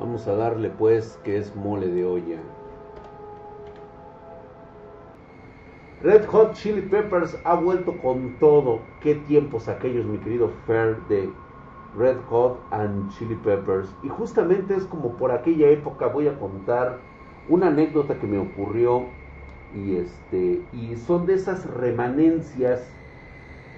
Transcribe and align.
Vamos 0.00 0.26
a 0.26 0.34
darle 0.34 0.70
pues 0.70 1.20
que 1.24 1.36
es 1.36 1.54
mole 1.54 1.86
de 1.86 2.06
olla. 2.06 2.38
Red 6.02 6.24
Hot 6.28 6.54
Chili 6.54 6.80
Peppers 6.80 7.38
ha 7.44 7.54
vuelto 7.56 7.98
con 7.98 8.38
todo. 8.38 8.80
Qué 9.02 9.16
tiempos 9.16 9.68
aquellos, 9.68 10.06
mi 10.06 10.16
querido 10.16 10.48
Fer, 10.66 10.96
de 11.10 11.28
Red 11.98 12.16
Hot 12.30 12.58
and 12.70 13.10
Chili 13.10 13.34
Peppers. 13.34 13.94
Y 14.02 14.08
justamente 14.08 14.74
es 14.74 14.86
como 14.86 15.18
por 15.18 15.32
aquella 15.32 15.68
época 15.68 16.06
voy 16.06 16.28
a 16.28 16.38
contar 16.38 16.98
una 17.50 17.66
anécdota 17.66 18.18
que 18.18 18.26
me 18.26 18.38
ocurrió. 18.38 19.04
Y 19.74 19.96
este. 19.96 20.62
Y 20.72 20.96
son 20.96 21.26
de 21.26 21.34
esas 21.34 21.66
remanencias. 21.74 22.90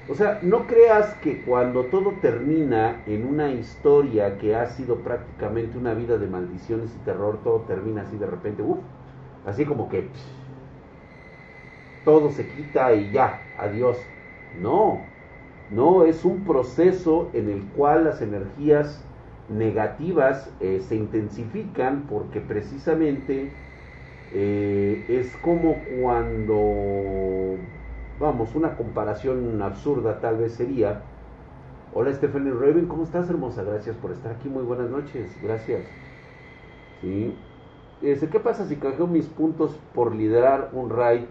O 0.07 0.15
sea, 0.15 0.41
no 0.43 0.67
creas 0.67 1.15
que 1.17 1.43
cuando 1.43 1.87
todo 1.87 2.19
termina 2.21 3.03
en 3.07 3.25
una 3.27 3.53
historia 3.53 4.37
que 4.39 4.55
ha 4.57 4.67
sido 4.67 5.03
prácticamente 5.03 5.79
una 5.79 5.95
vida 5.95 6.19
de 6.19 6.27
maldiciones 6.27 6.95
y 6.97 6.99
terror, 7.01 7.43
todo 7.43 7.63
termina 7.63 8.03
así 8.03 8.17
de 8.19 8.27
repente, 8.27 8.63
uff, 8.63 8.81
así 9.45 9.65
como 9.65 9.89
que 9.89 10.11
todo 12.05 12.31
se 12.31 12.49
quita 12.49 12.93
y 12.95 13.11
ya, 13.11 13.51
adiós. 13.57 14.11
No, 14.53 15.11
no, 15.69 16.05
es 16.05 16.25
un 16.25 16.45
proceso 16.45 17.31
en 17.33 17.49
el 17.49 17.65
cual 17.69 18.05
las 18.05 18.21
energías 18.23 19.09
negativas 19.49 20.55
eh, 20.61 20.81
se 20.81 20.97
intensifican 20.97 22.07
porque 22.07 22.41
precisamente 22.41 23.57
eh, 24.31 25.05
es 25.09 25.37
como 25.37 25.85
cuando, 25.85 27.59
vamos, 28.23 28.55
una 28.55 28.77
comparación 28.77 29.61
absurda 29.61 30.21
tal 30.21 30.39
vez 30.39 30.55
sería, 30.55 31.03
hola 31.93 32.15
Stephanie 32.15 32.53
Raven, 32.53 32.87
¿cómo 32.87 33.03
estás 33.03 33.29
hermosa? 33.29 33.65
Gracias 33.65 33.97
por 33.97 34.13
estar 34.13 34.33
aquí, 34.33 34.49
muy 34.49 34.63
buenas 34.63 34.89
noches, 34.89 35.37
gracias. 35.43 35.83
¿Sí? 37.01 37.37
¿Qué 38.01 38.41
pasa 38.41 38.65
si 38.67 38.77
canjeo 38.77 39.07
mis 39.09 39.27
puntos 39.27 39.77
por 39.93 40.15
liderar 40.15 40.71
un 40.73 40.89
raid? 40.89 41.25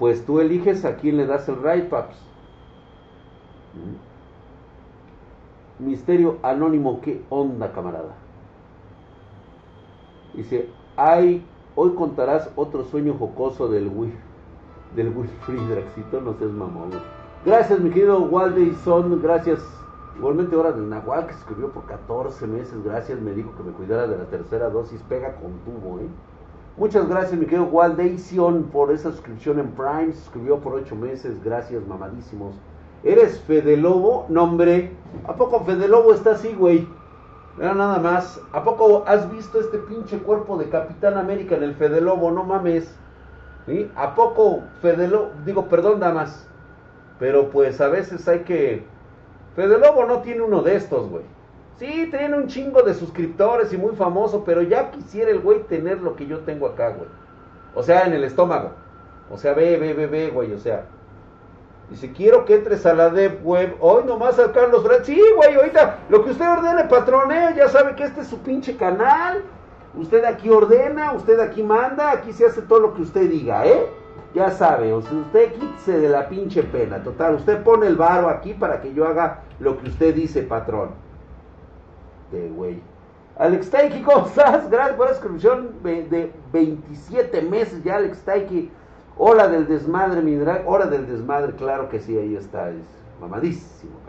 pues 0.00 0.24
tú 0.24 0.40
eliges 0.40 0.86
a 0.86 0.96
quién 0.96 1.18
le 1.18 1.26
das 1.26 1.46
el 1.50 1.62
right, 1.62 1.86
paps. 1.90 2.16
¿Mm? 5.78 5.84
Misterio 5.90 6.38
anónimo, 6.42 7.02
¿qué 7.02 7.22
onda, 7.28 7.70
camarada? 7.72 8.14
Dice, 10.32 10.70
ay, 10.96 11.44
hoy 11.74 11.90
contarás 11.90 12.50
otro 12.56 12.84
sueño 12.84 13.14
jocoso 13.18 13.68
del 13.68 13.88
Will, 13.88 14.14
del 14.94 15.08
Will 15.16 15.30
Draxito, 15.68 16.20
no 16.20 16.34
seas 16.34 16.50
mamón. 16.50 16.90
Gracias, 17.44 17.80
mi 17.80 17.90
querido 17.90 18.28
Son, 18.84 19.22
gracias. 19.22 19.60
Igualmente, 20.16 20.56
hora 20.56 20.72
del 20.72 20.88
Nahual, 20.88 21.26
que 21.26 21.32
escribió 21.32 21.70
por 21.70 21.86
14 21.86 22.46
meses, 22.46 22.84
gracias, 22.84 23.20
me 23.20 23.32
dijo 23.32 23.54
que 23.56 23.62
me 23.62 23.72
cuidara 23.72 24.06
de 24.06 24.18
la 24.18 24.24
tercera 24.24 24.68
dosis, 24.68 25.00
pega 25.08 25.34
con 25.36 25.52
tubo, 25.64 25.98
¿eh? 26.00 26.08
Muchas 26.76 27.08
gracias, 27.08 27.38
mi 27.38 27.46
querido 27.46 27.64
Waldation, 27.64 28.64
por 28.64 28.90
esa 28.90 29.10
suscripción 29.10 29.58
en 29.58 29.72
Prime. 29.72 30.12
Suscribió 30.12 30.60
por 30.60 30.74
ocho 30.74 30.96
meses. 30.96 31.42
Gracias, 31.44 31.86
mamadísimos. 31.86 32.54
¿Eres 33.02 33.40
Fede 33.40 33.76
Lobo? 33.76 34.24
Nombre. 34.28 34.92
¿A 35.26 35.34
poco 35.34 35.60
Fede 35.64 35.88
Lobo 35.88 36.14
está 36.14 36.30
así, 36.30 36.54
güey? 36.54 36.88
Era 37.58 37.74
nada 37.74 37.98
más. 37.98 38.40
¿A 38.52 38.64
poco 38.64 39.04
has 39.06 39.30
visto 39.30 39.60
este 39.60 39.78
pinche 39.78 40.18
cuerpo 40.20 40.56
de 40.56 40.70
Capitán 40.70 41.18
América 41.18 41.56
en 41.56 41.64
el 41.64 41.74
Fede 41.74 42.00
Lobo? 42.00 42.30
No 42.30 42.44
mames. 42.44 42.96
¿Sí? 43.66 43.90
¿A 43.94 44.14
poco 44.14 44.62
Fede 44.80 45.08
Lobo? 45.08 45.30
Digo, 45.44 45.68
perdón, 45.68 46.00
damas. 46.00 46.48
Pero 47.18 47.50
pues 47.50 47.80
a 47.80 47.88
veces 47.88 48.26
hay 48.28 48.40
que. 48.40 48.84
Fede 49.54 49.78
Lobo 49.78 50.04
no 50.06 50.20
tiene 50.20 50.42
uno 50.42 50.62
de 50.62 50.76
estos, 50.76 51.08
güey. 51.08 51.24
Sí, 51.76 52.08
tiene 52.10 52.36
un 52.36 52.46
chingo 52.46 52.82
de 52.82 52.94
suscriptores 52.94 53.72
y 53.72 53.78
muy 53.78 53.96
famoso, 53.96 54.44
pero 54.44 54.62
ya 54.62 54.90
quisiera 54.90 55.30
el 55.30 55.40
güey 55.40 55.62
tener 55.64 56.00
lo 56.00 56.14
que 56.14 56.26
yo 56.26 56.40
tengo 56.40 56.66
acá, 56.66 56.90
güey. 56.90 57.08
O 57.74 57.82
sea, 57.82 58.06
en 58.06 58.12
el 58.12 58.24
estómago. 58.24 58.72
O 59.30 59.36
sea, 59.36 59.54
ve, 59.54 59.76
ve, 59.76 60.06
ve, 60.06 60.30
güey, 60.30 60.52
o 60.52 60.58
sea. 60.58 60.84
Dice, 61.88 62.12
quiero 62.12 62.44
que 62.44 62.54
entres 62.54 62.86
a 62.86 62.94
la 62.94 63.10
dev 63.10 63.40
web. 63.42 63.76
Hoy 63.80 64.04
nomás 64.04 64.38
al 64.38 64.52
Carlos 64.52 64.84
Fred. 64.84 65.04
Sí, 65.04 65.20
güey, 65.36 65.54
ahorita 65.54 65.98
lo 66.08 66.24
que 66.24 66.30
usted 66.30 66.48
ordene, 66.48 66.84
patrón, 66.84 67.32
¿eh? 67.32 67.54
ya 67.56 67.68
sabe 67.68 67.96
que 67.96 68.04
este 68.04 68.20
es 68.20 68.28
su 68.28 68.38
pinche 68.38 68.76
canal. 68.76 69.42
Usted 69.94 70.24
aquí 70.24 70.48
ordena, 70.48 71.12
usted 71.12 71.40
aquí 71.40 71.62
manda, 71.62 72.12
aquí 72.12 72.32
se 72.32 72.46
hace 72.46 72.62
todo 72.62 72.80
lo 72.80 72.94
que 72.94 73.02
usted 73.02 73.28
diga, 73.28 73.66
¿eh? 73.66 73.86
Ya 74.34 74.50
sabe, 74.50 74.92
o 74.92 75.02
sea, 75.02 75.12
usted 75.12 75.52
quítese 75.54 75.98
de 75.98 76.08
la 76.08 76.28
pinche 76.28 76.62
pena. 76.62 77.02
Total, 77.02 77.34
usted 77.34 77.62
pone 77.64 77.86
el 77.88 77.96
varo 77.96 78.28
aquí 78.28 78.54
para 78.54 78.80
que 78.80 78.94
yo 78.94 79.06
haga 79.06 79.40
lo 79.58 79.78
que 79.78 79.88
usted 79.88 80.14
dice, 80.14 80.42
patrón 80.42 80.90
de 82.30 82.48
güey. 82.48 82.80
Alex 83.38 83.70
Taiki, 83.70 84.02
¿cómo 84.02 84.26
estás? 84.26 84.70
Gracias 84.70 84.96
por 84.96 85.06
la 85.06 85.14
suscripción 85.14 85.82
de 85.82 86.32
27 86.52 87.42
meses 87.42 87.82
ya, 87.82 87.96
Alex 87.96 88.22
Taiki. 88.22 88.70
Hola 89.16 89.48
del 89.48 89.66
desmadre, 89.66 90.22
mi 90.22 90.34
drag. 90.34 90.68
Hora 90.68 90.86
del 90.86 91.06
desmadre, 91.06 91.54
claro 91.54 91.88
que 91.88 92.00
sí, 92.00 92.16
ahí 92.16 92.36
está. 92.36 92.70
Es 92.70 92.84
mamadísimo. 93.20 93.99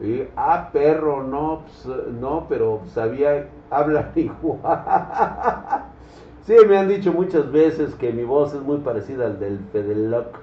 Y, 0.00 0.24
ah, 0.36 0.70
perro, 0.72 1.22
no, 1.22 1.62
pues, 1.64 1.96
no, 2.20 2.46
pero 2.48 2.80
sabía, 2.86 3.48
habla 3.70 4.12
igual. 4.16 4.60
sí, 6.46 6.54
me 6.68 6.78
han 6.78 6.88
dicho 6.88 7.12
muchas 7.12 7.50
veces 7.52 7.94
que 7.94 8.12
mi 8.12 8.24
voz 8.24 8.54
es 8.54 8.62
muy 8.62 8.78
parecida 8.78 9.26
al 9.26 9.38
del 9.38 9.58
Fedeloc. 9.72 10.38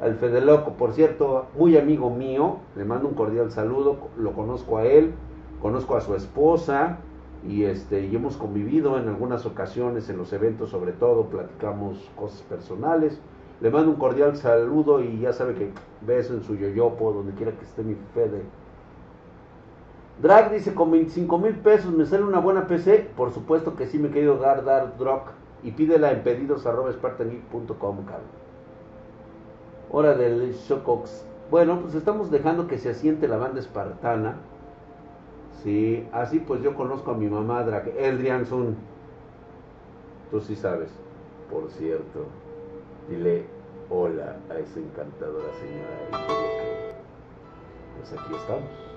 Al 0.00 0.14
Fedeloco, 0.16 0.72
por 0.72 0.92
cierto, 0.92 1.46
muy 1.56 1.76
amigo 1.76 2.10
mío. 2.10 2.58
Le 2.76 2.84
mando 2.84 3.08
un 3.08 3.14
cordial 3.14 3.50
saludo, 3.50 3.96
lo 4.16 4.32
conozco 4.32 4.78
a 4.78 4.84
él 4.84 5.14
conozco 5.60 5.96
a 5.96 6.00
su 6.00 6.14
esposa 6.14 6.98
y 7.46 7.64
este 7.64 8.06
y 8.06 8.14
hemos 8.14 8.36
convivido 8.36 8.98
en 8.98 9.08
algunas 9.08 9.46
ocasiones 9.46 10.08
en 10.08 10.16
los 10.16 10.32
eventos 10.32 10.70
sobre 10.70 10.92
todo 10.92 11.24
platicamos 11.26 12.10
cosas 12.16 12.42
personales 12.42 13.20
le 13.60 13.70
mando 13.70 13.90
un 13.90 13.96
cordial 13.96 14.36
saludo 14.36 15.02
y 15.02 15.20
ya 15.20 15.32
sabe 15.32 15.54
que 15.54 15.70
beso 16.06 16.34
en 16.34 16.42
su 16.42 16.56
yoyopo 16.56 17.12
donde 17.12 17.32
quiera 17.32 17.52
que 17.52 17.64
esté 17.64 17.82
mi 17.82 17.96
Fede 18.14 18.42
Drag 20.22 20.52
dice 20.52 20.74
con 20.74 20.90
25 20.90 21.38
mil 21.38 21.54
pesos 21.54 21.92
me 21.92 22.04
sale 22.04 22.24
una 22.24 22.40
buena 22.40 22.66
PC 22.66 23.10
por 23.16 23.32
supuesto 23.32 23.76
que 23.76 23.86
sí 23.86 23.98
me 23.98 24.08
he 24.08 24.10
querido 24.10 24.38
dar 24.38 24.64
dar 24.64 24.98
drog 24.98 25.22
y 25.62 25.70
pídela 25.72 26.10
en 26.10 26.22
pedidos 26.22 26.66
arroba 26.66 26.90
hora 29.90 30.14
del 30.14 30.52
Shocox 30.52 31.24
bueno 31.50 31.80
pues 31.80 31.94
estamos 31.94 32.30
dejando 32.30 32.66
que 32.66 32.78
se 32.78 32.90
asiente 32.90 33.28
la 33.28 33.36
banda 33.36 33.60
espartana 33.60 34.36
Sí, 35.62 36.06
así 36.12 36.38
pues 36.38 36.62
yo 36.62 36.74
conozco 36.74 37.10
a 37.10 37.14
mi 37.14 37.26
mamá, 37.26 37.66
Eldrian 37.98 38.46
Sun. 38.46 38.76
Tú 40.30 40.40
sí 40.40 40.54
sabes, 40.54 40.90
por 41.50 41.68
cierto. 41.70 42.26
Dile 43.08 43.44
hola 43.90 44.36
a 44.50 44.58
esa 44.58 44.78
encantadora 44.78 45.48
señora. 45.60 46.26
Pues 47.96 48.12
aquí 48.12 48.34
estamos. 48.34 48.87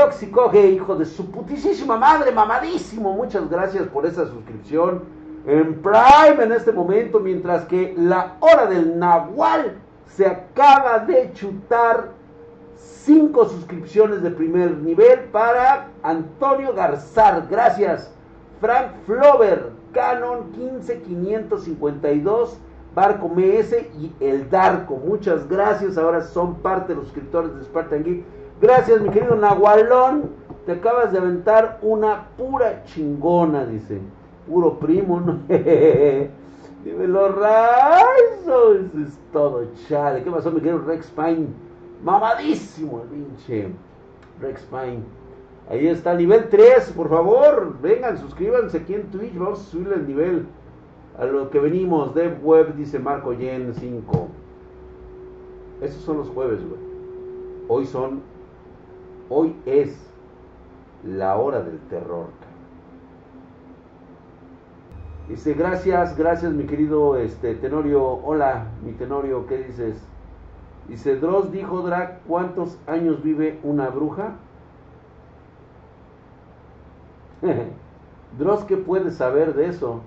Tóxico, 0.00 0.50
hijo 0.56 0.96
de 0.96 1.04
su 1.04 1.30
putísima 1.30 1.98
madre, 1.98 2.32
mamadísimo. 2.32 3.12
Muchas 3.12 3.50
gracias 3.50 3.86
por 3.88 4.06
esa 4.06 4.26
suscripción 4.26 5.02
en 5.46 5.74
Prime 5.82 6.42
en 6.42 6.52
este 6.52 6.72
momento, 6.72 7.20
mientras 7.20 7.66
que 7.66 7.94
la 7.98 8.36
hora 8.40 8.64
del 8.64 8.98
Nahual 8.98 9.76
se 10.06 10.26
acaba 10.26 11.00
de 11.00 11.30
chutar 11.34 12.12
cinco 12.76 13.44
suscripciones 13.44 14.22
de 14.22 14.30
primer 14.30 14.74
nivel 14.78 15.24
para 15.32 15.88
Antonio 16.02 16.72
Garzar. 16.72 17.46
Gracias. 17.50 18.10
Frank 18.58 18.92
Flover, 19.04 19.72
Canon 19.92 20.50
15552, 20.54 22.56
Barco 22.94 23.28
MS 23.28 23.74
y 23.98 24.14
El 24.18 24.48
Darko. 24.48 24.96
Muchas 24.96 25.46
gracias. 25.46 25.98
Ahora 25.98 26.22
son 26.22 26.54
parte 26.54 26.94
de 26.94 26.96
los 27.00 27.04
suscriptores 27.04 27.54
de 27.54 27.64
Spartan 27.64 28.02
Geek. 28.02 28.39
Gracias, 28.60 29.00
mi 29.00 29.08
querido 29.08 29.36
Nahualón. 29.36 30.30
Te 30.66 30.72
acabas 30.72 31.12
de 31.12 31.18
aventar 31.18 31.78
una 31.82 32.28
pura 32.36 32.84
chingona, 32.84 33.64
dice. 33.64 34.00
Puro 34.46 34.78
primo, 34.78 35.20
¿no? 35.20 35.38
Dímelo, 36.84 37.28
Raizo. 37.32 38.74
Eso 38.74 38.98
es 39.02 39.18
todo, 39.32 39.64
chale. 39.88 40.22
¿Qué 40.22 40.30
pasó, 40.30 40.50
mi 40.50 40.60
querido 40.60 40.78
Rex 40.78 41.06
Pine? 41.10 41.46
Mamadísimo 42.04 43.02
el 43.02 43.08
pinche 43.08 43.68
Rex 44.40 44.62
Pine. 44.62 45.02
Ahí 45.70 45.86
está, 45.86 46.14
nivel 46.14 46.48
3, 46.48 46.92
por 46.96 47.08
favor. 47.08 47.76
Vengan, 47.80 48.18
suscríbanse 48.18 48.78
aquí 48.78 48.94
en 48.94 49.10
Twitch. 49.10 49.36
Vamos 49.36 49.60
a 49.60 49.64
subirle 49.64 49.94
el 49.94 50.06
nivel 50.06 50.46
a 51.18 51.24
lo 51.24 51.48
que 51.48 51.60
venimos. 51.60 52.14
Dev 52.14 52.44
Web, 52.44 52.74
dice 52.74 52.98
Marco 52.98 53.32
Yen 53.32 53.72
5. 53.74 54.28
Esos 55.80 56.02
son 56.02 56.18
los 56.18 56.28
jueves, 56.28 56.60
güey. 56.68 56.80
Hoy 57.68 57.86
son. 57.86 58.20
Hoy 59.32 59.54
es 59.64 59.96
la 61.04 61.36
hora 61.36 61.62
del 61.62 61.78
terror. 61.88 62.26
Dice, 65.28 65.54
gracias, 65.54 66.16
gracias 66.16 66.52
mi 66.52 66.64
querido 66.64 67.16
este, 67.16 67.54
Tenorio. 67.54 68.02
Hola, 68.04 68.66
mi 68.84 68.90
Tenorio, 68.90 69.46
¿qué 69.46 69.58
dices? 69.58 70.04
Dice, 70.88 71.14
Dross 71.14 71.52
dijo, 71.52 71.82
Drac, 71.82 72.22
¿cuántos 72.26 72.76
años 72.88 73.22
vive 73.22 73.60
una 73.62 73.88
bruja? 73.88 74.32
Dross, 78.38 78.64
¿qué 78.64 78.76
puede 78.76 79.12
saber 79.12 79.54
de 79.54 79.68
eso? 79.68 80.00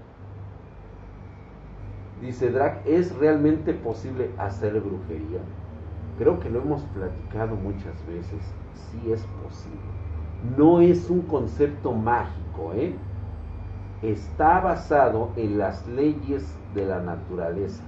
Dice 2.20 2.52
Drac, 2.52 2.86
¿es 2.86 3.16
realmente 3.16 3.74
posible 3.74 4.32
hacer 4.38 4.82
brujería? 4.82 5.40
Creo 6.18 6.42
que 6.42 6.50
lo 6.50 6.60
hemos 6.60 6.82
platicado 6.84 7.56
muchas 7.56 8.06
veces. 8.06 8.42
Sí 8.76 9.12
es 9.12 9.22
posible. 9.44 9.80
No 10.58 10.82
es 10.82 11.10
un 11.10 11.22
concepto 11.22 11.94
mágico, 11.94 12.74
¿eh? 12.76 12.96
Está 14.02 14.60
basado 14.60 15.30
en 15.36 15.58
las 15.58 15.88
leyes 15.88 16.46
de 16.76 16.86
la 16.86 17.00
naturaleza. 17.00 17.84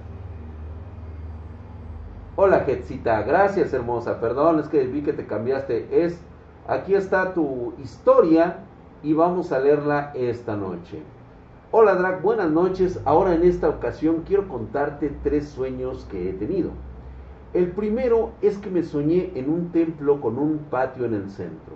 Hola, 2.36 2.60
Jetsita. 2.60 3.22
Gracias, 3.22 3.72
hermosa. 3.72 4.20
Perdón, 4.20 4.60
es 4.60 4.68
que 4.68 4.84
vi 4.86 5.02
que 5.02 5.12
te 5.12 5.26
cambiaste. 5.26 6.04
Es, 6.04 6.20
aquí 6.66 6.94
está 6.94 7.34
tu 7.34 7.74
historia 7.82 8.58
y 9.02 9.12
vamos 9.12 9.52
a 9.52 9.58
leerla 9.58 10.12
esta 10.14 10.56
noche. 10.56 11.02
Hola 11.72 11.94
Drac, 11.94 12.22
buenas 12.22 12.50
noches. 12.50 13.00
Ahora 13.04 13.34
en 13.34 13.42
esta 13.42 13.68
ocasión 13.68 14.22
quiero 14.26 14.48
contarte 14.48 15.14
tres 15.22 15.48
sueños 15.48 16.06
que 16.10 16.30
he 16.30 16.32
tenido. 16.32 16.70
El 17.54 17.70
primero 17.70 18.32
es 18.42 18.58
que 18.58 18.70
me 18.70 18.82
soñé 18.82 19.32
en 19.34 19.48
un 19.48 19.70
templo 19.70 20.20
con 20.20 20.38
un 20.38 20.58
patio 20.70 21.04
en 21.04 21.14
el 21.14 21.30
centro. 21.30 21.74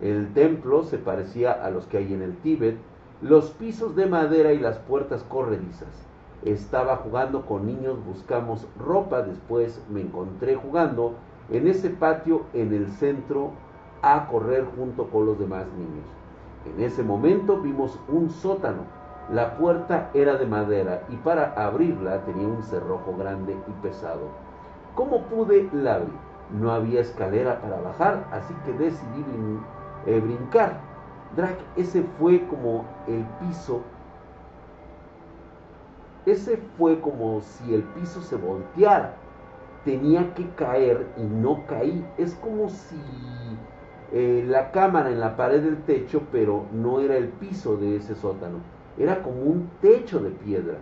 El 0.00 0.32
templo 0.32 0.84
se 0.84 0.98
parecía 0.98 1.52
a 1.52 1.70
los 1.70 1.86
que 1.86 1.98
hay 1.98 2.12
en 2.12 2.22
el 2.22 2.36
Tíbet, 2.36 2.76
los 3.20 3.50
pisos 3.50 3.96
de 3.96 4.06
madera 4.06 4.52
y 4.52 4.58
las 4.58 4.78
puertas 4.78 5.24
corredizas. 5.24 6.06
Estaba 6.44 6.96
jugando 6.96 7.46
con 7.46 7.66
niños, 7.66 8.04
buscamos 8.04 8.66
ropa, 8.78 9.22
después 9.22 9.82
me 9.90 10.02
encontré 10.02 10.54
jugando 10.54 11.14
en 11.50 11.66
ese 11.66 11.90
patio 11.90 12.42
en 12.54 12.72
el 12.72 12.88
centro 12.92 13.50
a 14.02 14.28
correr 14.28 14.66
junto 14.76 15.08
con 15.08 15.26
los 15.26 15.38
demás 15.38 15.66
niños. 15.76 16.06
En 16.64 16.84
ese 16.84 17.02
momento 17.02 17.60
vimos 17.60 17.98
un 18.08 18.30
sótano 18.30 18.98
la 19.32 19.58
puerta 19.58 20.10
era 20.14 20.36
de 20.36 20.46
madera 20.46 21.02
y 21.10 21.16
para 21.16 21.52
abrirla 21.52 22.24
tenía 22.24 22.48
un 22.48 22.62
cerrojo 22.62 23.14
grande 23.14 23.54
y 23.68 23.72
pesado. 23.82 24.47
¿Cómo 24.98 25.22
pude 25.26 25.70
la 25.72 25.94
abrir? 25.94 26.18
No 26.50 26.72
había 26.72 27.02
escalera 27.02 27.60
para 27.60 27.80
bajar, 27.80 28.26
así 28.32 28.52
que 28.64 28.72
decidí 28.72 29.24
eh, 30.06 30.18
brincar. 30.18 30.80
Drac, 31.36 31.56
ese 31.76 32.02
fue 32.18 32.44
como 32.48 32.84
el 33.06 33.24
piso. 33.38 33.82
Ese 36.26 36.56
fue 36.76 37.00
como 37.00 37.40
si 37.42 37.74
el 37.74 37.84
piso 37.84 38.20
se 38.22 38.34
volteara. 38.34 39.14
Tenía 39.84 40.34
que 40.34 40.50
caer 40.56 41.06
y 41.16 41.22
no 41.22 41.64
caí. 41.68 42.04
Es 42.16 42.34
como 42.34 42.68
si 42.68 43.00
eh, 44.10 44.44
la 44.48 44.72
cámara 44.72 45.10
en 45.10 45.20
la 45.20 45.36
pared 45.36 45.62
del 45.62 45.80
techo, 45.84 46.22
pero 46.32 46.64
no 46.72 46.98
era 46.98 47.16
el 47.16 47.28
piso 47.28 47.76
de 47.76 47.94
ese 47.94 48.16
sótano 48.16 48.58
era 48.98 49.22
como 49.22 49.42
un 49.42 49.70
techo 49.80 50.18
de 50.18 50.30
piedra. 50.30 50.78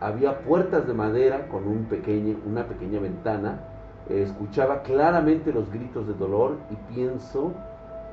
Había 0.00 0.40
puertas 0.40 0.86
de 0.86 0.94
madera 0.94 1.46
con 1.48 1.68
un 1.68 1.84
pequeño, 1.84 2.38
una 2.46 2.64
pequeña 2.64 3.00
ventana. 3.00 3.60
escuchaba 4.08 4.82
claramente 4.82 5.52
los 5.52 5.70
gritos 5.70 6.06
de 6.06 6.14
dolor 6.14 6.56
y 6.70 6.94
pienso 6.94 7.52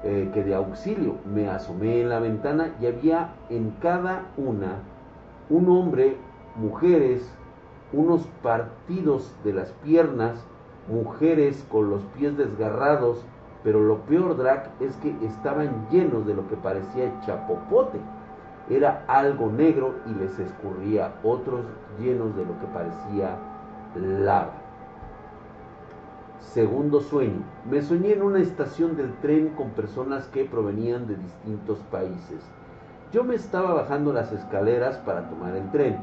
eh, 0.03 0.29
que 0.33 0.43
de 0.43 0.53
auxilio. 0.53 1.15
Me 1.25 1.47
asomé 1.47 2.01
en 2.01 2.09
la 2.09 2.19
ventana 2.19 2.75
y 2.81 2.87
había 2.87 3.33
en 3.49 3.71
cada 3.81 4.25
una 4.35 4.79
un 5.49 5.69
hombre, 5.69 6.17
mujeres, 6.57 7.25
unos 7.93 8.27
partidos 8.43 9.33
de 9.45 9.53
las 9.53 9.71
piernas, 9.83 10.45
mujeres 10.89 11.65
con 11.71 11.89
los 11.89 12.01
pies 12.17 12.37
desgarrados, 12.37 13.23
pero 13.63 13.81
lo 13.81 13.99
peor, 14.01 14.35
Drac, 14.35 14.69
es 14.81 14.93
que 14.97 15.15
estaban 15.25 15.87
llenos 15.89 16.27
de 16.27 16.33
lo 16.33 16.47
que 16.49 16.57
parecía 16.57 17.17
chapopote 17.25 17.99
era 18.69 19.05
algo 19.07 19.51
negro 19.51 19.95
y 20.05 20.13
les 20.19 20.37
escurría, 20.39 21.13
otros 21.23 21.61
llenos 21.99 22.35
de 22.35 22.45
lo 22.45 22.59
que 22.59 22.67
parecía 22.73 23.37
lava. 23.95 24.53
Segundo 26.39 27.01
sueño. 27.01 27.41
Me 27.69 27.81
soñé 27.81 28.13
en 28.13 28.23
una 28.23 28.39
estación 28.39 28.95
del 28.95 29.13
tren 29.19 29.49
con 29.49 29.71
personas 29.71 30.27
que 30.27 30.45
provenían 30.45 31.07
de 31.07 31.15
distintos 31.15 31.79
países. 31.91 32.43
Yo 33.11 33.23
me 33.23 33.35
estaba 33.35 33.73
bajando 33.73 34.13
las 34.13 34.31
escaleras 34.31 34.97
para 34.97 35.29
tomar 35.29 35.55
el 35.55 35.69
tren 35.71 35.97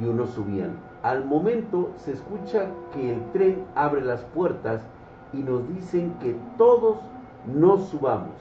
y 0.00 0.04
unos 0.04 0.30
subían. 0.30 0.76
Al 1.02 1.24
momento 1.24 1.90
se 1.96 2.12
escucha 2.12 2.66
que 2.92 3.14
el 3.14 3.32
tren 3.32 3.64
abre 3.74 4.00
las 4.00 4.22
puertas 4.24 4.82
y 5.32 5.38
nos 5.38 5.68
dicen 5.68 6.14
que 6.20 6.36
todos 6.56 6.98
nos 7.46 7.88
subamos. 7.88 8.34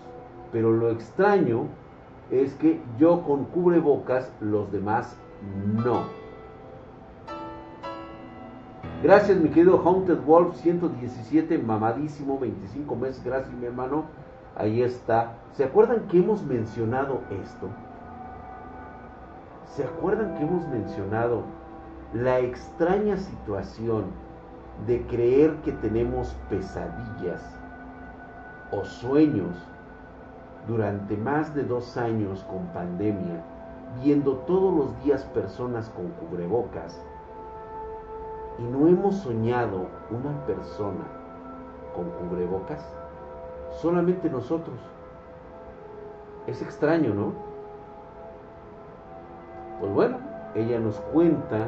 Pero 0.51 0.71
lo 0.71 0.89
extraño 0.91 1.67
es 2.41 2.53
que 2.56 2.81
yo 2.97 3.21
con 3.24 3.45
cubrebocas, 3.45 4.31
los 4.41 4.71
demás 4.71 5.15
no. 5.83 6.03
Gracias, 9.03 9.38
mi 9.38 9.50
querido 9.50 9.81
Haunted 9.85 10.19
Wolf 10.25 10.56
117, 10.56 11.57
mamadísimo, 11.59 12.39
25 12.39 12.95
meses. 12.95 13.24
Gracias, 13.24 13.53
mi 13.53 13.65
hermano. 13.65 14.06
Ahí 14.56 14.81
está. 14.81 15.33
¿Se 15.51 15.63
acuerdan 15.63 16.07
que 16.07 16.19
hemos 16.19 16.44
mencionado 16.44 17.19
esto? 17.44 17.68
¿Se 19.75 19.83
acuerdan 19.83 20.36
que 20.36 20.44
hemos 20.44 20.68
mencionado 20.69 21.44
la 22.13 22.39
extraña 22.39 23.18
situación 23.18 24.06
de 24.88 25.01
creer 25.07 25.56
que 25.57 25.71
tenemos 25.74 26.36
pesadillas 26.50 27.41
o 28.71 28.83
sueños 28.86 29.56
durante 30.68 31.18
más 31.18 31.54
de 31.54 31.63
dos 31.63 31.98
años 31.98 32.44
con 32.50 32.65
pandemia, 32.68 33.44
viendo 34.01 34.38
todos 34.48 34.74
los 34.74 35.04
días 35.04 35.24
personas 35.25 35.89
con 35.89 36.10
cubrebocas, 36.10 37.01
y 38.60 38.63
no 38.63 38.88
hemos 38.88 39.15
soñado 39.15 39.88
una 40.12 40.45
persona 40.45 41.04
con 41.95 42.10
cubrebocas, 42.12 42.83
solamente 43.71 44.30
nosotros. 44.30 44.77
Es 46.48 46.62
extraño, 46.62 47.13
¿no? 47.13 47.33
Pues 49.80 49.92
bueno, 49.94 50.18
ella 50.56 50.80
nos 50.80 51.00
cuenta 51.12 51.68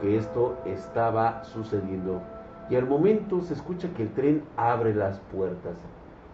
que 0.00 0.16
esto 0.16 0.56
estaba 0.64 1.44
sucediendo 1.44 2.20
y 2.68 2.76
al 2.76 2.86
momento 2.86 3.40
se 3.40 3.54
escucha 3.54 3.88
que 3.96 4.04
el 4.04 4.14
tren 4.14 4.44
abre 4.56 4.94
las 4.94 5.18
puertas 5.32 5.74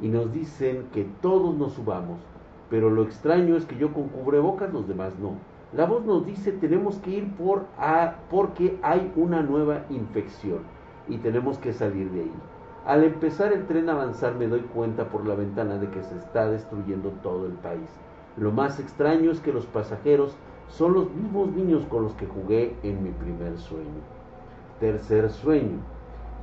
y 0.01 0.09
nos 0.09 0.33
dicen 0.33 0.87
que 0.93 1.07
todos 1.21 1.55
nos 1.57 1.73
subamos, 1.73 2.19
pero 2.71 2.91
lo 2.91 3.03
extraño 3.03 3.57
es 3.57 3.65
que 3.65 3.77
yo 3.77 3.93
con 3.93 4.09
cubrebocas, 4.09 4.73
los 4.73 4.89
demás 4.89 5.13
no. 5.21 5.35
La 5.73 5.87
voz 5.87 6.05
nos 6.05 6.25
dice 6.25 6.53
tenemos 6.53 6.99
que 6.99 7.11
ir 7.11 7.33
por 7.35 7.67
a, 7.79 8.17
porque 8.31 8.79
hay 8.83 9.13
una 9.17 9.43
nueva 9.43 9.83
infección 9.91 10.61
y 11.09 11.19
tenemos 11.19 11.59
que 11.59 11.73
salir 11.73 12.11
de 12.11 12.21
ahí. 12.21 12.33
Al 12.87 13.03
empezar 13.03 13.53
el 13.53 13.67
tren 13.67 13.89
a 13.89 13.93
avanzar 13.93 14.37
me 14.37 14.47
doy 14.47 14.61
cuenta 14.61 15.09
por 15.09 15.27
la 15.27 15.35
ventana 15.35 15.79
de 15.79 15.89
que 15.91 16.03
se 16.03 16.17
está 16.17 16.49
destruyendo 16.49 17.11
todo 17.23 17.47
el 17.47 17.55
país. 17.55 17.91
Lo 18.37 18.53
más 18.53 18.79
extraño 18.79 19.31
es 19.31 19.41
que 19.41 19.53
los 19.53 19.67
pasajeros 19.67 20.37
son 20.69 20.95
los 20.95 21.11
mismos 21.11 21.51
niños 21.51 21.85
con 21.87 22.05
los 22.05 22.13
que 22.15 22.27
jugué 22.27 22.77
en 22.83 23.03
mi 23.03 23.11
primer 23.11 23.59
sueño. 23.59 24.03
Tercer 24.79 25.31
sueño, 25.31 25.79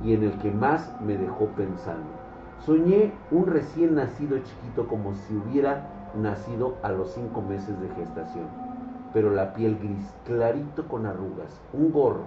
y 0.02 0.12
en 0.12 0.24
el 0.24 0.38
que 0.38 0.50
más 0.50 1.00
me 1.00 1.16
dejó 1.16 1.46
pensando. 1.56 2.23
Soñé 2.64 3.12
un 3.30 3.46
recién 3.46 3.94
nacido 3.94 4.38
chiquito 4.38 4.88
como 4.88 5.14
si 5.14 5.36
hubiera 5.36 5.86
nacido 6.14 6.76
a 6.82 6.92
los 6.92 7.12
cinco 7.12 7.42
meses 7.42 7.78
de 7.78 7.88
gestación, 7.90 8.46
pero 9.12 9.30
la 9.30 9.52
piel 9.52 9.76
gris, 9.78 10.14
clarito 10.24 10.88
con 10.88 11.04
arrugas, 11.04 11.60
un 11.74 11.92
gorro. 11.92 12.24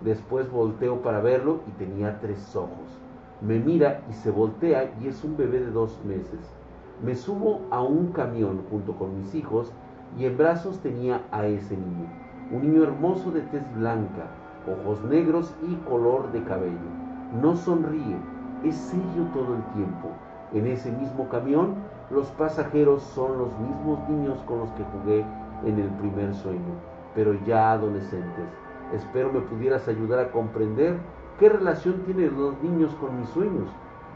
Después 0.00 0.48
volteo 0.52 1.02
para 1.02 1.20
verlo 1.20 1.62
y 1.66 1.72
tenía 1.72 2.20
tres 2.20 2.54
ojos. 2.54 3.00
Me 3.40 3.58
mira 3.58 4.02
y 4.08 4.12
se 4.12 4.30
voltea 4.30 4.94
y 5.00 5.08
es 5.08 5.24
un 5.24 5.36
bebé 5.36 5.58
de 5.58 5.72
dos 5.72 5.98
meses. 6.04 6.54
Me 7.02 7.16
subo 7.16 7.62
a 7.72 7.82
un 7.82 8.12
camión 8.12 8.62
junto 8.70 8.92
con 8.92 9.18
mis 9.18 9.34
hijos 9.34 9.72
y 10.16 10.26
en 10.26 10.38
brazos 10.38 10.78
tenía 10.78 11.22
a 11.32 11.46
ese 11.46 11.76
niño, 11.76 12.06
un 12.52 12.62
niño 12.62 12.84
hermoso 12.84 13.32
de 13.32 13.40
tez 13.40 13.64
blanca, 13.74 14.28
ojos 14.64 15.02
negros 15.02 15.52
y 15.68 15.74
color 15.88 16.30
de 16.30 16.44
cabello. 16.44 16.92
No 17.40 17.56
sonríe, 17.56 18.16
es 18.64 18.76
serio 18.76 19.26
todo 19.32 19.54
el 19.54 19.62
tiempo. 19.74 20.08
En 20.52 20.66
ese 20.66 20.90
mismo 20.92 21.28
camión, 21.28 21.74
los 22.10 22.26
pasajeros 22.32 23.02
son 23.02 23.38
los 23.38 23.58
mismos 23.58 23.98
niños 24.08 24.38
con 24.46 24.60
los 24.60 24.70
que 24.72 24.84
jugué 24.84 25.24
en 25.64 25.78
el 25.78 25.88
primer 25.90 26.34
sueño, 26.34 26.74
pero 27.14 27.34
ya 27.46 27.72
adolescentes. 27.72 28.46
Espero 28.92 29.32
me 29.32 29.40
pudieras 29.40 29.88
ayudar 29.88 30.18
a 30.18 30.30
comprender 30.30 30.98
qué 31.38 31.48
relación 31.48 32.02
tienen 32.04 32.38
los 32.38 32.60
niños 32.62 32.94
con 32.96 33.18
mis 33.18 33.28
sueños. 33.30 33.68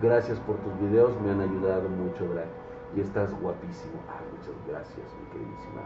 Gracias 0.02 0.38
por 0.40 0.56
tus 0.56 0.78
videos, 0.80 1.18
me 1.22 1.30
han 1.30 1.40
ayudado 1.40 1.88
mucho, 1.88 2.26
Drag. 2.34 2.48
Y 2.94 3.00
estás 3.00 3.32
guapísimo. 3.40 3.94
Ah, 4.08 4.20
muchas 4.30 4.54
gracias, 4.68 5.06
mi 5.18 5.30
queridísima. 5.32 5.80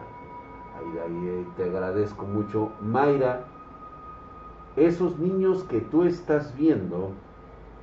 Ahí, 0.77 1.47
te 1.57 1.65
agradezco 1.65 2.25
mucho. 2.25 2.73
Mayra, 2.81 3.45
esos 4.77 5.19
niños 5.19 5.63
que 5.65 5.81
tú 5.81 6.03
estás 6.05 6.55
viendo, 6.57 7.13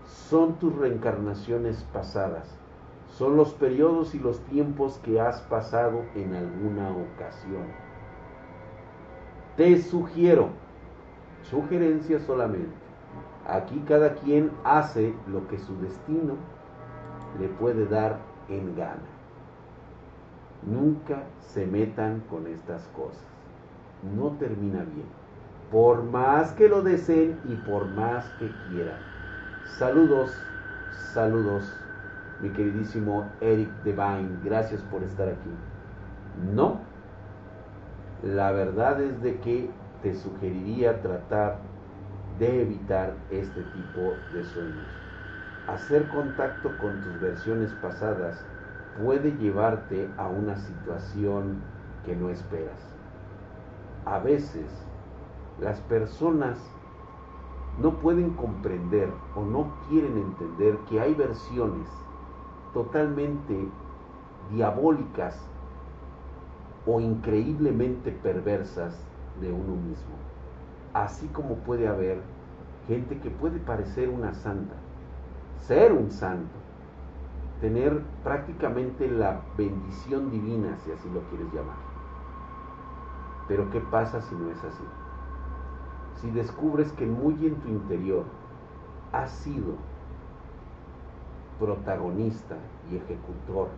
son 0.08 0.54
tus 0.56 0.76
reencarnaciones 0.76 1.84
pasadas. 1.94 2.58
son 3.10 3.36
los 3.36 3.54
periodos 3.54 4.14
y 4.14 4.20
los 4.20 4.40
tiempos 4.42 5.00
que 5.04 5.20
has 5.20 5.42
pasado 5.44 6.04
en 6.14 6.36
alguna 6.36 6.92
ocasión. 6.92 7.66
Te 9.56 9.82
sugiero, 9.82 10.50
sugerencia 11.50 12.20
solamente, 12.20 12.76
aquí 13.48 13.84
cada 13.88 14.14
quien 14.16 14.52
hace 14.64 15.16
lo 15.26 15.48
que 15.48 15.58
su 15.58 15.80
destino 15.80 16.36
le 17.40 17.48
puede 17.48 17.88
dar 17.88 18.20
en 18.50 18.76
gana. 18.76 19.02
Nunca 20.62 21.24
se 21.40 21.66
metan 21.66 22.22
con 22.30 22.46
estas 22.46 22.88
cosas. 22.90 23.26
No 24.16 24.32
termina 24.38 24.84
bien. 24.84 25.08
Por 25.72 26.04
más 26.04 26.52
que 26.54 26.70
lo 26.70 26.84
deseen 26.84 27.40
y 27.46 27.56
por 27.68 27.88
más 27.88 28.30
que 28.38 28.52
quieran. 28.70 29.17
Saludos, 29.76 30.32
saludos 31.14 31.72
mi 32.42 32.50
queridísimo 32.50 33.28
Eric 33.42 33.70
Devine, 33.84 34.40
gracias 34.44 34.82
por 34.84 35.04
estar 35.04 35.28
aquí. 35.28 35.50
No, 36.54 36.80
la 38.24 38.52
verdad 38.52 39.02
es 39.02 39.22
de 39.22 39.40
que 39.40 39.70
te 40.02 40.16
sugeriría 40.16 41.02
tratar 41.02 41.58
de 42.40 42.62
evitar 42.62 43.14
este 43.32 43.62
tipo 43.62 44.14
de 44.34 44.44
sueños. 44.44 44.88
Hacer 45.68 46.08
contacto 46.10 46.78
con 46.78 47.02
tus 47.02 47.20
versiones 47.20 47.72
pasadas 47.82 48.44
puede 49.04 49.32
llevarte 49.38 50.10
a 50.18 50.28
una 50.28 50.56
situación 50.58 51.62
que 52.06 52.16
no 52.16 52.30
esperas. 52.30 52.96
A 54.06 54.20
veces 54.20 54.66
las 55.60 55.82
personas 55.82 56.58
no 57.82 58.00
pueden 58.00 58.32
comprender 58.32 59.10
o 59.36 59.44
no 59.44 59.72
quieren 59.88 60.18
entender 60.18 60.78
que 60.90 61.00
hay 61.00 61.14
versiones 61.14 61.88
totalmente 62.74 63.70
diabólicas 64.52 65.40
o 66.86 67.00
increíblemente 67.00 68.12
perversas 68.12 68.98
de 69.42 69.52
uno 69.52 69.76
mismo. 69.76 70.16
Así 70.94 71.28
como 71.28 71.56
puede 71.58 71.88
haber 71.88 72.22
gente 72.88 73.20
que 73.20 73.30
puede 73.30 73.60
parecer 73.60 74.10
una 74.10 74.34
santa, 74.34 74.76
ser 75.68 75.92
un 75.92 76.10
santo, 76.10 76.56
tener 77.62 78.02
prácticamente 78.24 79.08
la 79.10 79.42
bendición 79.58 80.32
divina, 80.32 80.78
si 80.78 80.92
así 80.92 81.10
lo 81.10 81.22
quieres 81.30 81.54
llamar. 81.54 81.78
Pero 83.48 83.70
¿qué 83.70 83.82
pasa 83.82 84.22
si 84.22 84.36
no 84.36 84.50
es 84.50 84.64
así? 84.64 84.84
Si 86.22 86.32
descubres 86.32 86.92
que 86.94 87.06
muy 87.06 87.34
en 87.46 87.56
tu 87.56 87.68
interior 87.68 88.26
has 89.12 89.32
sido 89.32 89.76
protagonista 91.60 92.56
y 92.92 92.98
ejecutor 92.98 93.70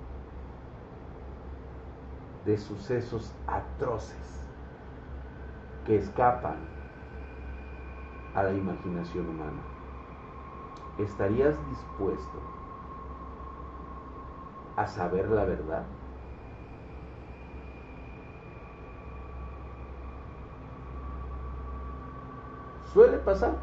de 2.45 2.57
sucesos 2.57 3.33
atroces 3.47 4.47
que 5.85 5.97
escapan 5.97 6.57
a 8.35 8.43
la 8.43 8.53
imaginación 8.53 9.27
humana. 9.27 9.61
¿Estarías 10.97 11.55
dispuesto 11.69 12.39
a 14.75 14.87
saber 14.87 15.29
la 15.29 15.45
verdad? 15.45 15.85
Suele 22.93 23.17
pasar. 23.17 23.53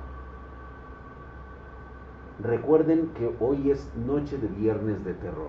Recuerden 2.41 3.09
que 3.15 3.35
hoy 3.41 3.71
es 3.71 3.91
noche 3.97 4.39
de 4.39 4.47
viernes 4.47 5.05
de 5.05 5.15
terror. 5.15 5.49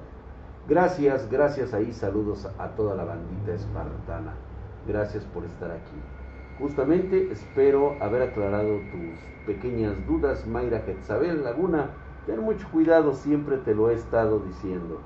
Gracias, 0.68 1.30
gracias 1.30 1.74
ahí, 1.74 1.94
saludos 1.94 2.48
a 2.58 2.70
toda 2.70 2.96
la 2.96 3.04
bandita 3.04 3.54
espartana. 3.54 4.34
Gracias 4.88 5.24
por 5.26 5.44
estar 5.46 5.70
aquí. 5.70 6.02
Justamente 6.60 7.32
espero 7.32 7.96
haber 8.02 8.24
aclarado 8.24 8.78
tus 8.92 9.46
pequeñas 9.46 9.96
dudas, 10.08 10.48
Mayra 10.48 10.80
Getzabel 10.80 11.44
Laguna. 11.44 11.92
Ten 12.26 12.40
mucho 12.40 12.68
cuidado, 12.72 13.14
siempre 13.14 13.58
te 13.58 13.76
lo 13.76 13.92
he 13.92 13.94
estado 13.94 14.40
diciendo. 14.40 15.00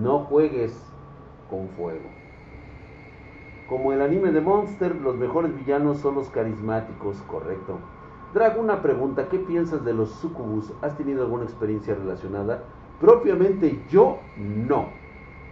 No 0.00 0.20
juegues 0.20 0.80
con 1.50 1.68
fuego. 1.70 2.19
Como 3.70 3.92
el 3.92 4.02
anime 4.02 4.32
de 4.32 4.40
Monster, 4.40 4.96
los 4.96 5.14
mejores 5.14 5.54
villanos 5.54 5.98
son 5.98 6.16
los 6.16 6.28
carismáticos, 6.28 7.22
correcto. 7.28 7.78
Drago, 8.34 8.60
una 8.60 8.82
pregunta, 8.82 9.28
¿qué 9.28 9.38
piensas 9.38 9.84
de 9.84 9.94
los 9.94 10.10
sucubus? 10.10 10.72
¿Has 10.82 10.96
tenido 10.96 11.22
alguna 11.22 11.44
experiencia 11.44 11.94
relacionada? 11.94 12.64
Propiamente 13.00 13.78
yo 13.88 14.18
no. 14.36 14.88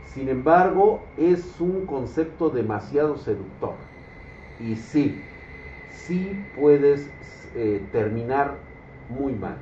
Sin 0.03 0.29
embargo, 0.29 0.99
es 1.17 1.61
un 1.61 1.87
concepto 1.87 2.51
demasiado 2.51 3.17
seductor. 3.19 3.75
Y 4.59 4.75
sí, 4.75 5.23
sí 5.89 6.45
puedes 6.59 7.09
eh, 7.55 7.87
terminar 7.93 8.57
muy 9.09 9.33
mal. 9.33 9.59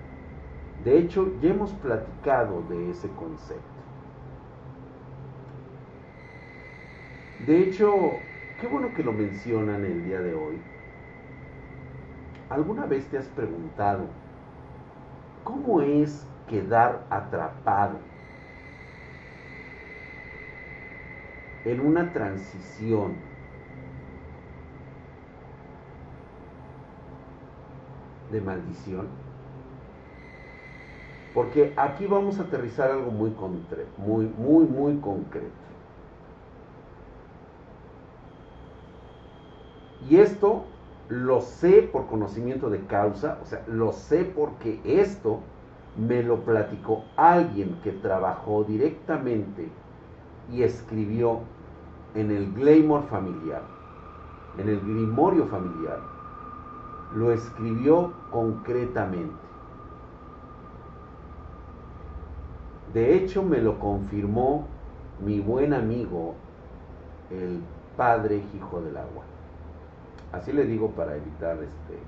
De 0.82 0.96
hecho, 0.96 1.30
ya 1.42 1.50
hemos 1.50 1.74
platicado 1.74 2.62
de 2.70 2.90
ese 2.90 3.10
concepto. 3.10 3.76
De 7.46 7.60
hecho, 7.60 8.12
qué 8.60 8.66
bueno 8.66 8.92
que 8.94 9.02
lo 9.02 9.12
mencionan 9.12 9.84
el 9.84 10.04
día 10.04 10.20
de 10.20 10.34
hoy, 10.34 10.58
¿Alguna 12.48 12.86
vez 12.86 13.04
te 13.08 13.18
has 13.18 13.26
preguntado 13.26 14.04
cómo 15.42 15.80
es 15.80 16.24
quedar 16.48 17.04
atrapado 17.10 17.98
en 21.64 21.80
una 21.80 22.12
transición 22.12 23.14
de 28.30 28.40
maldición? 28.40 29.08
Porque 31.34 31.74
aquí 31.76 32.06
vamos 32.06 32.38
a 32.38 32.44
aterrizar 32.44 32.92
algo 32.92 33.10
muy, 33.10 33.34
muy, 33.98 34.26
muy, 34.26 34.66
muy 34.66 35.00
concreto. 35.00 35.65
Y 40.08 40.16
esto 40.16 40.64
lo 41.08 41.40
sé 41.40 41.82
por 41.82 42.06
conocimiento 42.06 42.70
de 42.70 42.80
causa, 42.86 43.38
o 43.42 43.46
sea, 43.46 43.64
lo 43.68 43.92
sé 43.92 44.24
porque 44.24 44.80
esto 44.84 45.40
me 45.96 46.22
lo 46.22 46.40
platicó 46.40 47.04
alguien 47.16 47.78
que 47.82 47.92
trabajó 47.92 48.64
directamente 48.64 49.68
y 50.52 50.62
escribió 50.62 51.40
en 52.14 52.30
el 52.30 52.52
Glamour 52.52 53.04
familiar, 53.04 53.62
en 54.58 54.68
el 54.68 54.80
Grimorio 54.80 55.46
familiar, 55.46 56.00
lo 57.14 57.32
escribió 57.32 58.12
concretamente. 58.30 59.34
De 62.92 63.14
hecho, 63.14 63.42
me 63.42 63.60
lo 63.60 63.78
confirmó 63.78 64.66
mi 65.24 65.40
buen 65.40 65.74
amigo, 65.74 66.34
el 67.30 67.60
padre 67.96 68.42
Hijo 68.54 68.80
del 68.80 68.96
Agua. 68.96 69.24
Así 70.36 70.52
le 70.52 70.64
digo 70.64 70.90
para 70.90 71.16
evitar 71.16 71.56
este, 71.62 71.98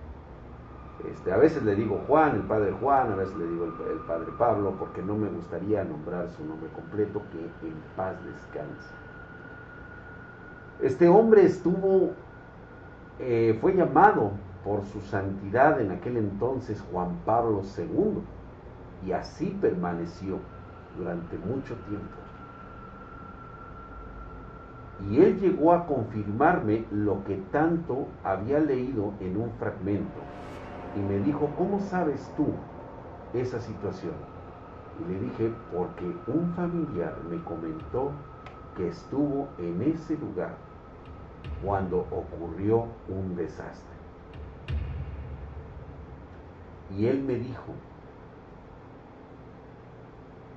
este, 1.11 1.33
a 1.33 1.37
veces 1.37 1.63
le 1.63 1.77
digo 1.77 2.03
Juan, 2.07 2.37
el 2.37 2.43
padre 2.43 2.73
Juan, 2.73 3.13
a 3.13 3.17
veces 3.17 3.37
le 3.37 3.47
digo 3.47 3.65
el, 3.65 4.01
padre 4.07 4.33
Pablo, 4.37 4.75
porque 4.79 5.01
no 5.01 5.15
me 5.15 5.29
gustaría 5.29 5.85
nombrar 5.85 6.29
su 6.31 6.45
nombre 6.45 6.69
completo, 6.71 7.23
que 7.31 7.69
en 7.69 7.75
paz 7.97 8.17
descanse. 8.25 8.91
Este 10.83 11.09
hombre 11.09 11.45
estuvo, 11.45 12.11
eh, 13.21 13.57
fue 13.61 13.75
llamado 13.75 14.33
por 14.65 14.85
su 14.87 15.01
santidad 15.01 15.81
en 15.81 15.93
aquel 15.93 16.17
entonces 16.17 16.85
Juan 16.91 17.17
Pablo 17.25 17.63
II, 17.77 18.21
y 19.07 19.13
así 19.13 19.57
permaneció 19.61 20.39
durante 20.97 21.39
mucho 21.39 21.77
tiempo. 21.89 22.28
Y 25.07 25.21
él 25.21 25.39
llegó 25.39 25.73
a 25.73 25.87
confirmarme 25.87 26.85
lo 26.91 27.23
que 27.25 27.37
tanto 27.53 28.09
había 28.25 28.59
leído 28.59 29.13
en 29.21 29.37
un 29.37 29.51
fragmento. 29.53 30.19
Y 30.97 31.01
me 31.01 31.19
dijo, 31.21 31.49
¿cómo 31.57 31.79
sabes 31.81 32.33
tú 32.37 32.49
esa 33.33 33.61
situación? 33.61 34.15
Y 34.99 35.13
le 35.13 35.21
dije, 35.21 35.53
porque 35.73 36.05
un 36.27 36.53
familiar 36.55 37.17
me 37.31 37.43
comentó 37.45 38.11
que 38.77 38.89
estuvo 38.89 39.49
en 39.59 39.83
ese 39.83 40.17
lugar 40.17 40.57
cuando 41.65 42.07
ocurrió 42.11 42.87
un 43.09 43.37
desastre. 43.37 43.97
Y 46.97 47.07
él 47.07 47.23
me 47.23 47.35
dijo, 47.35 47.73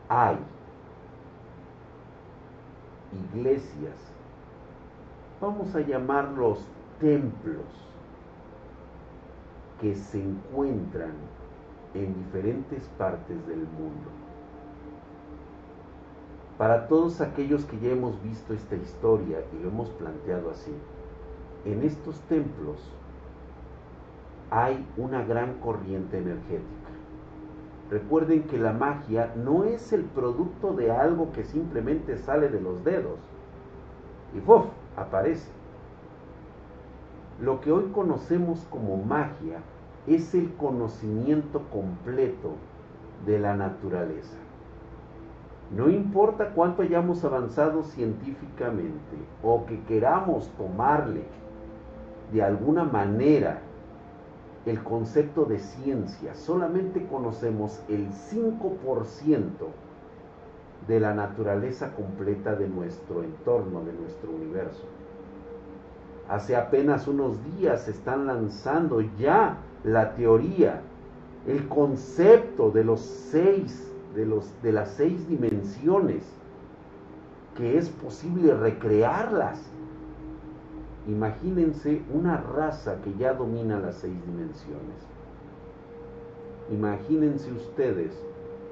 hay 0.10 0.38
iglesias 3.34 4.11
vamos 5.42 5.76
a 5.76 5.82
llamarlos 5.82 6.60
templos 7.00 7.66
que 9.82 9.96
se 9.96 10.22
encuentran 10.22 11.14
en 11.96 12.14
diferentes 12.14 12.88
partes 12.98 13.48
del 13.48 13.60
mundo. 13.60 14.10
para 16.62 16.88
todos 16.88 17.22
aquellos 17.22 17.66
que 17.66 17.80
ya 17.80 17.90
hemos 17.90 18.22
visto 18.22 18.54
esta 18.54 18.76
historia 18.76 19.40
y 19.52 19.64
lo 19.64 19.70
hemos 19.70 19.90
planteado 19.90 20.52
así, 20.52 20.72
en 21.66 21.82
estos 21.82 22.20
templos 22.30 22.78
hay 24.52 24.86
una 24.96 25.24
gran 25.24 25.56
corriente 25.56 26.20
energética. 26.20 26.92
Recuerden 27.90 28.44
que 28.44 28.60
la 28.60 28.74
magia 28.74 29.34
no 29.36 29.64
es 29.64 29.92
el 29.92 30.04
producto 30.04 30.74
de 30.74 30.92
algo 30.92 31.32
que 31.32 31.46
simplemente 31.46 32.20
sale 32.20 32.48
de 32.50 32.62
los 32.62 32.84
dedos 32.84 33.18
y 34.36 34.40
¡puf! 34.40 34.66
Aparece. 34.96 35.50
Lo 37.40 37.62
que 37.62 37.72
hoy 37.72 37.92
conocemos 37.94 38.66
como 38.70 38.98
magia 38.98 39.60
es 40.08 40.34
el 40.36 40.54
conocimiento 40.56 41.62
completo 41.72 42.56
de 43.26 43.40
la 43.40 43.56
naturaleza. 43.56 44.38
No 45.76 45.90
importa 45.90 46.50
cuánto 46.54 46.82
hayamos 46.82 47.24
avanzado 47.24 47.84
científicamente 47.84 49.18
o 49.42 49.66
que 49.66 49.82
queramos 49.84 50.50
tomarle 50.58 51.24
de 52.34 52.44
alguna 52.44 52.84
manera 52.84 53.62
el 54.66 54.84
concepto 54.84 55.46
de 55.46 55.60
ciencia, 55.60 56.36
solamente 56.36 57.08
conocemos 57.08 57.82
el 57.88 58.10
5% 58.10 59.50
de 60.88 61.00
la 61.00 61.14
naturaleza 61.14 61.94
completa 61.94 62.56
de 62.56 62.68
nuestro 62.68 63.24
entorno, 63.24 63.84
de 63.84 63.94
nuestro 63.94 64.32
universo. 64.32 64.84
Hace 66.28 66.56
apenas 66.56 67.08
unos 67.08 67.38
días 67.58 67.84
se 67.84 67.92
están 67.92 68.26
lanzando 68.26 69.02
ya 69.20 69.58
la 69.84 70.16
teoría, 70.16 70.82
el 71.48 71.68
concepto 71.68 72.72
de 72.72 72.84
los 72.84 73.02
seis, 73.02 73.92
de, 74.16 74.26
los, 74.26 74.50
de 74.62 74.72
las 74.72 74.92
seis 74.92 75.28
dimensiones, 75.28 76.24
que 77.58 77.78
es 77.78 77.90
posible 77.90 78.54
recrearlas. 78.54 79.62
Imagínense 81.08 82.02
una 82.14 82.38
raza 82.38 83.02
que 83.04 83.14
ya 83.16 83.34
domina 83.34 83.80
las 83.80 83.96
seis 83.96 84.16
dimensiones. 84.26 84.96
Imagínense 86.72 87.52
ustedes 87.52 88.18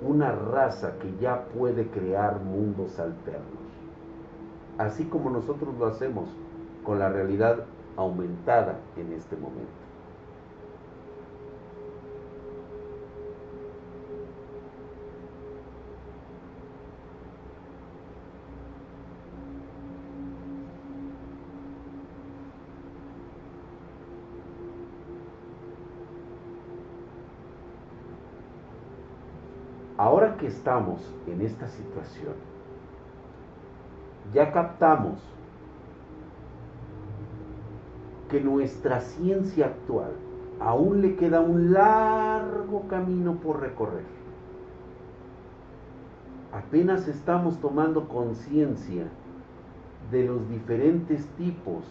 una 0.01 0.31
raza 0.31 0.93
que 0.99 1.13
ya 1.21 1.45
puede 1.45 1.87
crear 1.87 2.39
mundos 2.39 2.99
alternos. 2.99 3.59
Así 4.77 5.05
como 5.05 5.29
nosotros 5.29 5.77
lo 5.77 5.87
hacemos 5.87 6.29
con 6.83 6.99
la 6.99 7.09
realidad 7.09 7.65
aumentada 7.97 8.79
en 8.95 9.11
este 9.11 9.35
momento. 9.35 9.89
Ahora 29.99 30.28
que 30.39 30.47
estamos 30.47 30.99
en 31.27 31.41
esta 31.41 31.67
situación, 31.67 32.33
ya 34.33 34.51
captamos 34.51 35.19
que 38.29 38.39
nuestra 38.39 39.01
ciencia 39.01 39.67
actual 39.67 40.11
aún 40.59 41.01
le 41.01 41.15
queda 41.15 41.41
un 41.41 41.73
largo 41.73 42.87
camino 42.87 43.35
por 43.35 43.59
recorrer. 43.59 44.05
Apenas 46.51 47.07
estamos 47.07 47.59
tomando 47.59 48.07
conciencia 48.07 49.05
de 50.11 50.25
los 50.25 50.49
diferentes 50.49 51.25
tipos 51.37 51.83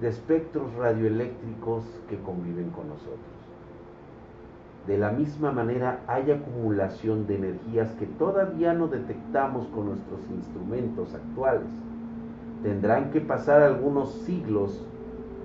de 0.00 0.08
espectros 0.08 0.72
radioeléctricos 0.74 1.84
que 2.08 2.18
conviven 2.20 2.70
con 2.70 2.88
nosotros. 2.88 3.33
De 4.86 4.98
la 4.98 5.10
misma 5.10 5.50
manera 5.50 6.00
hay 6.06 6.30
acumulación 6.30 7.26
de 7.26 7.36
energías 7.36 7.90
que 7.92 8.04
todavía 8.04 8.74
no 8.74 8.88
detectamos 8.88 9.66
con 9.68 9.86
nuestros 9.86 10.20
instrumentos 10.30 11.14
actuales. 11.14 11.68
Tendrán 12.62 13.10
que 13.10 13.20
pasar 13.22 13.62
algunos 13.62 14.12
siglos 14.26 14.84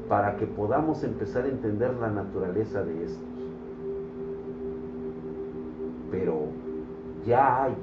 para 0.10 0.36
que 0.36 0.46
podamos 0.46 1.04
empezar 1.04 1.46
a 1.46 1.50
entender 1.50 1.94
la 1.96 2.10
naturaleza 2.10 2.84
de 2.84 3.06
estos. 3.06 3.24
Pero 6.12 6.48
ya 7.26 7.64
hay 7.64 7.76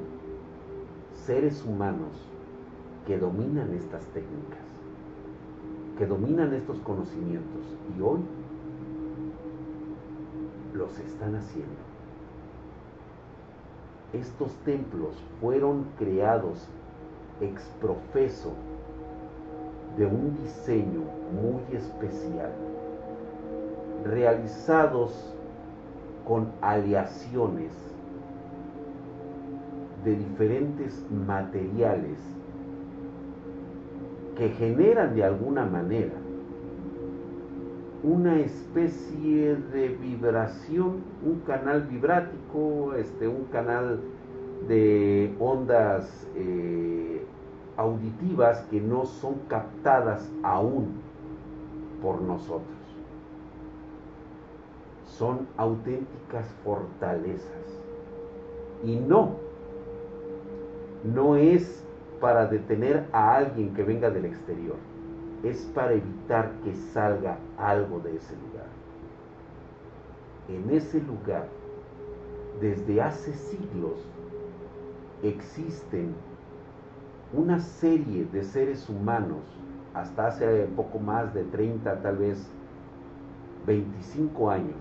seres 1.25 1.65
humanos 1.65 2.11
que 3.07 3.17
dominan 3.17 3.73
estas 3.73 4.05
técnicas, 4.07 4.59
que 5.97 6.07
dominan 6.07 6.53
estos 6.53 6.79
conocimientos 6.81 7.63
y 7.97 8.03
hoy 8.03 8.19
los 10.77 10.99
están 10.99 11.35
haciendo. 11.37 11.75
Estos 14.13 14.53
templos 14.65 15.15
fueron 15.41 15.87
creados 15.99 16.69
exprofeso 17.41 18.53
de 19.97 20.07
un 20.07 20.37
diseño 20.43 21.01
muy 21.33 21.77
especial, 21.77 22.53
realizados 24.05 25.35
con 26.27 26.53
aleaciones 26.61 27.73
de 30.05 30.17
diferentes 30.17 31.05
materiales 31.11 32.19
que 34.37 34.51
generan 34.51 35.15
de 35.15 35.25
alguna 35.25 35.65
manera 35.65 36.15
una 38.07 38.39
especie 38.39 39.57
de 39.57 39.89
vibración, 39.89 41.03
un 41.25 41.41
canal 41.45 41.83
vibrático, 41.83 42.95
este, 42.95 43.27
un 43.27 43.47
canal 43.47 44.01
de 44.69 45.35
ondas 45.41 46.29
eh, 46.37 47.27
auditivas 47.77 48.61
que 48.71 48.81
no 48.81 49.07
son 49.07 49.35
captadas 49.49 50.31
aún 50.45 51.01
por 52.01 52.23
nosotros. 52.23 52.77
Son 55.05 55.49
auténticas 55.57 56.47
fortalezas. 56.63 57.81
Y 58.85 58.95
no, 58.95 59.33
no 61.13 61.35
es 61.35 61.85
para 62.21 62.47
detener 62.47 63.05
a 63.11 63.35
alguien 63.35 63.75
que 63.75 63.83
venga 63.83 64.11
del 64.11 64.27
exterior, 64.27 64.77
es 65.49 65.63
para 65.75 65.93
evitar 65.93 66.53
que 66.65 66.75
salga 66.75 67.39
algo 67.59 68.01
de 68.01 68.17
ese 68.17 68.35
lugar. 68.37 68.67
En 70.49 70.71
ese 70.71 71.01
lugar, 71.01 71.49
desde 72.61 73.01
hace 73.01 73.33
siglos, 73.33 73.99
existen 75.23 76.15
una 77.33 77.59
serie 77.59 78.25
de 78.27 78.45
seres 78.45 78.89
humanos, 78.89 79.43
hasta 79.95 80.29
hace 80.29 80.67
poco 80.77 80.99
más 80.99 81.33
de 81.35 81.43
30, 81.45 82.03
tal 82.03 82.19
vez 82.19 82.49
25 83.67 84.51
años, 84.51 84.77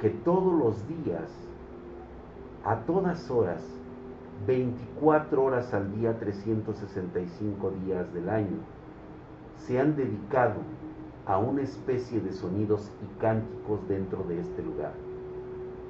que 0.00 0.10
todos 0.10 0.52
los 0.52 0.86
días, 0.86 1.30
a 2.64 2.76
todas 2.80 3.30
horas, 3.30 3.62
24 4.46 5.42
horas 5.42 5.72
al 5.72 5.94
día, 5.94 6.18
365 6.18 7.72
días 7.84 8.12
del 8.12 8.28
año, 8.28 8.58
se 9.56 9.80
han 9.80 9.96
dedicado 9.96 10.60
a 11.26 11.38
una 11.38 11.62
especie 11.62 12.20
de 12.20 12.32
sonidos 12.32 12.90
y 13.02 13.20
cánticos 13.20 13.86
dentro 13.88 14.24
de 14.24 14.40
este 14.40 14.62
lugar. 14.62 14.92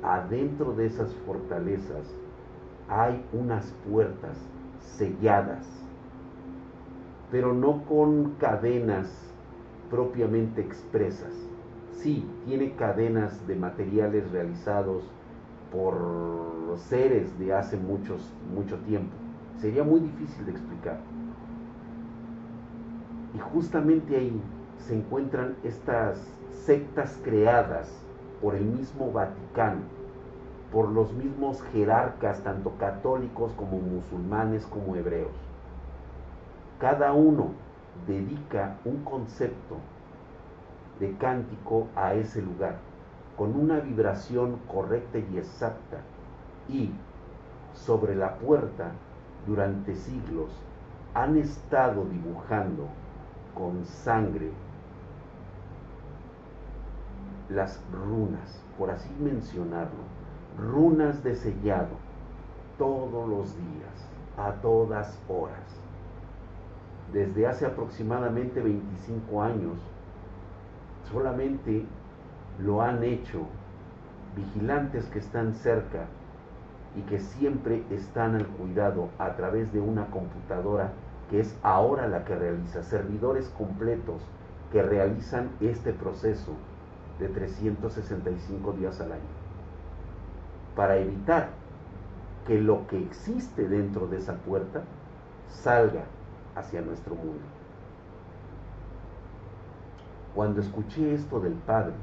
Adentro 0.03 0.75
de 0.75 0.87
esas 0.87 1.13
fortalezas 1.27 2.07
hay 2.89 3.25
unas 3.33 3.75
puertas 3.91 4.37
selladas, 4.81 5.67
pero 7.31 7.53
no 7.53 7.85
con 7.87 8.35
cadenas 8.39 9.33
propiamente 9.91 10.61
expresas. 10.61 11.33
Sí, 11.93 12.29
tiene 12.45 12.75
cadenas 12.75 13.47
de 13.47 13.57
materiales 13.57 14.31
realizados 14.31 15.11
por 15.75 16.79
seres 16.89 17.39
de 17.39 17.53
hace 17.53 17.77
muchos, 17.77 18.33
mucho 18.55 18.79
tiempo. 18.81 19.13
Sería 19.59 19.83
muy 19.83 20.01
difícil 20.01 20.47
de 20.47 20.53
explicar. 20.53 20.99
Y 23.35 23.39
justamente 23.39 24.17
ahí 24.17 24.41
se 24.79 24.95
encuentran 24.95 25.57
estas 25.65 26.19
sectas 26.65 27.19
creadas 27.25 27.91
por 28.41 28.55
el 28.55 28.65
mismo 28.65 29.11
Vaticano 29.11 30.05
por 30.75 30.91
los 30.91 31.13
mismos 31.13 31.63
jerarcas, 31.73 32.43
tanto 32.43 32.73
católicos 32.79 33.53
como 33.53 33.79
musulmanes 33.79 34.67
como 34.67 34.97
hebreos. 34.97 35.31
Cada 36.81 37.13
uno 37.13 37.53
dedica 38.09 38.77
un 38.85 39.05
concepto 39.05 39.77
de 40.99 41.13
cántico 41.17 41.87
a 41.95 42.15
ese 42.15 42.43
lugar, 42.43 42.79
con 43.37 43.57
una 43.57 43.81
vibración 43.81 44.59
correcta 44.73 45.19
y 45.19 45.39
exacta. 45.39 45.99
Y 46.69 46.91
sobre 47.75 48.15
la 48.15 48.37
puerta 48.37 48.93
durante 49.47 49.95
siglos 49.97 50.51
han 51.15 51.37
estado 51.37 52.05
dibujando 52.05 52.87
con 53.55 53.85
sangre 53.85 54.51
las 57.49 57.81
runas, 57.93 58.61
por 58.79 58.91
así 58.91 59.11
mencionarlo, 59.21 60.03
runas 60.59 61.23
de 61.23 61.37
sellado, 61.37 61.97
todos 62.79 63.29
los 63.29 63.55
días, 63.57 64.09
a 64.37 64.53
todas 64.61 65.19
horas. 65.29 65.81
Desde 67.13 67.47
hace 67.47 67.67
aproximadamente 67.67 68.61
25 68.61 69.43
años, 69.43 69.79
solamente 71.13 71.87
lo 72.59 72.83
han 72.83 73.03
hecho 73.03 73.47
vigilantes 74.37 75.07
que 75.07 75.19
están 75.19 75.55
cerca 75.55 76.07
y 76.97 77.03
que 77.03 77.19
siempre 77.19 77.85
están 77.91 78.37
al 78.37 78.47
cuidado 78.47 79.09
a 79.19 79.35
través 79.35 79.73
de 79.73 79.81
una 79.81 80.07
computadora 80.07 80.93
que 81.31 81.41
es 81.41 81.57
ahora 81.63 82.07
la 82.07 82.25
que 82.25 82.37
realiza 82.37 82.83
servidores 82.83 83.49
completos 83.51 84.23
que 84.71 84.83
realizan 84.83 85.51
este 85.61 85.93
proceso 85.93 86.53
de 87.19 87.29
365 87.29 88.73
días 88.73 89.01
al 89.01 89.13
año 89.13 89.45
para 90.75 90.97
evitar 90.97 91.51
que 92.47 92.61
lo 92.61 92.87
que 92.87 92.99
existe 92.99 93.69
dentro 93.69 94.07
de 94.07 94.19
esa 94.19 94.35
puerta 94.35 94.83
salga 95.49 96.05
hacia 96.57 96.81
nuestro 96.83 97.15
mundo. 97.15 97.45
Cuando 100.35 100.61
escuché 100.61 101.15
esto 101.15 101.41
del 101.41 101.55
Padre, 101.55 101.95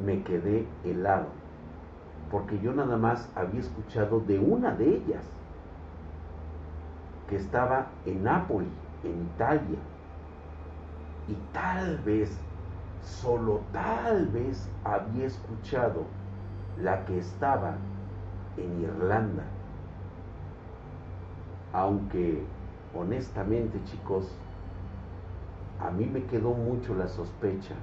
me 0.00 0.22
quedé 0.22 0.66
helado, 0.84 1.26
porque 2.30 2.58
yo 2.60 2.72
nada 2.72 2.96
más 2.96 3.30
había 3.34 3.60
escuchado 3.60 4.20
de 4.20 4.38
una 4.38 4.72
de 4.72 4.96
ellas, 4.96 5.24
que 7.28 7.36
estaba 7.36 7.86
en 8.06 8.24
Nápoles, 8.24 8.68
en 9.02 9.22
Italia, 9.34 9.78
y 11.28 11.34
tal 11.52 11.98
vez, 11.98 12.36
solo 13.02 13.60
tal 13.72 14.26
vez 14.28 14.68
había 14.84 15.26
escuchado 15.26 16.04
la 16.82 17.04
que 17.06 17.18
estaba 17.18 17.74
en 18.56 18.82
Irlanda. 18.82 19.44
Aunque 21.72 22.44
honestamente 22.94 23.80
chicos, 23.84 24.30
a 25.80 25.90
mí 25.90 26.06
me 26.06 26.22
quedó 26.24 26.50
mucho 26.50 26.94
la 26.94 27.08
sospecha 27.08 27.74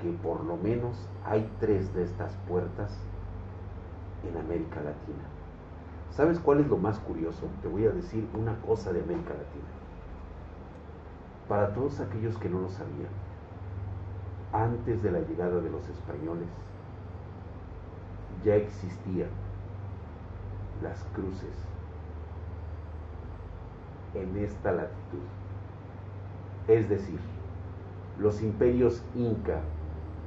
que 0.00 0.10
por 0.22 0.44
lo 0.44 0.56
menos 0.56 1.08
hay 1.24 1.50
tres 1.60 1.92
de 1.94 2.04
estas 2.04 2.34
puertas 2.48 2.96
en 4.28 4.36
América 4.36 4.76
Latina. 4.76 5.24
¿Sabes 6.10 6.38
cuál 6.40 6.60
es 6.60 6.68
lo 6.68 6.76
más 6.76 6.98
curioso? 6.98 7.46
Te 7.62 7.68
voy 7.68 7.86
a 7.86 7.90
decir 7.90 8.28
una 8.34 8.54
cosa 8.62 8.92
de 8.92 9.02
América 9.02 9.30
Latina. 9.30 9.68
Para 11.48 11.72
todos 11.72 12.00
aquellos 12.00 12.36
que 12.38 12.48
no 12.48 12.60
lo 12.60 12.68
sabían, 12.68 13.10
antes 14.52 15.02
de 15.02 15.12
la 15.12 15.20
llegada 15.20 15.60
de 15.60 15.70
los 15.70 15.88
españoles, 15.88 16.48
ya 18.44 18.56
existían 18.56 19.28
las 20.82 21.02
cruces 21.14 21.54
en 24.14 24.36
esta 24.38 24.72
latitud. 24.72 25.20
Es 26.68 26.88
decir, 26.88 27.18
los 28.18 28.42
imperios 28.42 29.02
inca, 29.14 29.60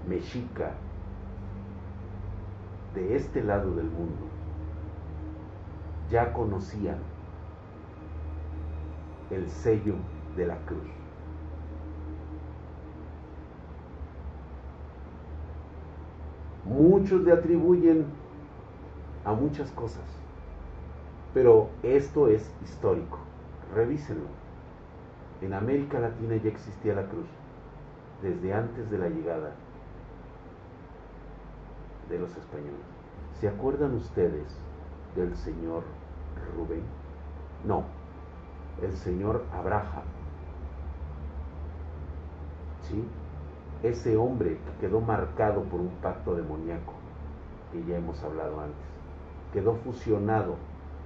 mexica, 0.07 0.71
de 2.93 3.15
este 3.15 3.43
lado 3.43 3.73
del 3.75 3.89
mundo, 3.89 4.27
ya 6.09 6.31
conocían 6.33 6.97
el 9.31 9.49
sello 9.49 9.95
de 10.35 10.45
la 10.45 10.57
cruz. 10.65 10.87
Muchos 16.65 17.21
le 17.21 17.31
atribuyen 17.31 18.05
a 19.25 19.33
muchas 19.33 19.71
cosas, 19.71 20.03
pero 21.33 21.69
esto 21.81 22.27
es 22.27 22.53
histórico. 22.63 23.19
Revísenlo. 23.73 24.27
En 25.41 25.53
América 25.53 25.99
Latina 25.99 26.35
ya 26.37 26.49
existía 26.49 26.93
la 26.93 27.07
cruz 27.07 27.27
desde 28.21 28.53
antes 28.53 28.89
de 28.89 28.97
la 28.97 29.09
llegada 29.09 29.51
de 32.09 32.19
los 32.19 32.35
españoles. 32.35 32.85
¿Se 33.39 33.47
acuerdan 33.47 33.95
ustedes 33.95 34.57
del 35.15 35.35
señor 35.35 35.83
Rubén? 36.55 36.83
No, 37.65 37.83
el 38.81 38.93
señor 38.93 39.43
Abraham. 39.53 40.03
¿Sí? 42.81 43.07
ese 43.83 44.15
hombre 44.15 44.57
que 44.57 44.87
quedó 44.87 45.01
marcado 45.01 45.63
por 45.63 45.81
un 45.81 45.89
pacto 46.01 46.35
demoníaco, 46.35 46.93
que 47.71 47.83
ya 47.83 47.97
hemos 47.97 48.23
hablado 48.23 48.61
antes, 48.61 48.85
quedó 49.51 49.75
fusionado 49.75 50.55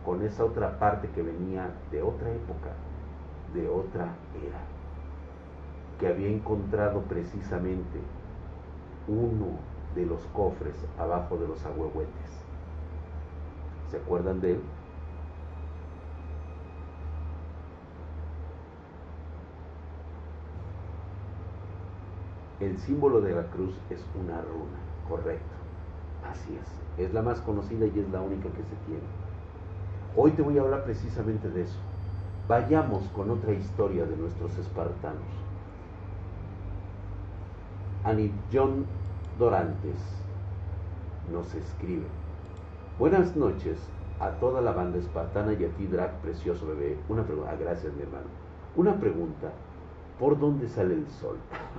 con 0.05 0.23
esa 0.23 0.45
otra 0.45 0.77
parte 0.77 1.09
que 1.09 1.23
venía 1.23 1.71
de 1.91 2.03
otra 2.03 2.29
época, 2.29 2.69
de 3.53 3.67
otra 3.67 4.13
era, 4.45 4.59
que 5.99 6.07
había 6.07 6.29
encontrado 6.29 7.01
precisamente 7.01 7.99
uno 9.07 9.57
de 9.97 10.05
los 10.05 10.21
cofres 10.27 10.75
abajo 10.99 11.37
de 11.37 11.47
los 11.47 11.65
ahuehuetes. 11.65 12.45
¿Se 13.89 13.97
acuerdan 13.97 14.39
de 14.39 14.51
él? 14.53 14.61
El 22.59 22.77
símbolo 22.77 23.21
de 23.21 23.35
la 23.35 23.43
cruz 23.47 23.75
es 23.89 24.03
una 24.19 24.41
runa, 24.41 24.77
correcto. 25.09 25.55
Así 26.29 26.55
es. 26.55 27.05
Es 27.05 27.13
la 27.13 27.21
más 27.21 27.39
conocida 27.41 27.85
y 27.85 27.99
es 27.99 28.09
la 28.09 28.21
única 28.21 28.49
que 28.49 28.63
se 28.63 28.75
tiene. 28.85 29.03
Hoy 30.15 30.31
te 30.31 30.41
voy 30.41 30.57
a 30.57 30.61
hablar 30.61 30.83
precisamente 30.83 31.49
de 31.49 31.63
eso. 31.63 31.77
Vayamos 32.47 33.03
con 33.09 33.29
otra 33.29 33.53
historia 33.53 34.05
de 34.05 34.15
nuestros 34.17 34.57
espartanos. 34.57 35.21
Anit 38.03 38.33
John 38.51 38.85
Dorantes 39.37 39.99
nos 41.31 41.53
escribe. 41.53 42.07
Buenas 42.97 43.35
noches 43.35 43.77
a 44.19 44.31
toda 44.39 44.61
la 44.61 44.71
banda 44.71 44.97
espartana 44.97 45.53
y 45.53 45.63
a 45.63 45.69
ti, 45.69 45.85
Drac, 45.85 46.11
precioso 46.21 46.65
bebé. 46.65 46.97
Una 47.07 47.23
pregunta. 47.23 47.51
Ah, 47.51 47.55
gracias, 47.55 47.93
mi 47.93 48.01
hermano. 48.01 48.25
Una 48.75 48.99
pregunta 48.99 49.51
por 50.19 50.39
dónde 50.39 50.67
sale 50.67 50.95
el 50.95 51.07
sol. 51.07 51.37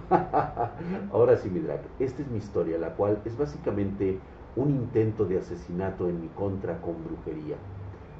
Ahora 1.12 1.36
sí, 1.36 1.50
mi 1.50 1.58
drag, 1.58 1.80
esta 1.98 2.22
es 2.22 2.28
mi 2.28 2.38
historia, 2.38 2.78
la 2.78 2.94
cual 2.94 3.18
es 3.24 3.36
básicamente 3.36 4.20
un 4.54 4.70
intento 4.70 5.24
de 5.24 5.38
asesinato 5.38 6.08
en 6.08 6.20
mi 6.20 6.28
contra 6.28 6.80
con 6.80 7.02
brujería, 7.02 7.56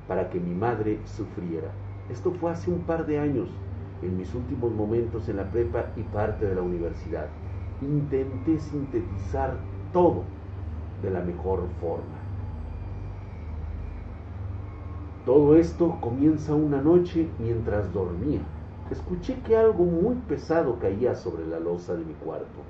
para 0.08 0.30
que 0.30 0.40
mi 0.40 0.54
madre 0.54 0.98
sufriera. 1.06 1.70
Esto 2.10 2.32
fue 2.32 2.50
hace 2.50 2.70
un 2.70 2.80
par 2.86 3.06
de 3.06 3.20
años, 3.20 3.48
en 4.02 4.16
mis 4.16 4.34
últimos 4.34 4.72
momentos 4.72 5.28
en 5.28 5.36
la 5.36 5.50
prepa 5.50 5.92
y 5.96 6.02
parte 6.02 6.46
de 6.46 6.54
la 6.56 6.62
universidad. 6.62 7.28
Intenté 7.82 8.58
sintetizar 8.58 9.56
todo 9.92 10.24
de 11.02 11.10
la 11.10 11.20
mejor 11.20 11.60
forma. 11.80 12.18
Todo 15.24 15.56
esto 15.56 15.98
comienza 16.00 16.54
una 16.54 16.80
noche 16.80 17.28
mientras 17.38 17.92
dormía 17.92 18.40
escuché 18.90 19.38
que 19.42 19.56
algo 19.56 19.84
muy 19.84 20.14
pesado 20.28 20.78
caía 20.78 21.14
sobre 21.14 21.46
la 21.46 21.60
losa 21.60 21.94
de 21.94 22.04
mi 22.04 22.14
cuarto. 22.14 22.60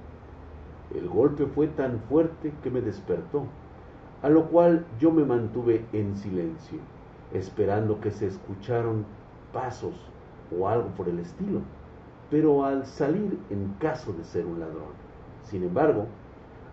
El 0.95 1.09
golpe 1.09 1.47
fue 1.47 1.69
tan 1.69 2.01
fuerte 2.09 2.53
que 2.63 2.71
me 2.71 2.81
despertó, 2.81 3.45
a 4.23 4.29
lo 4.29 4.49
cual 4.49 4.85
yo 4.99 5.13
me 5.13 5.25
mantuve 5.25 5.85
en 5.93 6.17
silencio, 6.17 6.79
esperando 7.33 8.01
que 8.01 8.11
se 8.11 8.27
escucharon 8.27 9.05
pasos 9.53 9.95
o 10.59 10.67
algo 10.67 10.89
por 10.97 11.09
el 11.09 11.21
estilo, 11.21 11.61
pero 12.31 12.65
al 12.65 12.87
salir 12.87 13.39
en 13.51 13.75
caso 13.79 14.13
de 14.13 14.25
ser 14.25 14.47
un 14.47 14.61
ladrón. 14.61 14.93
Sin 15.45 15.63
embargo, 15.63 16.07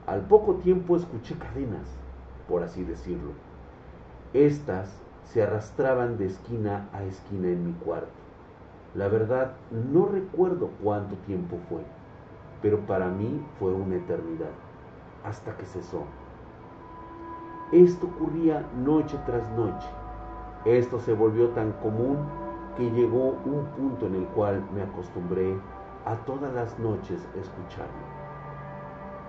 al 0.05 0.21
poco 0.21 0.55
tiempo 0.55 0.95
escuché 0.95 1.35
cadenas, 1.35 1.87
por 2.47 2.63
así 2.63 2.83
decirlo. 2.83 3.31
Estas 4.33 4.89
se 5.25 5.43
arrastraban 5.43 6.17
de 6.17 6.25
esquina 6.27 6.89
a 6.93 7.03
esquina 7.03 7.47
en 7.47 7.65
mi 7.65 7.73
cuarto 7.73 8.25
la 8.95 9.09
verdad, 9.09 9.51
no 9.71 10.05
recuerdo 10.05 10.69
cuánto 10.81 11.15
tiempo 11.25 11.57
fue, 11.67 11.81
pero 12.61 12.79
para 12.85 13.09
mí 13.09 13.45
fue 13.59 13.73
una 13.73 13.97
eternidad, 13.97 14.51
hasta 15.25 15.57
que 15.57 15.65
cesó. 15.65 16.03
Esto 17.73 18.07
ocurría 18.07 18.65
noche 18.85 19.17
tras 19.25 19.49
noche. 19.51 19.87
Esto 20.63 20.99
se 20.99 21.13
volvió 21.13 21.49
tan 21.49 21.73
común 21.73 22.19
que 22.75 22.89
llegó 22.91 23.37
un 23.45 23.65
punto 23.77 24.07
en 24.07 24.15
el 24.15 24.25
cual 24.27 24.63
me 24.73 24.81
acostumbré 24.83 25.55
a 26.05 26.15
todas 26.25 26.53
las 26.53 26.77
noches 26.79 27.27
escucharlo. 27.35 28.05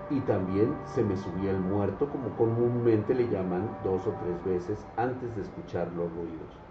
y 0.09 0.21
también 0.21 0.73
se 0.85 1.03
me 1.03 1.17
subía 1.17 1.51
el 1.51 1.59
muerto, 1.59 2.07
como 2.09 2.29
comúnmente 2.37 3.13
le 3.13 3.27
llaman, 3.29 3.77
dos 3.83 4.07
o 4.07 4.13
tres 4.13 4.43
veces 4.45 4.87
antes 4.95 5.35
de 5.35 5.41
escuchar 5.41 5.87
los 5.93 6.11
ruidos. 6.13 6.61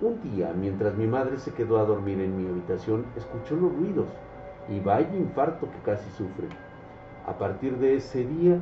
Un 0.00 0.20
día, 0.22 0.52
mientras 0.54 0.96
mi 0.96 1.06
madre 1.06 1.38
se 1.38 1.52
quedó 1.54 1.78
a 1.78 1.84
dormir 1.84 2.20
en 2.20 2.36
mi 2.36 2.48
habitación, 2.48 3.06
escuchó 3.16 3.56
los 3.56 3.72
ruidos 3.74 4.08
y 4.68 4.80
vaya 4.80 5.14
infarto 5.16 5.70
que 5.70 5.78
casi 5.82 6.10
sufre. 6.10 6.48
A 7.26 7.38
partir 7.38 7.78
de 7.78 7.96
ese 7.96 8.24
día, 8.24 8.60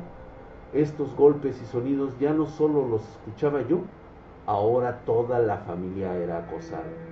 estos 0.73 1.15
golpes 1.15 1.61
y 1.61 1.65
sonidos 1.65 2.17
ya 2.19 2.33
no 2.33 2.45
solo 2.47 2.87
los 2.87 3.01
escuchaba 3.09 3.61
yo, 3.61 3.81
ahora 4.45 5.01
toda 5.05 5.39
la 5.39 5.57
familia 5.59 6.15
era 6.15 6.39
acosada. 6.39 7.06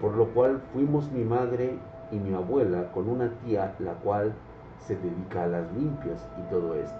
Por 0.00 0.14
lo 0.14 0.26
cual 0.26 0.60
fuimos 0.72 1.10
mi 1.10 1.24
madre 1.24 1.78
y 2.10 2.16
mi 2.18 2.34
abuela 2.34 2.92
con 2.92 3.08
una 3.08 3.30
tía, 3.44 3.74
la 3.78 3.94
cual 3.94 4.34
se 4.78 4.96
dedica 4.96 5.44
a 5.44 5.48
las 5.48 5.72
limpias 5.72 6.28
y 6.38 6.50
todo 6.50 6.74
esto. 6.74 6.98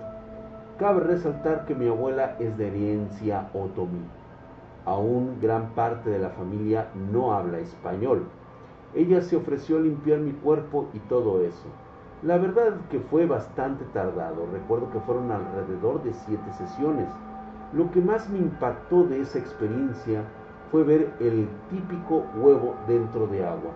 Cabe 0.78 1.00
resaltar 1.00 1.64
que 1.64 1.74
mi 1.74 1.88
abuela 1.88 2.36
es 2.38 2.56
de 2.58 2.68
herencia 2.68 3.48
otomí. 3.54 4.04
Aún 4.84 5.38
gran 5.40 5.70
parte 5.70 6.10
de 6.10 6.18
la 6.18 6.30
familia 6.30 6.88
no 7.10 7.32
habla 7.32 7.58
español. 7.58 8.24
Ella 8.94 9.20
se 9.20 9.36
ofreció 9.36 9.78
a 9.78 9.80
limpiar 9.80 10.20
mi 10.20 10.32
cuerpo 10.32 10.88
y 10.92 10.98
todo 11.00 11.40
eso. 11.42 11.68
La 12.22 12.38
verdad 12.38 12.74
que 12.90 13.00
fue 13.00 13.26
bastante 13.26 13.84
tardado. 13.92 14.46
Recuerdo 14.52 14.90
que 14.90 15.00
fueron 15.00 15.30
alrededor 15.30 16.02
de 16.02 16.12
siete 16.12 16.52
sesiones. 16.52 17.08
Lo 17.72 17.90
que 17.90 18.00
más 18.00 18.28
me 18.30 18.38
impactó 18.38 19.04
de 19.04 19.20
esa 19.20 19.38
experiencia 19.38 20.22
fue 20.70 20.84
ver 20.84 21.12
el 21.20 21.48
típico 21.70 22.24
huevo 22.36 22.74
dentro 22.86 23.26
de 23.26 23.44
agua, 23.44 23.72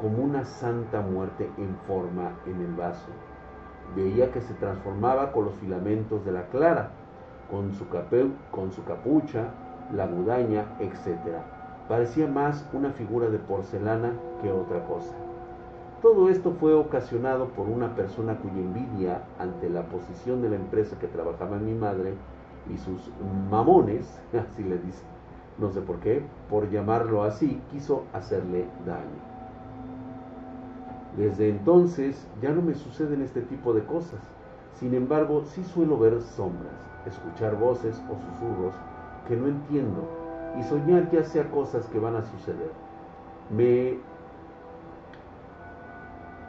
como 0.00 0.22
una 0.22 0.44
santa 0.44 1.00
muerte 1.00 1.50
en 1.58 1.76
forma 1.86 2.32
en 2.46 2.60
el 2.60 2.74
vaso 2.74 3.08
veía 3.94 4.30
que 4.32 4.40
se 4.40 4.54
transformaba 4.54 5.32
con 5.32 5.46
los 5.46 5.54
filamentos 5.54 6.24
de 6.24 6.32
la 6.32 6.46
clara, 6.48 6.90
con 7.50 7.72
su, 7.74 7.86
con 8.50 8.72
su 8.72 8.84
capucha, 8.84 9.48
la 9.92 10.06
gudaña, 10.06 10.66
etc. 10.80 11.18
Parecía 11.88 12.26
más 12.26 12.68
una 12.72 12.90
figura 12.90 13.28
de 13.28 13.38
porcelana 13.38 14.12
que 14.42 14.52
otra 14.52 14.84
cosa. 14.86 15.14
Todo 16.02 16.28
esto 16.28 16.52
fue 16.60 16.74
ocasionado 16.74 17.48
por 17.48 17.68
una 17.68 17.94
persona 17.96 18.36
cuya 18.36 18.60
envidia 18.60 19.22
ante 19.38 19.68
la 19.68 19.82
posición 19.82 20.42
de 20.42 20.50
la 20.50 20.56
empresa 20.56 20.98
que 20.98 21.08
trabajaba 21.08 21.56
mi 21.56 21.74
madre 21.74 22.14
y 22.72 22.76
sus 22.76 23.10
mamones, 23.50 24.20
así 24.32 24.62
le 24.62 24.78
dice, 24.78 25.02
no 25.58 25.70
sé 25.70 25.80
por 25.80 25.98
qué, 25.98 26.22
por 26.48 26.70
llamarlo 26.70 27.24
así, 27.24 27.60
quiso 27.70 28.04
hacerle 28.12 28.66
daño. 28.86 29.28
Desde 31.16 31.48
entonces 31.48 32.26
ya 32.40 32.50
no 32.52 32.62
me 32.62 32.74
suceden 32.74 33.22
este 33.22 33.42
tipo 33.42 33.72
de 33.72 33.82
cosas. 33.84 34.20
Sin 34.74 34.94
embargo, 34.94 35.42
sí 35.44 35.64
suelo 35.64 35.98
ver 35.98 36.20
sombras, 36.22 36.78
escuchar 37.06 37.56
voces 37.56 38.00
o 38.08 38.14
susurros 38.14 38.74
que 39.26 39.36
no 39.36 39.48
entiendo 39.48 40.08
y 40.58 40.62
soñar 40.62 41.10
ya 41.10 41.24
sea 41.24 41.50
cosas 41.50 41.86
que 41.88 41.98
van 41.98 42.14
a 42.14 42.22
suceder. 42.22 42.70
Me 43.50 43.98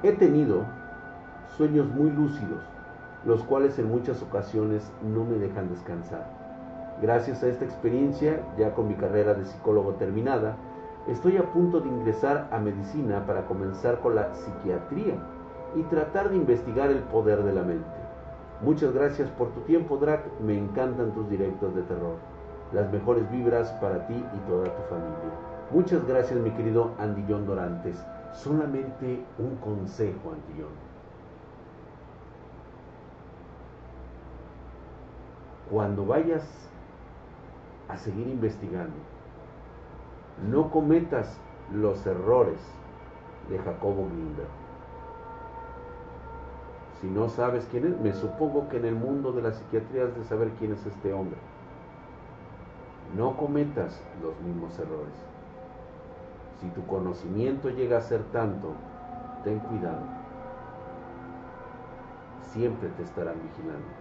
he 0.04 0.12
tenido 0.14 0.66
sueños 1.58 1.88
muy 1.90 2.12
lúcidos, 2.12 2.64
los 3.26 3.44
cuales 3.44 3.78
en 3.80 3.90
muchas 3.90 4.22
ocasiones 4.22 4.92
no 5.04 5.26
me 5.26 5.38
dejan 5.38 5.70
descansar. 5.70 6.39
Gracias 7.02 7.44
a 7.44 7.48
esta 7.48 7.66
experiencia, 7.66 8.42
ya 8.58 8.74
con 8.74 8.88
mi 8.88 8.96
carrera 8.96 9.34
de 9.34 9.46
psicólogo 9.46 9.94
terminada, 9.94 10.58
Estoy 11.10 11.38
a 11.38 11.52
punto 11.52 11.80
de 11.80 11.90
ingresar 11.90 12.48
a 12.52 12.60
medicina 12.60 13.26
para 13.26 13.46
comenzar 13.48 14.00
con 14.00 14.14
la 14.14 14.32
psiquiatría 14.36 15.16
y 15.76 15.82
tratar 15.84 16.30
de 16.30 16.36
investigar 16.36 16.92
el 16.92 17.00
poder 17.00 17.42
de 17.44 17.52
la 17.52 17.64
mente. 17.64 17.90
Muchas 18.62 18.94
gracias 18.94 19.28
por 19.32 19.50
tu 19.50 19.62
tiempo, 19.62 19.98
Drac. 19.98 20.24
Me 20.40 20.56
encantan 20.56 21.14
tus 21.14 21.28
directos 21.28 21.74
de 21.74 21.82
terror. 21.84 22.18
Las 22.74 22.92
mejores 22.92 23.30
vibras 23.32 23.72
para 23.82 24.06
ti 24.06 24.14
y 24.14 24.50
toda 24.50 24.66
tu 24.66 24.82
familia. 24.84 25.32
Muchas 25.72 26.06
gracias, 26.06 26.40
mi 26.40 26.52
querido 26.52 26.92
Andillón 27.00 27.48
Dorantes. 27.48 27.96
Solamente 28.34 29.24
un 29.40 29.56
consejo, 29.56 30.34
Andillón. 30.34 30.90
Cuando 35.72 36.06
vayas 36.06 36.69
a 37.90 37.98
seguir 37.98 38.28
investigando, 38.28 38.96
no 40.50 40.72
cometas 40.72 41.40
los 41.74 42.06
errores 42.06 42.60
de 43.50 43.60
Jacobo 43.60 44.08
Grimberg. 44.08 44.48
Si 47.02 47.08
no 47.08 47.30
sabes 47.30 47.68
quién 47.72 47.88
es, 47.88 48.00
me 48.00 48.14
supongo 48.14 48.70
que 48.70 48.78
en 48.78 48.86
el 48.86 48.96
mundo 48.96 49.32
de 49.32 49.42
la 49.42 49.52
psiquiatría 49.52 50.06
has 50.06 50.16
de 50.16 50.24
saber 50.26 50.50
quién 50.60 50.74
es 50.74 50.86
este 50.86 51.14
hombre. 51.14 51.38
No 53.16 53.38
cometas 53.38 54.02
los 54.22 54.40
mismos 54.42 54.78
errores. 54.78 55.14
Si 56.60 56.68
tu 56.70 56.86
conocimiento 56.86 57.70
llega 57.70 57.98
a 57.98 58.02
ser 58.02 58.22
tanto, 58.32 58.74
ten 59.44 59.60
cuidado. 59.60 60.04
Siempre 62.52 62.90
te 62.90 63.04
estarán 63.04 63.36
vigilando. 63.44 63.99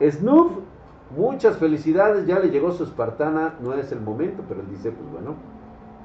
Snoop, 0.00 0.62
muchas 1.16 1.56
felicidades, 1.58 2.26
ya 2.26 2.38
le 2.38 2.50
llegó 2.50 2.72
su 2.72 2.84
espartana, 2.84 3.54
no 3.60 3.74
es 3.74 3.92
el 3.92 4.00
momento, 4.00 4.42
pero 4.48 4.60
él 4.60 4.68
dice, 4.70 4.90
pues 4.90 5.10
bueno, 5.10 5.34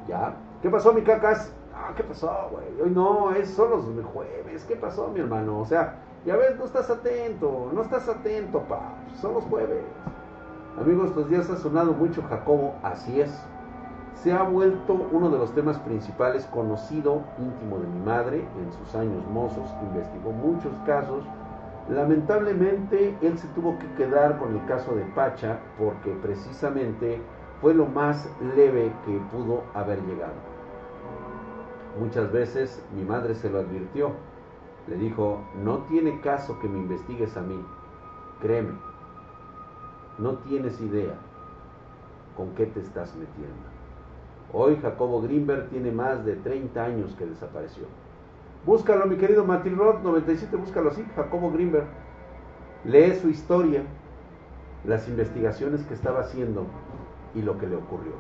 ya. 0.08 0.36
¿Qué 0.62 0.70
pasó, 0.70 0.94
mi 0.94 1.02
cacas? 1.02 1.54
Ah, 1.74 1.94
¿qué 1.96 2.04
pasó, 2.04 2.50
güey? 2.52 2.82
Hoy 2.82 2.90
no, 2.92 3.32
es 3.32 3.50
solo 3.50 3.78
los 3.78 4.06
jueves. 4.06 4.66
¿Qué 4.66 4.76
pasó, 4.76 5.08
mi 5.08 5.22
hermano? 5.22 5.60
O 5.60 5.66
sea, 5.66 5.96
ya 6.26 6.36
ves, 6.36 6.58
no 6.58 6.66
estás 6.66 6.90
atento, 6.90 7.72
no 7.74 7.82
estás 7.82 8.08
atento, 8.10 8.60
pa. 8.64 8.96
Son 9.22 9.34
los 9.34 9.46
jueves. 9.46 9.84
Amigos, 10.80 11.10
estos 11.10 11.30
días 11.30 11.50
ha 11.50 11.58
sonado 11.58 11.94
mucho 11.94 12.22
Jacobo, 12.24 12.76
así 12.84 13.22
es. 13.22 13.32
Se 14.16 14.34
ha 14.34 14.44
vuelto 14.44 14.94
uno 15.12 15.30
de 15.30 15.38
los 15.38 15.54
temas 15.54 15.80
principales, 15.80 16.46
conocido, 16.48 17.24
íntimo 17.38 17.80
de 17.80 17.88
mi 17.88 18.00
madre, 18.02 18.48
en 18.60 18.72
sus 18.74 18.94
años 18.96 19.26
mozos, 19.28 19.70
investigó 19.82 20.32
muchos 20.32 20.74
casos 20.86 21.24
Lamentablemente 21.90 23.18
él 23.22 23.38
se 23.40 23.48
tuvo 23.50 23.80
que 23.80 23.88
quedar 23.94 24.38
con 24.38 24.56
el 24.56 24.64
caso 24.68 24.94
de 24.96 25.04
Pacha 25.16 25.60
porque 25.78 26.12
precisamente 26.22 27.20
fue 27.62 27.74
lo 27.74 27.88
más 27.88 28.30
leve 28.56 28.94
que 29.06 29.20
pudo 29.32 29.64
haber 29.74 30.00
llegado. 30.04 30.36
Muchas 32.00 32.32
veces 32.32 32.86
mi 32.96 33.04
madre 33.04 33.34
se 33.34 33.50
lo 33.50 33.60
advirtió. 33.60 34.12
Le 34.88 34.98
dijo, 34.98 35.42
no 35.64 35.80
tiene 35.86 36.22
caso 36.22 36.60
que 36.60 36.70
me 36.70 36.78
investigues 36.78 37.36
a 37.36 37.42
mí. 37.42 37.60
Créeme, 38.40 38.74
no 40.20 40.38
tienes 40.40 40.80
idea 40.82 41.16
con 42.38 42.54
qué 42.54 42.68
te 42.68 42.82
estás 42.82 43.16
metiendo. 43.16 43.68
Hoy 44.54 44.78
Jacobo 44.82 45.22
Greenberg 45.22 45.70
tiene 45.70 45.92
más 45.92 46.24
de 46.24 46.36
30 46.36 46.84
años 46.84 47.16
que 47.16 47.26
desapareció. 47.26 47.86
Búscalo, 48.66 49.06
mi 49.06 49.16
querido 49.16 49.46
Rod 49.46 50.02
97, 50.04 50.56
búscalo 50.58 50.90
así, 50.90 51.06
Jacobo 51.16 51.52
Greenberg. 51.52 51.88
Lee 52.84 53.16
su 53.16 53.30
historia, 53.30 53.84
las 54.86 55.08
investigaciones 55.08 55.84
que 55.86 55.94
estaba 55.94 56.22
haciendo 56.22 56.66
y 57.36 57.42
lo 57.42 57.58
que 57.58 57.68
le 57.68 57.76
ocurrió. 57.76 58.14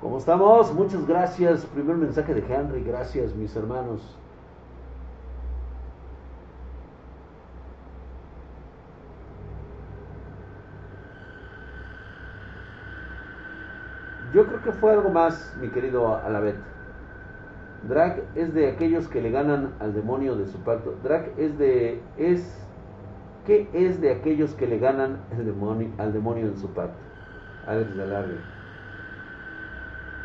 ¿Cómo 0.00 0.18
estamos? 0.18 0.72
Muchas 0.74 1.06
gracias. 1.06 1.64
Primer 1.66 1.96
mensaje 1.96 2.34
de 2.34 2.54
Henry, 2.54 2.82
gracias 2.82 3.34
mis 3.34 3.54
hermanos. 3.56 4.16
Yo 14.34 14.46
creo 14.46 14.62
que 14.62 14.72
fue 14.72 14.92
algo 14.92 15.08
más, 15.08 15.56
mi 15.60 15.68
querido 15.68 16.14
Alabet. 16.16 16.75
Drag 17.82 18.22
es 18.34 18.52
de 18.54 18.70
aquellos 18.70 19.08
que 19.08 19.20
le 19.20 19.30
ganan 19.30 19.74
al 19.80 19.94
demonio 19.94 20.36
de 20.36 20.46
su 20.46 20.58
pacto. 20.58 20.94
Drag 21.02 21.32
es 21.36 21.56
de 21.58 22.00
es 22.16 22.66
¿qué 23.46 23.68
es 23.72 24.00
de 24.00 24.10
aquellos 24.12 24.54
que 24.54 24.66
le 24.66 24.78
ganan 24.78 25.20
el 25.30 25.46
demonio, 25.46 25.88
al 25.98 26.12
demonio 26.12 26.50
de 26.50 26.56
su 26.56 26.68
pacto? 26.70 26.98
Alex 27.66 27.96
de 27.96 28.38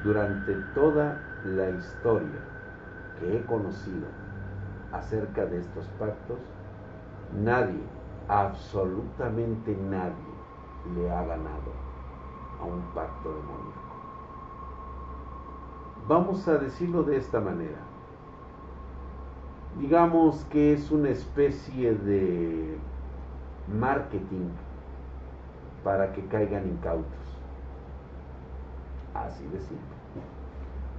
Durante 0.04 0.54
toda 0.74 1.22
la 1.46 1.70
historia 1.70 2.40
que 3.20 3.38
he 3.38 3.46
conocido 3.46 4.08
acerca 4.92 5.46
de 5.46 5.60
estos 5.60 5.86
pactos, 6.00 6.40
nadie, 7.44 7.82
absolutamente 8.28 9.76
nadie, 9.90 10.14
le 10.96 11.10
ha 11.10 11.24
ganado 11.24 11.72
a 12.60 12.66
un 12.66 12.82
pacto 12.94 13.30
demoníaco. 13.30 13.81
Vamos 16.12 16.46
a 16.50 16.58
decirlo 16.58 17.04
de 17.04 17.16
esta 17.16 17.40
manera. 17.40 17.78
Digamos 19.80 20.44
que 20.50 20.74
es 20.74 20.92
una 20.92 21.08
especie 21.08 21.94
de 21.94 22.78
marketing 23.80 24.50
para 25.86 26.12
que 26.12 26.26
caigan 26.26 26.68
incautos. 26.68 27.06
Así 29.14 29.46
de 29.54 29.60
simple. 29.62 29.78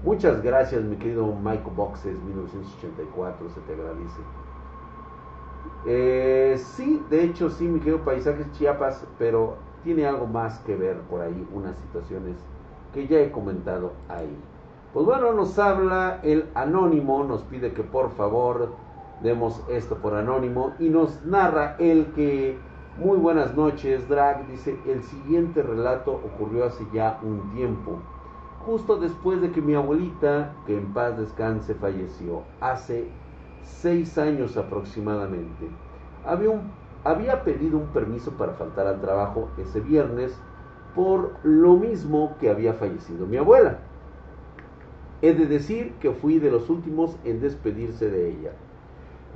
Muchas 0.03 0.43
gracias, 0.43 0.83
mi 0.83 0.97
querido 0.97 1.27
Michael 1.27 1.77
Boxes, 1.77 2.19
1984, 2.23 3.51
se 3.51 3.61
te 3.61 3.75
agradece. 3.75 4.21
Eh, 5.85 6.57
sí, 6.57 7.05
de 7.11 7.25
hecho, 7.25 7.51
sí, 7.51 7.69
mi 7.69 7.81
querido 7.81 8.03
Paisajes 8.03 8.51
Chiapas, 8.53 9.07
pero 9.19 9.59
tiene 9.85 10.07
algo 10.07 10.27
más 10.27 10.59
que 10.61 10.75
ver 10.75 10.97
por 11.03 11.21
ahí, 11.21 11.47
unas 11.53 11.77
situaciones 11.77 12.39
que 12.95 13.07
ya 13.07 13.19
he 13.19 13.31
comentado 13.31 13.93
ahí. 14.09 14.35
Pues 14.93 15.07
bueno, 15.07 15.33
nos 15.33 15.59
habla 15.59 16.21
el 16.23 16.51
anónimo, 16.55 17.25
nos 17.25 17.43
pide 17.45 17.73
que 17.73 17.83
por 17.83 18.11
favor 18.11 18.75
demos 19.23 19.63
esto 19.71 19.97
por 19.97 20.15
anónimo 20.15 20.75
y 20.79 20.91
nos 20.91 21.25
narra 21.25 21.77
el 21.79 22.13
que, 22.13 22.59
muy 22.99 23.17
buenas 23.17 23.57
noches, 23.57 24.07
Drag, 24.07 24.47
dice, 24.49 24.79
el 24.87 25.03
siguiente 25.03 25.63
relato 25.63 26.13
ocurrió 26.13 26.67
hace 26.67 26.87
ya 26.93 27.19
un 27.23 27.55
tiempo, 27.55 28.01
justo 28.67 28.99
después 28.99 29.41
de 29.41 29.51
que 29.51 29.63
mi 29.63 29.75
abuelita, 29.75 30.53
que 30.67 30.77
en 30.77 30.93
paz 30.93 31.17
descanse, 31.17 31.75
falleció, 31.75 32.43
hace 32.61 33.09
seis 33.63 34.19
años 34.19 34.59
aproximadamente. 34.59 35.71
Había, 36.27 36.51
un, 36.51 36.71
había 37.03 37.45
pedido 37.45 37.79
un 37.79 37.87
permiso 37.95 38.33
para 38.33 38.53
faltar 38.53 38.87
al 38.87 39.01
trabajo 39.01 39.49
ese 39.57 39.81
viernes 39.81 40.39
por 40.95 41.33
lo 41.45 41.77
mismo 41.77 42.37
que 42.39 42.51
había 42.51 42.75
fallecido 42.75 43.25
mi 43.27 43.39
abuela. 43.39 43.79
He 45.23 45.35
de 45.35 45.47
decir 45.47 45.93
que 46.01 46.11
fui 46.11 46.41
de 46.41 46.51
los 46.51 46.69
últimos 46.69 47.17
en 47.25 47.41
despedirse 47.41 48.11
de 48.11 48.31
ella. 48.31 48.53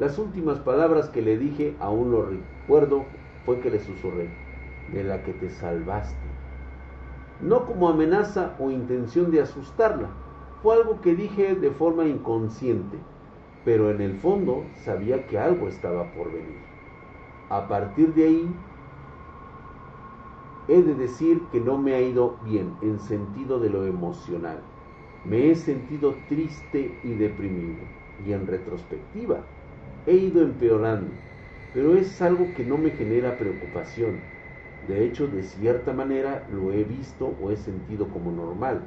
Las 0.00 0.18
últimas 0.18 0.58
palabras 0.58 1.08
que 1.10 1.22
le 1.22 1.38
dije, 1.38 1.76
aún 1.78 2.10
lo 2.10 2.26
recuerdo, 2.26 3.04
fue 3.44 3.60
que 3.60 3.70
le 3.70 3.78
susurré, 3.78 4.28
de 4.92 5.04
la 5.04 5.22
que 5.22 5.32
te 5.32 5.48
salvaste. 5.48 6.26
No 7.40 7.66
como 7.66 7.88
amenaza 7.88 8.56
o 8.58 8.72
intención 8.72 9.30
de 9.30 9.42
asustarla, 9.42 10.08
fue 10.60 10.74
algo 10.74 11.00
que 11.00 11.14
dije 11.14 11.54
de 11.54 11.70
forma 11.70 12.04
inconsciente, 12.04 12.98
pero 13.64 13.88
en 13.88 14.00
el 14.00 14.14
fondo 14.16 14.64
sabía 14.84 15.24
que 15.28 15.38
algo 15.38 15.68
estaba 15.68 16.10
por 16.14 16.32
venir. 16.32 16.58
A 17.48 17.68
partir 17.68 18.12
de 18.12 18.24
ahí, 18.24 18.50
he 20.66 20.82
de 20.82 20.94
decir 20.94 21.42
que 21.52 21.60
no 21.60 21.78
me 21.78 21.94
ha 21.94 22.00
ido 22.00 22.34
bien 22.44 22.74
en 22.82 22.98
sentido 22.98 23.60
de 23.60 23.70
lo 23.70 23.86
emocional. 23.86 24.58
Me 25.28 25.50
he 25.50 25.56
sentido 25.56 26.14
triste 26.28 26.92
y 27.02 27.14
deprimido. 27.14 27.74
Y 28.24 28.32
en 28.32 28.46
retrospectiva, 28.46 29.40
he 30.06 30.14
ido 30.14 30.40
empeorando. 30.40 31.10
Pero 31.74 31.96
es 31.96 32.22
algo 32.22 32.54
que 32.54 32.64
no 32.64 32.78
me 32.78 32.90
genera 32.90 33.36
preocupación. 33.36 34.20
De 34.86 35.04
hecho, 35.04 35.26
de 35.26 35.42
cierta 35.42 35.92
manera 35.92 36.46
lo 36.52 36.72
he 36.72 36.84
visto 36.84 37.26
o 37.42 37.50
he 37.50 37.56
sentido 37.56 38.06
como 38.08 38.30
normal. 38.30 38.82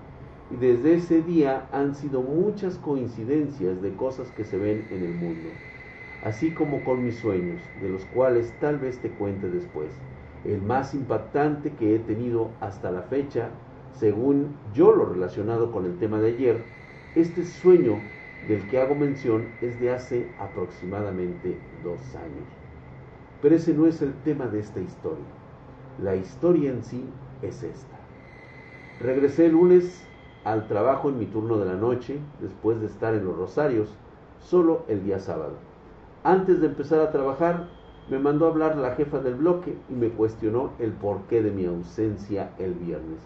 Y 0.50 0.56
desde 0.56 0.94
ese 0.94 1.22
día 1.22 1.68
han 1.74 1.94
sido 1.94 2.22
muchas 2.22 2.78
coincidencias 2.78 3.82
de 3.82 3.94
cosas 3.96 4.32
que 4.32 4.46
se 4.46 4.58
ven 4.58 4.88
en 4.92 5.04
el 5.04 5.14
mundo. 5.14 5.50
Así 6.24 6.52
como 6.52 6.86
con 6.86 7.04
mis 7.04 7.16
sueños, 7.16 7.62
de 7.82 7.90
los 7.90 8.06
cuales 8.06 8.54
tal 8.62 8.80
vez 8.80 8.98
te 9.00 9.10
cuente 9.10 9.50
después. 9.50 9.92
El 10.46 10.62
más 10.62 10.94
impactante 10.94 11.72
que 11.72 11.96
he 11.96 12.00
tenido 12.00 12.50
hasta 12.62 12.92
la 12.92 13.02
fecha 13.04 13.50
según 13.94 14.56
yo 14.74 14.94
lo 14.94 15.06
relacionado 15.06 15.72
con 15.72 15.86
el 15.86 15.98
tema 15.98 16.20
de 16.20 16.30
ayer, 16.30 16.64
este 17.16 17.44
sueño 17.44 18.00
del 18.48 18.68
que 18.70 18.80
hago 18.80 18.96
mención 18.96 19.48
es 19.62 19.80
de 19.80 19.92
hace 19.92 20.28
aproximadamente 20.40 21.58
dos 21.84 22.00
años. 22.16 22.48
Pero 23.42 23.56
ese 23.56 23.74
no 23.74 23.86
es 23.86 24.02
el 24.02 24.14
tema 24.24 24.48
de 24.48 24.60
esta 24.60 24.80
historia. 24.80 25.26
La 26.02 26.16
historia 26.16 26.72
en 26.72 26.84
sí 26.84 27.04
es 27.42 27.64
esta. 27.64 27.98
Regresé 29.02 29.48
el 29.48 29.54
lunes 29.54 30.06
al 30.44 30.68
trabajo 30.68 31.10
en 31.10 31.20
mi 31.20 31.26
turno 31.26 31.58
de 31.58 31.66
la 31.66 31.76
noche, 31.76 32.20
después 32.42 32.80
de 32.80 32.88
estar 32.88 33.14
en 33.14 33.26
los 33.26 33.38
Rosarios, 33.38 33.98
solo 34.40 34.84
el 34.88 35.04
día 35.04 35.20
sábado. 35.20 35.54
Antes 36.24 36.62
de 36.62 36.68
empezar 36.68 37.00
a 37.00 37.12
trabajar, 37.12 37.68
me 38.10 38.20
mandó 38.20 38.46
a 38.46 38.50
hablar 38.50 38.78
la 38.78 38.96
jefa 38.96 39.20
del 39.20 39.36
bloque 39.36 39.78
y 39.90 39.94
me 39.94 40.10
cuestionó 40.10 40.72
el 40.80 40.92
porqué 40.94 41.42
de 41.44 41.52
mi 41.52 41.66
ausencia 41.66 42.52
el 42.58 42.74
viernes. 42.74 43.20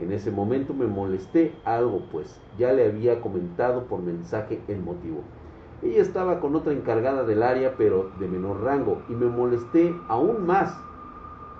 En 0.00 0.12
ese 0.12 0.30
momento 0.30 0.72
me 0.72 0.86
molesté 0.86 1.52
algo, 1.64 2.00
pues 2.10 2.40
ya 2.58 2.72
le 2.72 2.86
había 2.86 3.20
comentado 3.20 3.84
por 3.84 4.00
mensaje 4.00 4.60
el 4.68 4.80
motivo. 4.80 5.22
Ella 5.82 6.00
estaba 6.00 6.40
con 6.40 6.54
otra 6.56 6.72
encargada 6.72 7.24
del 7.24 7.42
área, 7.42 7.74
pero 7.76 8.10
de 8.18 8.28
menor 8.28 8.62
rango, 8.62 9.02
y 9.08 9.12
me 9.12 9.26
molesté 9.26 9.94
aún 10.08 10.46
más, 10.46 10.74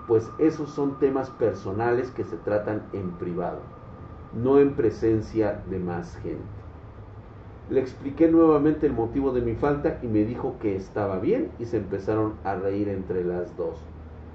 pues 0.06 0.30
esos 0.38 0.70
son 0.70 0.98
temas 0.98 1.30
personales 1.30 2.10
que 2.10 2.24
se 2.24 2.36
tratan 2.38 2.82
en 2.92 3.10
privado, 3.12 3.58
no 4.42 4.58
en 4.58 4.74
presencia 4.74 5.62
de 5.68 5.78
más 5.78 6.16
gente. 6.18 6.42
Le 7.70 7.80
expliqué 7.80 8.28
nuevamente 8.28 8.86
el 8.86 8.92
motivo 8.92 9.32
de 9.32 9.40
mi 9.40 9.54
falta 9.54 9.98
y 10.02 10.06
me 10.06 10.24
dijo 10.24 10.56
que 10.60 10.76
estaba 10.76 11.18
bien 11.18 11.50
y 11.58 11.64
se 11.66 11.78
empezaron 11.78 12.34
a 12.44 12.54
reír 12.54 12.88
entre 12.88 13.24
las 13.24 13.56
dos. 13.56 13.78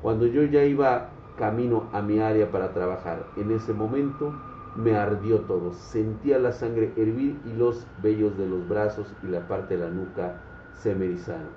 Cuando 0.02 0.28
yo 0.28 0.44
ya 0.44 0.64
iba 0.64 1.10
camino 1.38 1.84
a 1.94 2.02
mi 2.02 2.20
área 2.20 2.52
para 2.52 2.74
trabajar. 2.74 3.26
En 3.38 3.52
ese 3.52 3.74
momento 3.74 4.34
me 4.76 4.96
ardió 4.96 5.42
todo, 5.42 5.74
sentía 5.74 6.38
la 6.38 6.52
sangre 6.52 6.94
hervir 6.98 7.40
y 7.46 7.54
los 7.54 7.88
vellos 8.02 8.38
de 8.38 8.48
los 8.48 8.68
brazos 8.68 9.12
y 9.24 9.28
la 9.28 9.48
parte 9.48 9.78
de 9.78 9.86
la 9.86 9.90
nuca 9.90 10.42
se 10.74 10.94
me 10.94 11.06
erizaron. 11.06 11.50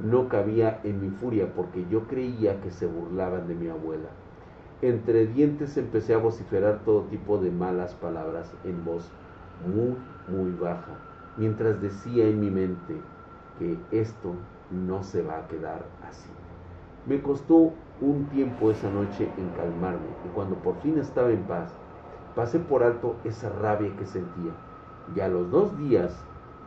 No 0.00 0.28
cabía 0.28 0.80
en 0.84 1.00
mi 1.00 1.10
furia 1.10 1.52
porque 1.54 1.86
yo 1.90 2.06
creía 2.06 2.60
que 2.60 2.70
se 2.70 2.86
burlaban 2.86 3.48
de 3.48 3.54
mi 3.54 3.68
abuela. 3.68 4.08
Entre 4.82 5.26
dientes 5.26 5.76
empecé 5.76 6.14
a 6.14 6.18
vociferar 6.18 6.82
todo 6.84 7.02
tipo 7.04 7.38
de 7.38 7.50
malas 7.50 7.94
palabras 7.94 8.52
en 8.64 8.84
voz 8.84 9.10
muy, 9.66 9.96
muy 10.28 10.50
baja, 10.52 10.98
mientras 11.36 11.80
decía 11.80 12.26
en 12.26 12.40
mi 12.40 12.50
mente 12.50 12.94
que 13.58 13.78
esto 13.90 14.34
no 14.70 15.02
se 15.02 15.22
va 15.22 15.38
a 15.38 15.48
quedar 15.48 15.86
así. 16.06 16.28
Me 17.06 17.22
costó 17.22 17.72
un 18.00 18.26
tiempo 18.26 18.70
esa 18.70 18.90
noche 18.90 19.28
en 19.38 19.48
calmarme 19.50 20.08
y 20.24 20.28
cuando 20.34 20.56
por 20.56 20.76
fin 20.80 20.98
estaba 20.98 21.30
en 21.30 21.42
paz, 21.44 21.72
pasé 22.34 22.58
por 22.58 22.82
alto 22.82 23.16
esa 23.24 23.48
rabia 23.48 23.94
que 23.96 24.04
sentía. 24.04 24.52
Y 25.14 25.20
a 25.20 25.28
los 25.28 25.50
dos 25.50 25.78
días 25.78 26.12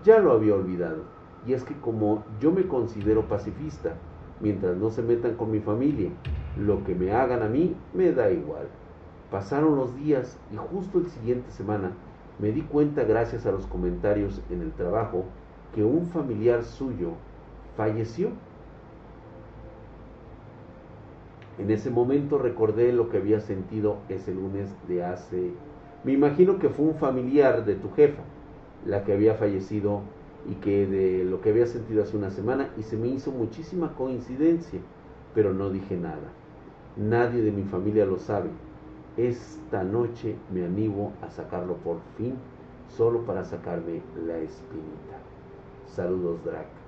ya 0.04 0.20
lo 0.20 0.32
había 0.32 0.56
olvidado. 0.56 1.04
Y 1.46 1.54
es 1.54 1.64
que 1.64 1.76
como 1.80 2.24
yo 2.40 2.52
me 2.52 2.68
considero 2.68 3.28
pacifista, 3.28 3.94
mientras 4.40 4.76
no 4.78 4.90
se 4.90 5.02
metan 5.02 5.36
con 5.36 5.52
mi 5.52 5.60
familia, 5.60 6.10
lo 6.58 6.84
que 6.84 6.96
me 6.96 7.14
hagan 7.14 7.44
a 7.44 7.48
mí 7.48 7.76
me 7.94 8.12
da 8.12 8.32
igual. 8.32 8.68
Pasaron 9.30 9.76
los 9.76 9.96
días 9.96 10.38
y 10.52 10.58
justo 10.58 10.98
el 10.98 11.08
siguiente 11.08 11.52
semana 11.52 11.92
me 12.40 12.52
di 12.52 12.62
cuenta 12.62 13.04
gracias 13.04 13.46
a 13.46 13.52
los 13.52 13.68
comentarios 13.68 14.42
en 14.50 14.62
el 14.62 14.72
trabajo 14.72 15.26
que 15.76 15.84
un 15.84 16.08
familiar 16.08 16.64
suyo 16.64 17.12
falleció 17.78 18.30
En 21.60 21.72
ese 21.72 21.90
momento 21.90 22.38
recordé 22.38 22.94
lo 22.94 23.10
que 23.10 23.18
había 23.18 23.42
sentido 23.42 23.98
ese 24.08 24.34
lunes 24.34 24.70
de 24.88 25.04
hace... 25.04 25.52
Me 26.06 26.14
imagino 26.14 26.58
que 26.58 26.70
fue 26.70 26.86
un 26.86 26.96
familiar 26.96 27.66
de 27.66 27.76
tu 27.76 27.92
jefa, 27.92 28.22
la 28.86 29.04
que 29.04 29.12
había 29.12 29.36
fallecido 29.36 30.02
y 30.50 30.56
que 30.56 30.88
de 30.88 31.26
lo 31.26 31.42
que 31.42 31.50
había 31.50 31.68
sentido 31.68 32.04
hace 32.04 32.16
una 32.16 32.30
semana 32.30 32.70
y 32.78 32.84
se 32.84 32.96
me 32.96 33.10
hizo 33.10 33.32
muchísima 33.32 33.94
coincidencia, 33.96 34.80
pero 35.36 35.54
no 35.54 35.70
dije 35.70 35.98
nada. 35.98 36.32
Nadie 36.96 37.42
de 37.42 37.52
mi 37.52 37.64
familia 37.64 38.06
lo 38.06 38.20
sabe. 38.20 38.50
Esta 39.18 39.84
noche 39.84 40.38
me 40.54 40.64
animo 40.64 41.12
a 41.22 41.30
sacarlo 41.30 41.76
por 41.76 41.98
fin, 42.18 42.36
solo 42.88 43.26
para 43.26 43.44
sacarme 43.44 44.02
la 44.26 44.38
espinita. 44.38 45.20
Saludos, 45.88 46.40
Drac. 46.46 46.79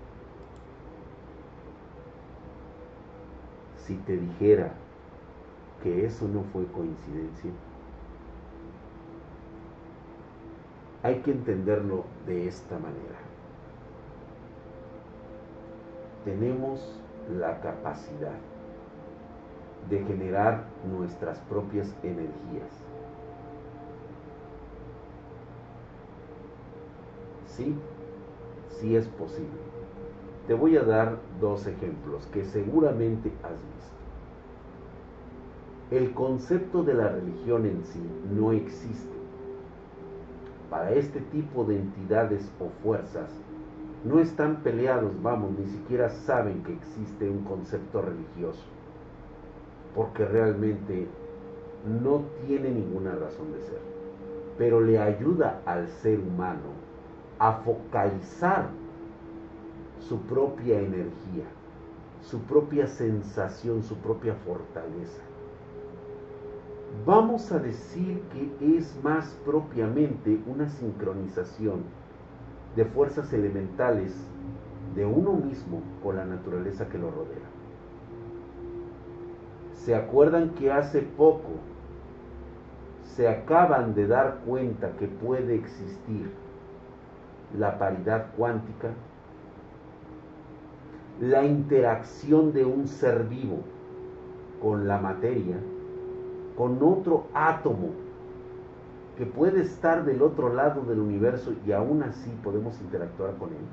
Si 3.91 3.97
te 3.97 4.15
dijera 4.15 4.71
que 5.83 6.05
eso 6.05 6.25
no 6.29 6.43
fue 6.53 6.65
coincidencia, 6.67 7.51
hay 11.03 11.15
que 11.21 11.31
entenderlo 11.31 12.05
de 12.25 12.47
esta 12.47 12.75
manera. 12.75 13.19
Tenemos 16.23 16.79
la 17.37 17.59
capacidad 17.59 18.37
de 19.89 19.99
generar 20.05 20.63
nuestras 20.89 21.37
propias 21.49 21.93
energías. 22.01 22.71
Sí, 27.45 27.75
sí 28.79 28.95
es 28.95 29.05
posible. 29.07 29.49
Te 30.47 30.53
voy 30.53 30.77
a 30.77 30.83
dar 30.83 31.17
dos 31.41 31.67
ejemplos 31.67 32.25
que 32.27 32.45
seguramente 32.45 33.31
has. 33.43 33.70
El 35.91 36.13
concepto 36.13 36.83
de 36.83 36.93
la 36.93 37.09
religión 37.09 37.65
en 37.65 37.83
sí 37.83 38.01
no 38.33 38.53
existe. 38.53 39.11
Para 40.69 40.91
este 40.91 41.19
tipo 41.19 41.65
de 41.65 41.79
entidades 41.79 42.49
o 42.61 42.69
fuerzas, 42.81 43.29
no 44.05 44.19
están 44.21 44.63
peleados, 44.63 45.11
vamos, 45.21 45.51
ni 45.59 45.67
siquiera 45.67 46.09
saben 46.09 46.63
que 46.63 46.73
existe 46.73 47.29
un 47.29 47.43
concepto 47.43 48.01
religioso, 48.01 48.63
porque 49.93 50.23
realmente 50.25 51.09
no 52.01 52.23
tiene 52.47 52.71
ninguna 52.71 53.13
razón 53.15 53.51
de 53.51 53.59
ser. 53.61 53.81
pero 54.57 54.79
le 54.79 54.99
ayuda 54.99 55.61
al 55.65 55.87
ser 55.89 56.19
humano 56.19 56.71
a 57.39 57.53
focalizar 57.53 58.69
su 59.99 60.21
propia 60.21 60.79
energía, 60.79 61.45
su 62.21 62.39
propia 62.43 62.87
sensación, 62.87 63.83
su 63.83 63.95
propia 63.97 64.35
fortaleza. 64.35 65.21
Vamos 67.05 67.51
a 67.51 67.57
decir 67.57 68.21
que 68.31 68.77
es 68.77 68.95
más 69.03 69.35
propiamente 69.43 70.39
una 70.45 70.69
sincronización 70.69 71.83
de 72.75 72.85
fuerzas 72.85 73.33
elementales 73.33 74.13
de 74.95 75.05
uno 75.05 75.33
mismo 75.33 75.81
con 76.03 76.17
la 76.17 76.25
naturaleza 76.25 76.87
que 76.89 76.99
lo 76.99 77.09
rodea. 77.09 77.49
¿Se 79.73 79.95
acuerdan 79.95 80.51
que 80.51 80.71
hace 80.71 81.01
poco 81.01 81.49
se 83.03 83.27
acaban 83.27 83.95
de 83.95 84.07
dar 84.07 84.41
cuenta 84.45 84.91
que 84.97 85.07
puede 85.07 85.55
existir 85.55 86.31
la 87.57 87.79
paridad 87.79 88.27
cuántica? 88.37 88.89
La 91.19 91.43
interacción 91.45 92.53
de 92.53 92.63
un 92.63 92.87
ser 92.87 93.23
vivo 93.23 93.59
con 94.61 94.87
la 94.87 94.99
materia, 94.99 95.57
con 96.61 96.77
otro 96.83 97.25
átomo 97.33 97.89
que 99.17 99.25
puede 99.25 99.61
estar 99.63 100.05
del 100.05 100.21
otro 100.21 100.53
lado 100.53 100.83
del 100.83 100.99
universo 100.99 101.53
y 101.65 101.71
aún 101.71 102.03
así 102.03 102.29
podemos 102.43 102.79
interactuar 102.81 103.33
con 103.37 103.49
él. 103.49 103.65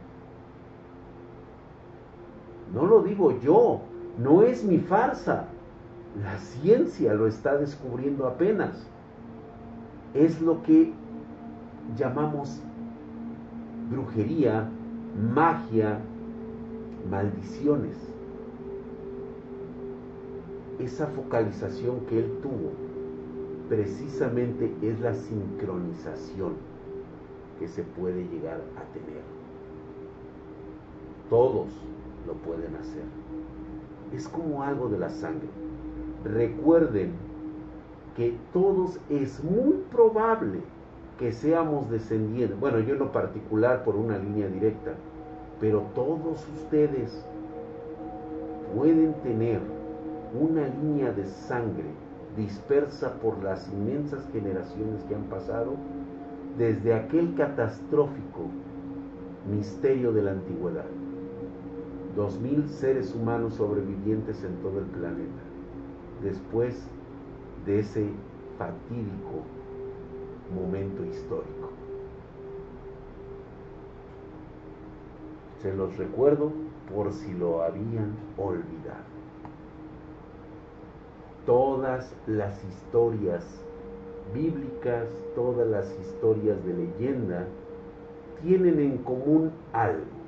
No 2.73 2.87
lo 2.87 3.03
digo 3.03 3.39
yo, 3.43 3.83
no 4.17 4.43
es 4.43 4.65
mi 4.65 4.79
farsa. 4.79 5.49
La 6.25 6.39
ciencia 6.39 7.13
lo 7.13 7.27
está 7.27 7.59
descubriendo 7.59 8.27
apenas. 8.27 8.83
Es 10.15 10.41
lo 10.41 10.63
que 10.63 10.91
llamamos 11.95 12.59
brujería, 13.91 14.67
magia, 15.35 15.99
maldiciones. 17.11 18.08
Esa 20.79 21.07
focalización 21.09 22.01
que 22.07 22.21
él 22.21 22.39
tuvo 22.43 22.71
precisamente 23.69 24.73
es 24.83 25.01
la 25.01 25.13
sincronización 25.13 26.55
que 27.59 27.69
se 27.69 27.83
puede 27.83 28.27
llegar 28.29 28.61
a 28.77 28.93
tener. 28.93 29.23
Todos 31.29 31.67
lo 32.27 32.35
pueden 32.35 32.77
hacer. 32.77 33.03
Es 34.15 34.29
como 34.29 34.63
algo 34.63 34.89
de 34.89 34.99
la 34.99 35.11
sangre. 35.11 35.49
Recuerden 36.25 37.13
que 38.17 38.37
todos 38.53 38.99
es 39.11 39.43
muy 39.43 39.85
probable 39.91 40.61
que 41.19 41.33
seamos 41.33 41.91
descendientes. 41.91 42.59
Bueno, 42.59 42.79
yo 42.79 42.95
en 42.95 43.01
lo 43.01 43.13
particular 43.13 43.85
por 43.85 43.97
una 43.97 44.17
línea 44.17 44.47
directa, 44.47 44.93
pero 45.61 45.83
todos 45.95 46.47
ustedes 46.57 47.25
pueden 48.75 49.15
tener 49.23 49.61
una 50.35 50.67
línea 50.69 51.13
de 51.13 51.25
sangre 51.27 51.91
dispersa 52.37 53.15
por 53.15 53.43
las 53.43 53.69
inmensas 53.73 54.27
generaciones 54.33 55.03
que 55.05 55.15
han 55.15 55.25
pasado 55.25 55.75
desde 56.57 56.95
aquel 56.95 57.35
catastrófico 57.35 58.47
misterio 59.51 60.13
de 60.13 60.23
la 60.23 60.33
antigüedad. 60.33 60.85
Dos 62.15 62.39
mil 62.41 62.69
seres 62.69 63.15
humanos 63.15 63.55
sobrevivientes 63.55 64.43
en 64.45 64.57
todo 64.57 64.79
el 64.81 64.87
planeta, 64.87 65.43
después 66.23 66.89
de 67.65 67.81
ese 67.81 68.09
fatídico 68.59 69.45
momento 70.55 71.05
histórico. 71.05 71.71
Se 75.63 75.73
los 75.75 75.97
recuerdo 75.97 76.53
por 76.93 77.13
si 77.13 77.33
lo 77.35 77.63
habían 77.63 78.15
olvidado. 78.37 79.18
Todas 81.49 82.15
las 82.27 82.63
historias 82.65 83.43
bíblicas, 84.35 85.09
todas 85.35 85.67
las 85.67 85.99
historias 85.99 86.63
de 86.67 86.75
leyenda, 86.75 87.47
tienen 88.43 88.79
en 88.79 88.99
común 88.99 89.51
algo 89.73 90.19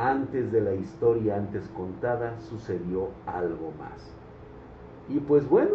antes 0.00 0.50
de 0.50 0.62
la 0.62 0.74
historia 0.74 1.36
antes 1.36 1.68
contada 1.76 2.40
sucedió 2.40 3.08
algo 3.26 3.72
más. 3.78 4.14
Y 5.10 5.20
pues 5.20 5.46
bueno, 5.46 5.74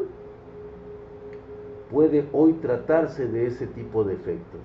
puede 1.91 2.27
hoy 2.33 2.53
tratarse 2.53 3.27
de 3.27 3.45
ese 3.45 3.67
tipo 3.67 4.03
de 4.03 4.15
efectos. 4.15 4.61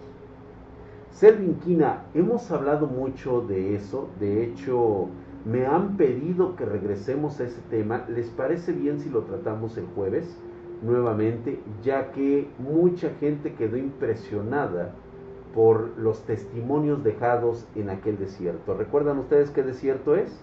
Selvin 1.10 1.56
Quina, 1.56 2.04
hemos 2.14 2.50
hablado 2.50 2.86
mucho 2.86 3.42
de 3.42 3.74
eso, 3.74 4.08
de 4.18 4.44
hecho 4.44 5.08
me 5.44 5.66
han 5.66 5.96
pedido 5.96 6.56
que 6.56 6.64
regresemos 6.64 7.40
a 7.40 7.44
ese 7.44 7.60
tema, 7.70 8.04
¿les 8.08 8.28
parece 8.30 8.72
bien 8.72 9.00
si 9.00 9.08
lo 9.08 9.22
tratamos 9.22 9.76
el 9.78 9.86
jueves 9.94 10.38
nuevamente? 10.82 11.60
Ya 11.82 12.12
que 12.12 12.48
mucha 12.58 13.10
gente 13.20 13.54
quedó 13.54 13.76
impresionada 13.76 14.92
por 15.54 15.98
los 15.98 16.22
testimonios 16.24 17.02
dejados 17.02 17.66
en 17.74 17.90
aquel 17.90 18.18
desierto. 18.18 18.74
¿Recuerdan 18.74 19.18
ustedes 19.18 19.50
qué 19.50 19.62
desierto 19.62 20.14
es? 20.14 20.38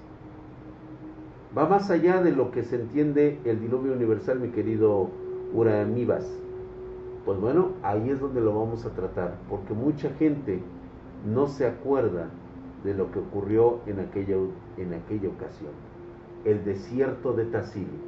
Va 1.57 1.67
más 1.67 1.89
allá 1.89 2.21
de 2.21 2.31
lo 2.31 2.51
que 2.51 2.63
se 2.63 2.75
entiende 2.75 3.39
el 3.45 3.59
diluvio 3.59 3.93
universal, 3.93 4.39
mi 4.39 4.49
querido 4.49 5.09
Uramibas. 5.53 6.27
Pues 7.25 7.39
bueno, 7.39 7.73
ahí 7.83 8.09
es 8.09 8.19
donde 8.19 8.41
lo 8.41 8.57
vamos 8.57 8.85
a 8.85 8.91
tratar, 8.91 9.35
porque 9.49 9.73
mucha 9.73 10.09
gente 10.11 10.61
no 11.25 11.47
se 11.47 11.65
acuerda 11.65 12.29
de 12.83 12.93
lo 12.93 13.11
que 13.11 13.19
ocurrió 13.19 13.79
en 13.85 13.99
aquella, 13.99 14.35
en 14.77 14.93
aquella 14.93 15.29
ocasión. 15.29 15.71
El 16.45 16.63
desierto 16.63 17.33
de 17.33 17.45
Tassili 17.45 17.99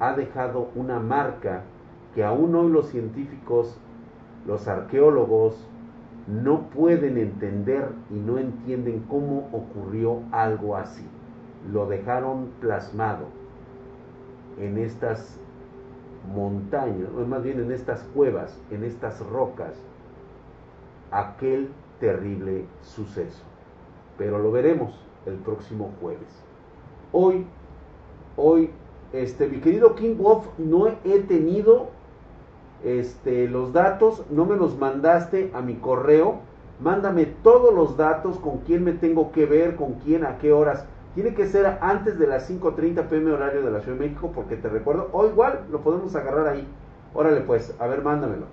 ha 0.00 0.14
dejado 0.14 0.70
una 0.74 1.00
marca 1.00 1.64
que 2.14 2.24
aún 2.24 2.54
hoy 2.54 2.70
los 2.70 2.88
científicos, 2.88 3.78
los 4.46 4.66
arqueólogos, 4.68 5.68
no 6.26 6.68
pueden 6.70 7.16
entender 7.16 7.88
y 8.10 8.14
no 8.14 8.38
entienden 8.38 9.04
cómo 9.08 9.48
ocurrió 9.52 10.22
algo 10.30 10.76
así. 10.76 11.06
Lo 11.72 11.86
dejaron 11.86 12.50
plasmado 12.60 13.26
en 14.58 14.78
estas 14.78 15.38
montañas, 16.34 17.08
o 17.16 17.26
más 17.26 17.42
bien 17.42 17.60
en 17.60 17.72
estas 17.72 18.02
cuevas, 18.14 18.60
en 18.70 18.84
estas 18.84 19.20
rocas, 19.26 19.74
aquel 21.10 21.70
terrible 22.00 22.66
suceso. 22.82 23.47
Pero 24.18 24.38
lo 24.38 24.50
veremos 24.50 24.92
el 25.24 25.36
próximo 25.36 25.92
jueves. 26.00 26.28
Hoy, 27.12 27.46
hoy, 28.36 28.70
este, 29.12 29.46
mi 29.46 29.60
querido 29.60 29.94
King 29.94 30.16
Wolf, 30.18 30.46
no 30.58 30.88
he 30.88 31.20
tenido 31.20 31.88
este, 32.84 33.48
los 33.48 33.72
datos, 33.72 34.24
no 34.30 34.44
me 34.44 34.56
los 34.56 34.76
mandaste 34.76 35.50
a 35.54 35.62
mi 35.62 35.76
correo, 35.76 36.40
mándame 36.80 37.26
todos 37.26 37.74
los 37.74 37.96
datos, 37.96 38.38
con 38.38 38.58
quién 38.58 38.84
me 38.84 38.92
tengo 38.92 39.32
que 39.32 39.46
ver, 39.46 39.76
con 39.76 39.94
quién, 39.94 40.24
a 40.24 40.38
qué 40.38 40.52
horas. 40.52 40.84
Tiene 41.14 41.34
que 41.34 41.46
ser 41.46 41.78
antes 41.80 42.18
de 42.18 42.26
las 42.26 42.50
5.30 42.50 43.08
pm 43.08 43.32
horario 43.32 43.62
de 43.62 43.70
la 43.70 43.80
Ciudad 43.80 43.98
de 43.98 44.08
México, 44.08 44.30
porque 44.34 44.56
te 44.56 44.68
recuerdo, 44.68 45.08
o 45.12 45.26
igual 45.26 45.64
lo 45.70 45.80
podemos 45.80 46.14
agarrar 46.14 46.46
ahí. 46.46 46.68
Órale 47.14 47.40
pues, 47.40 47.74
a 47.80 47.86
ver, 47.86 48.02
mándamelo. 48.02 48.46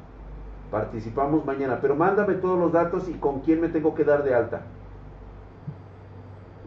Participamos 0.71 1.45
mañana, 1.45 1.79
pero 1.81 1.95
mándame 1.95 2.35
todos 2.35 2.57
los 2.57 2.71
datos 2.71 3.07
y 3.07 3.13
con 3.13 3.41
quién 3.41 3.61
me 3.61 3.69
tengo 3.69 3.93
que 3.93 4.03
dar 4.03 4.23
de 4.23 4.33
alta. 4.33 4.61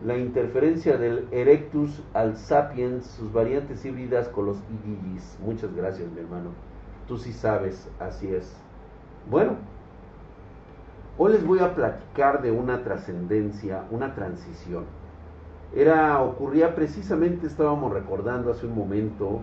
La 0.05 0.17
interferencia 0.17 0.97
del 0.97 1.27
Erectus 1.33 2.03
al 2.15 2.37
Sapiens, 2.37 3.05
sus 3.05 3.33
variantes 3.33 3.85
híbridas 3.85 4.29
con 4.29 4.47
los 4.47 4.59
IDGs. 4.59 5.39
Muchas 5.45 5.75
gracias, 5.75 6.09
mi 6.13 6.21
hermano. 6.21 6.51
Tú 7.09 7.19
sí 7.19 7.33
sabes, 7.33 7.89
así 7.99 8.33
es. 8.33 8.55
Bueno, 9.29 9.57
hoy 11.17 11.33
les 11.33 11.45
voy 11.45 11.59
a 11.59 11.75
platicar 11.75 12.43
de 12.43 12.53
una 12.53 12.85
trascendencia, 12.85 13.87
una 13.91 14.15
transición. 14.15 14.85
Era, 15.75 16.23
ocurría 16.23 16.77
precisamente, 16.77 17.49
estábamos 17.49 17.93
recordando 17.93 18.53
hace 18.53 18.67
un 18.67 18.77
momento 18.77 19.41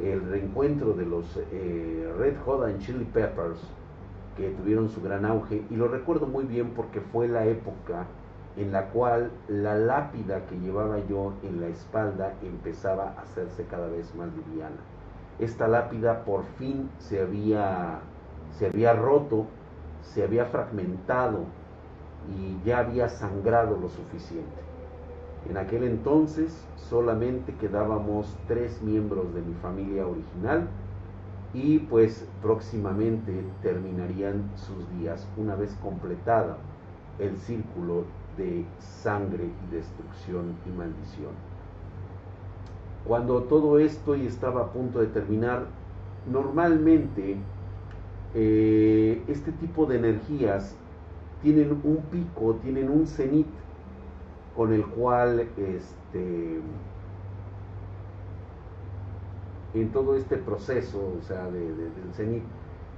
el 0.00 0.22
reencuentro 0.30 0.92
de 0.92 1.06
los 1.06 1.24
eh, 1.50 2.08
Red 2.16 2.36
Hot 2.44 2.64
and 2.66 2.78
Chili 2.78 3.04
Peppers 3.04 3.58
que 4.36 4.50
tuvieron 4.50 4.88
su 4.88 5.02
gran 5.02 5.24
auge 5.24 5.64
y 5.68 5.74
lo 5.74 5.88
recuerdo 5.88 6.26
muy 6.26 6.44
bien 6.44 6.70
porque 6.70 7.00
fue 7.00 7.26
la 7.26 7.44
época 7.46 8.06
en 8.58 8.72
la 8.72 8.90
cual 8.90 9.30
la 9.48 9.76
lápida 9.76 10.46
que 10.46 10.58
llevaba 10.58 10.98
yo 11.08 11.32
en 11.42 11.60
la 11.60 11.68
espalda 11.68 12.34
empezaba 12.42 13.14
a 13.16 13.22
hacerse 13.22 13.64
cada 13.64 13.88
vez 13.88 14.14
más 14.14 14.28
liviana 14.34 14.76
esta 15.38 15.68
lápida 15.68 16.24
por 16.24 16.44
fin 16.58 16.90
se 16.98 17.20
había, 17.20 18.00
se 18.58 18.66
había 18.66 18.92
roto, 18.92 19.46
se 20.02 20.24
había 20.24 20.46
fragmentado 20.46 21.44
y 22.36 22.66
ya 22.66 22.80
había 22.80 23.08
sangrado 23.08 23.78
lo 23.78 23.88
suficiente. 23.88 24.60
En 25.48 25.56
aquel 25.56 25.84
entonces 25.84 26.66
solamente 26.76 27.54
quedábamos 27.54 28.36
tres 28.48 28.82
miembros 28.82 29.32
de 29.32 29.42
mi 29.42 29.54
familia 29.54 30.06
original 30.06 30.68
y 31.54 31.78
pues 31.78 32.26
próximamente 32.42 33.44
terminarían 33.62 34.50
sus 34.56 34.90
días 34.98 35.26
una 35.36 35.54
vez 35.54 35.72
completado 35.80 36.56
el 37.20 37.36
círculo 37.36 38.04
de 38.38 38.64
sangre 38.78 39.50
destrucción 39.70 40.54
y 40.66 40.70
maldición. 40.70 41.32
Cuando 43.04 43.42
todo 43.42 43.78
esto 43.78 44.16
y 44.16 44.26
estaba 44.26 44.62
a 44.62 44.72
punto 44.72 45.00
de 45.00 45.08
terminar, 45.08 45.66
normalmente 46.30 47.36
eh, 48.34 49.22
este 49.28 49.52
tipo 49.52 49.86
de 49.86 49.98
energías 49.98 50.76
tienen 51.42 51.80
un 51.84 51.98
pico, 52.10 52.54
tienen 52.62 52.90
un 52.90 53.06
cenit 53.06 53.46
con 54.56 54.72
el 54.72 54.84
cual 54.86 55.40
este, 55.40 56.60
en 59.74 59.92
todo 59.92 60.16
este 60.16 60.36
proceso, 60.36 61.14
o 61.18 61.22
sea, 61.22 61.44
del 61.50 62.12
cenit, 62.12 62.42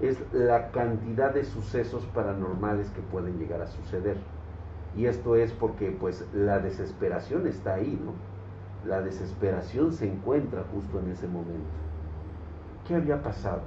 es 0.01 0.19
la 0.33 0.71
cantidad 0.71 1.33
de 1.35 1.45
sucesos 1.45 2.05
paranormales 2.15 2.89
que 2.91 3.03
pueden 3.03 3.39
llegar 3.39 3.61
a 3.61 3.67
suceder. 3.67 4.17
Y 4.97 5.07
esto 5.07 5.37
es 5.37 5.53
porque 5.53 5.91
pues 5.93 6.27
la 6.33 6.59
desesperación 6.59 7.47
está 7.47 7.75
ahí, 7.75 8.01
¿no? 8.05 8.13
La 8.89 9.01
desesperación 9.03 9.93
se 9.93 10.11
encuentra 10.11 10.65
justo 10.73 10.99
en 10.99 11.11
ese 11.11 11.29
momento. 11.29 11.69
¿Qué 12.87 12.95
había 12.95 13.23
pasado? 13.23 13.63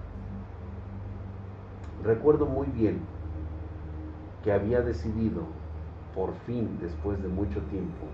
Recuerdo 2.04 2.46
muy 2.46 2.68
bien 2.68 3.02
que 4.44 4.52
había 4.52 4.82
decidido, 4.82 5.44
por 6.14 6.34
fin, 6.46 6.78
después 6.82 7.22
de 7.22 7.30
mucho 7.30 7.62
tiempo, 7.64 8.08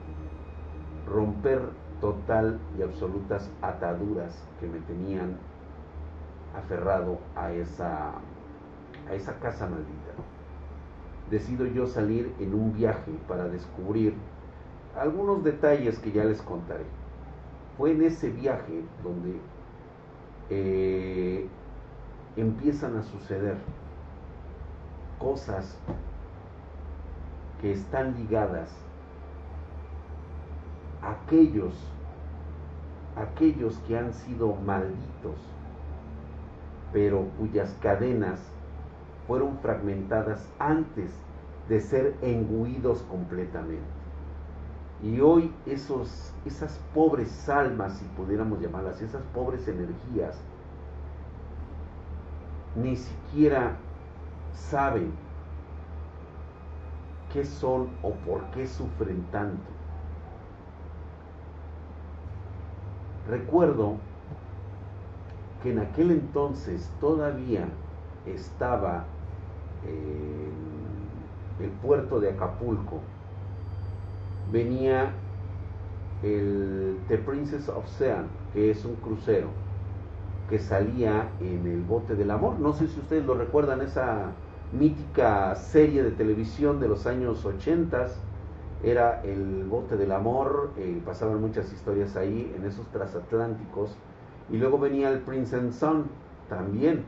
romper 1.08 1.62
total 2.00 2.60
y 2.78 2.84
absolutas 2.84 3.50
ataduras 3.62 4.48
que 4.60 4.68
me 4.68 4.80
tenían 4.82 5.38
aferrado 6.56 7.20
a 7.36 7.52
esa, 7.52 8.12
a 9.10 9.14
esa 9.14 9.34
casa 9.40 9.68
maldita. 9.68 9.99
Decido 11.30 11.66
yo 11.66 11.86
salir 11.86 12.34
en 12.40 12.54
un 12.54 12.74
viaje 12.74 13.12
para 13.28 13.48
descubrir 13.48 14.14
algunos 14.98 15.44
detalles 15.44 16.00
que 16.00 16.12
ya 16.12 16.24
les 16.24 16.42
contaré. 16.42 16.86
Fue 17.78 17.92
en 17.92 18.04
ese 18.04 18.30
viaje 18.30 18.84
donde 19.04 19.40
eh, 20.50 21.48
empiezan 22.36 22.98
a 22.98 23.04
suceder 23.04 23.58
cosas 25.20 25.78
que 27.62 27.74
están 27.74 28.16
ligadas 28.16 28.70
a 31.02 31.12
aquellos, 31.12 31.74
aquellos 33.16 33.78
que 33.88 33.98
han 33.98 34.14
sido 34.14 34.56
malditos, 34.56 35.38
pero 36.92 37.26
cuyas 37.38 37.76
cadenas 37.82 38.40
fueron 39.30 39.60
fragmentadas 39.60 40.52
antes 40.58 41.12
de 41.70 41.80
ser 41.82 42.16
engullidos 42.24 43.04
completamente. 43.04 43.84
Y 45.04 45.20
hoy 45.20 45.54
esos, 45.68 46.34
esas 46.48 46.80
pobres 46.96 47.48
almas, 47.48 47.94
si 48.00 48.06
pudiéramos 48.18 48.60
llamarlas, 48.60 49.00
esas 49.04 49.22
pobres 49.36 49.68
energías, 49.68 50.36
ni 52.76 52.96
siquiera 52.96 53.76
saben 54.52 55.12
qué 57.32 57.46
son 57.46 57.90
o 58.02 58.14
por 58.26 58.42
qué 58.46 58.66
sufren 58.66 59.22
tanto. 59.32 59.70
Recuerdo 63.30 63.98
que 65.62 65.72
en 65.72 65.78
aquel 65.78 66.10
entonces 66.10 66.92
todavía 67.00 67.68
estaba 68.26 69.06
el 69.84 71.70
puerto 71.82 72.20
de 72.20 72.32
Acapulco, 72.32 73.02
venía 74.52 75.12
el 76.24 76.98
The 77.08 77.18
Princess 77.20 77.70
of 77.70 77.88
Sean, 77.88 78.28
que 78.54 78.72
es 78.72 78.84
un 78.86 78.96
crucero 78.96 79.48
que 80.50 80.60
salía 80.60 81.30
en 81.40 81.68
el 81.68 81.82
bote 81.82 82.16
del 82.16 82.32
amor. 82.32 82.60
No 82.60 82.74
sé 82.74 82.88
si 82.88 83.00
ustedes 83.00 83.26
lo 83.26 83.36
recuerdan, 83.36 83.82
esa 83.82 84.32
mítica 84.72 85.56
serie 85.56 86.04
de 86.04 86.12
televisión 86.12 86.80
de 86.80 86.88
los 86.88 87.06
años 87.06 87.46
80 87.46 88.08
era 88.84 89.22
el 89.24 89.66
bote 89.66 89.98
del 89.98 90.12
amor, 90.12 90.72
eh, 90.78 91.02
pasaban 91.06 91.42
muchas 91.42 91.72
historias 91.72 92.16
ahí 92.16 92.54
en 92.56 92.66
esos 92.66 92.88
transatlánticos 92.88 93.96
y 94.50 94.58
luego 94.58 94.80
venía 94.80 95.10
el 95.10 95.20
Prince 95.20 95.56
and 95.56 95.74
Son 95.74 96.06
también. 96.50 97.04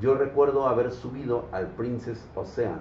Yo 0.00 0.14
recuerdo 0.14 0.68
haber 0.68 0.90
subido 0.90 1.46
al 1.52 1.68
Princess 1.68 2.28
Ocean. 2.34 2.80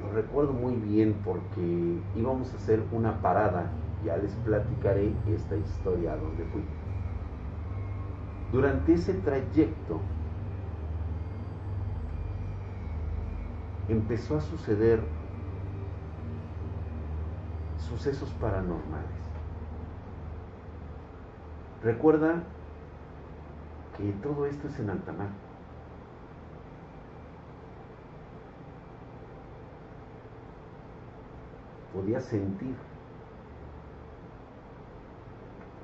lo 0.00 0.12
recuerdo 0.12 0.52
muy 0.52 0.74
bien 0.74 1.14
porque 1.24 1.98
íbamos 2.16 2.52
a 2.52 2.56
hacer 2.56 2.82
una 2.92 3.20
parada, 3.20 3.70
ya 4.04 4.16
les 4.16 4.32
platicaré 4.36 5.12
esta 5.28 5.56
historia 5.56 6.16
donde 6.16 6.44
fui. 6.44 6.62
Durante 8.52 8.94
ese 8.94 9.12
trayecto 9.14 10.00
empezó 13.88 14.38
a 14.38 14.40
suceder 14.40 15.00
sucesos 17.76 18.30
paranormales. 18.40 19.24
Recuerda 21.82 22.42
que 23.96 24.12
todo 24.22 24.46
esto 24.46 24.68
es 24.68 24.78
en 24.78 24.90
alta 24.90 25.12
mar. 25.12 25.28
Podía 31.92 32.20
sentir 32.20 32.74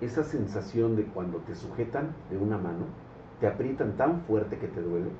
esa 0.00 0.24
sensación 0.24 0.96
de 0.96 1.04
cuando 1.04 1.38
te 1.38 1.54
sujetan 1.54 2.14
de 2.30 2.38
una 2.38 2.58
mano, 2.58 2.86
te 3.38 3.46
aprietan 3.46 3.96
tan 3.96 4.22
fuerte 4.22 4.58
que 4.58 4.66
te 4.66 4.80
duele, 4.80 5.10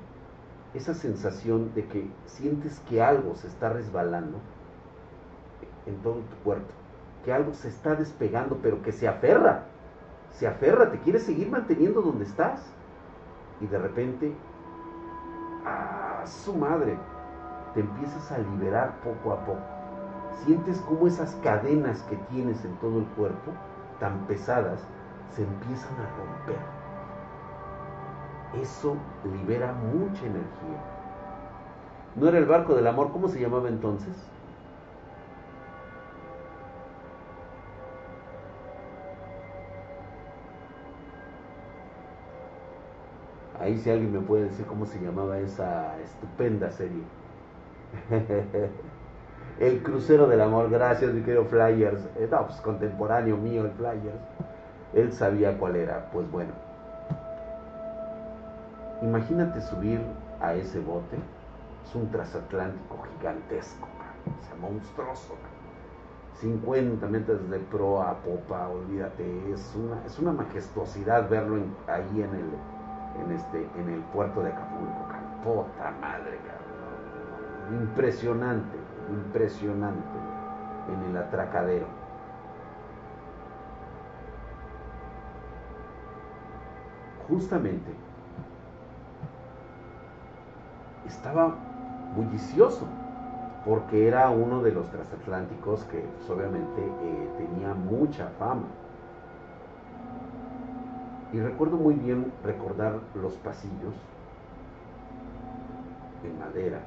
esa 0.73 0.93
sensación 0.93 1.73
de 1.75 1.85
que 1.85 2.09
sientes 2.25 2.79
que 2.89 3.01
algo 3.01 3.35
se 3.35 3.47
está 3.47 3.69
resbalando 3.69 4.39
en 5.85 5.95
todo 5.97 6.15
tu 6.15 6.35
cuerpo, 6.43 6.71
que 7.23 7.31
algo 7.31 7.53
se 7.53 7.69
está 7.69 7.95
despegando, 7.95 8.59
pero 8.61 8.81
que 8.81 8.91
se 8.91 9.07
aferra, 9.07 9.65
se 10.31 10.47
aferra, 10.47 10.91
te 10.91 10.99
quiere 10.99 11.19
seguir 11.19 11.49
manteniendo 11.49 12.01
donde 12.01 12.25
estás. 12.25 12.61
Y 13.61 13.67
de 13.67 13.77
repente, 13.77 14.35
a 15.65 16.25
su 16.25 16.53
madre, 16.53 16.97
te 17.73 17.79
empiezas 17.79 18.31
a 18.31 18.39
liberar 18.39 18.99
poco 19.03 19.33
a 19.33 19.45
poco. 19.45 19.59
Sientes 20.43 20.79
como 20.81 21.07
esas 21.07 21.35
cadenas 21.43 22.01
que 22.03 22.17
tienes 22.31 22.65
en 22.65 22.75
todo 22.77 22.99
el 22.99 23.05
cuerpo, 23.05 23.51
tan 23.99 24.25
pesadas, 24.27 24.81
se 25.29 25.43
empiezan 25.43 25.93
a 25.93 26.09
romper 26.17 26.81
eso 28.59 28.97
libera 29.23 29.73
mucha 29.73 30.25
energía. 30.25 30.81
¿No 32.15 32.27
era 32.27 32.37
el 32.37 32.45
barco 32.45 32.75
del 32.75 32.87
amor? 32.87 33.11
¿Cómo 33.11 33.29
se 33.29 33.39
llamaba 33.39 33.69
entonces? 33.69 34.15
Ahí 43.61 43.77
si 43.77 43.89
alguien 43.89 44.11
me 44.11 44.19
puede 44.19 44.45
decir 44.45 44.65
cómo 44.65 44.85
se 44.85 44.99
llamaba 44.99 45.37
esa 45.39 45.99
estupenda 46.01 46.71
serie. 46.71 47.03
el 49.59 49.83
crucero 49.83 50.27
del 50.27 50.41
amor, 50.41 50.69
gracias 50.69 51.13
mi 51.13 51.21
querido 51.21 51.45
Flyers. 51.45 52.01
Eh, 52.17 52.27
no, 52.29 52.47
pues 52.47 52.59
contemporáneo 52.61 53.37
mío 53.37 53.65
el 53.65 53.71
Flyers. 53.71 54.19
Él 54.93 55.13
sabía 55.13 55.57
cuál 55.57 55.75
era. 55.75 56.09
Pues 56.11 56.29
bueno, 56.31 56.51
Imagínate 59.01 59.59
subir 59.61 59.99
a 60.39 60.53
ese 60.53 60.79
bote, 60.79 61.17
es 61.83 61.95
un 61.95 62.11
transatlántico 62.11 63.03
gigantesco, 63.17 63.87
o 63.87 64.45
sea, 64.45 64.55
monstruoso. 64.61 65.33
50 66.39 67.07
metros 67.07 67.49
de 67.49 67.57
pro 67.57 68.03
a 68.03 68.13
popa, 68.17 68.67
olvídate, 68.67 69.51
es 69.51 69.75
una, 69.75 70.05
es 70.05 70.19
una 70.19 70.33
majestuosidad 70.33 71.27
verlo 71.27 71.63
ahí 71.87 72.21
en 72.21 72.29
el, 72.35 72.51
en, 73.19 73.31
este, 73.31 73.69
en 73.77 73.89
el 73.89 74.01
puerto 74.13 74.41
de 74.41 74.51
Acapulco, 74.51 75.07
puta 75.43 75.91
madre, 75.99 76.39
cabrón. 76.45 77.81
Impresionante, 77.81 78.77
impresionante 79.09 80.17
en 80.89 81.09
el 81.09 81.17
atracadero. 81.17 81.87
Justamente 87.27 87.91
estaba 91.07 91.55
bullicioso, 92.15 92.85
porque 93.65 94.07
era 94.07 94.29
uno 94.29 94.61
de 94.61 94.71
los 94.71 94.89
transatlánticos 94.89 95.83
que 95.85 95.99
pues, 95.99 96.29
obviamente 96.29 96.81
eh, 96.81 97.29
tenía 97.37 97.73
mucha 97.73 98.27
fama. 98.39 98.67
Y 101.33 101.39
recuerdo 101.39 101.77
muy 101.77 101.93
bien 101.93 102.31
recordar 102.43 102.99
los 103.15 103.33
pasillos 103.35 103.93
en 106.25 106.37
madera, 106.37 106.81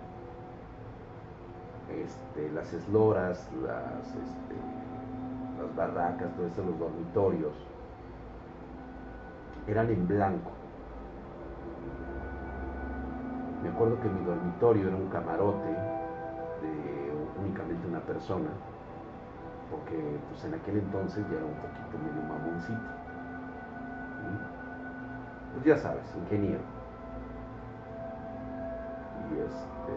este, 1.90 2.53
las 2.53 2.70
esloras, 2.74 3.49
las, 3.64 4.07
este, 4.09 4.55
las 5.59 5.74
barracas, 5.74 6.34
todo 6.36 6.47
eso, 6.47 6.62
los 6.62 6.78
dormitorios, 6.78 7.55
eran 9.66 9.88
en 9.90 10.07
blanco. 10.07 10.51
Me 13.62 13.70
acuerdo 13.70 13.99
que 14.01 14.09
mi 14.11 14.24
dormitorio 14.26 14.88
era 14.88 14.97
un 14.97 15.09
camarote 15.09 15.70
de 15.70 17.12
únicamente 17.40 17.88
una 17.88 18.01
persona, 18.01 18.51
porque 19.70 20.18
pues 20.28 20.45
en 20.45 20.53
aquel 20.53 20.80
entonces 20.80 21.24
ya 21.30 21.36
era 21.36 21.47
un 21.47 21.55
poquito 21.55 21.99
medio 21.99 22.22
mamoncito. 22.28 23.03
Pues 25.55 25.64
ya 25.64 25.78
sabes, 25.78 26.05
ingeniero. 26.16 26.62
Y 29.30 29.38
este. 29.38 29.94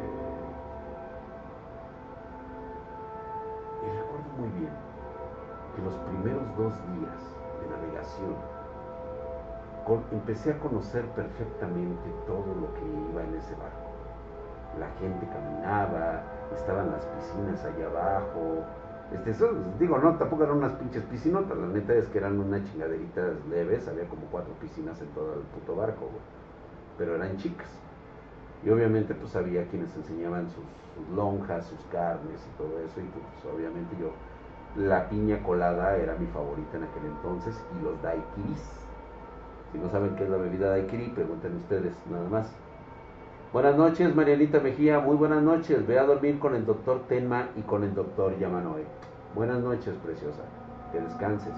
Y 3.84 3.98
recuerdo 3.98 4.30
muy 4.38 4.50
bien 4.60 4.74
que 5.76 5.82
los 5.82 5.96
primeros 5.96 6.58
dos 6.58 6.74
días 6.94 7.22
de 7.62 7.70
navegación 7.70 8.58
empecé 10.12 10.52
a 10.52 10.60
conocer 10.60 11.06
perfectamente 11.12 12.10
todo 12.26 12.54
lo 12.54 12.74
que 12.74 12.86
iba 13.10 13.24
en 13.24 13.36
ese 13.36 13.56
barco. 13.56 13.92
La 14.80 14.90
gente 15.00 15.28
caminaba, 15.28 16.22
estaban 16.56 16.92
las 16.92 17.06
piscinas 17.06 17.64
allá 17.64 17.88
abajo. 17.88 18.66
Este, 19.14 19.46
digo, 19.80 19.98
no, 20.00 20.18
tampoco 20.18 20.44
eran 20.44 20.58
unas 20.58 20.74
pinches 20.74 21.04
piscinotas, 21.04 21.58
la 21.58 21.68
neta 21.68 21.94
es 21.94 22.08
que 22.08 22.18
eran 22.18 22.40
unas 22.40 22.64
chingaderitas 22.66 23.46
leves, 23.50 23.88
había 23.88 24.08
como 24.10 24.24
cuatro 24.30 24.54
piscinas 24.60 25.02
en 25.02 25.08
todo 25.10 25.34
el 25.36 25.40
puto 25.42 25.76
barco, 25.76 26.10
pero 26.98 27.16
eran 27.16 27.38
chicas. 27.38 27.70
Y 28.66 28.70
obviamente 28.70 29.14
pues 29.16 29.34
había 29.36 29.66
quienes 29.68 29.96
enseñaban 29.96 30.50
sus, 30.50 30.66
lonjas, 31.16 31.66
sus 31.68 31.80
carnes 31.92 32.42
y 32.46 32.58
todo 32.58 32.80
eso, 32.80 33.00
y 33.00 33.04
pues 33.04 33.56
obviamente 33.56 33.96
yo, 33.98 34.12
la 34.76 35.08
piña 35.08 35.42
colada 35.42 35.96
era 35.96 36.16
mi 36.18 36.28
favorita 36.28 36.76
en 36.76 36.84
aquel 36.84 37.06
entonces, 37.06 37.56
y 37.80 37.84
los 37.84 38.02
daiquiris. 38.02 38.88
Si 39.72 39.78
no 39.78 39.90
saben 39.90 40.16
qué 40.16 40.26
es 40.26 40.30
la 40.30 40.38
bebida 40.38 40.70
daiquiri, 40.70 41.10
pregunten 41.10 41.56
ustedes, 41.56 41.94
nada 42.12 42.28
más. 42.30 42.67
Buenas 43.54 43.78
noches, 43.78 44.14
Marianita 44.14 44.60
Mejía. 44.60 45.00
Muy 45.00 45.16
buenas 45.16 45.42
noches. 45.42 45.88
Ve 45.88 45.98
a 45.98 46.04
dormir 46.04 46.38
con 46.38 46.54
el 46.54 46.66
doctor 46.66 47.04
Tenma 47.08 47.48
y 47.56 47.62
con 47.62 47.86
el 47.86 47.96
doctor 47.96 48.38
Yamanoe. 48.38 48.84
Buenas 49.34 49.60
noches, 49.60 49.96
preciosa. 50.04 50.42
Que 50.92 51.00
descanses. 51.00 51.54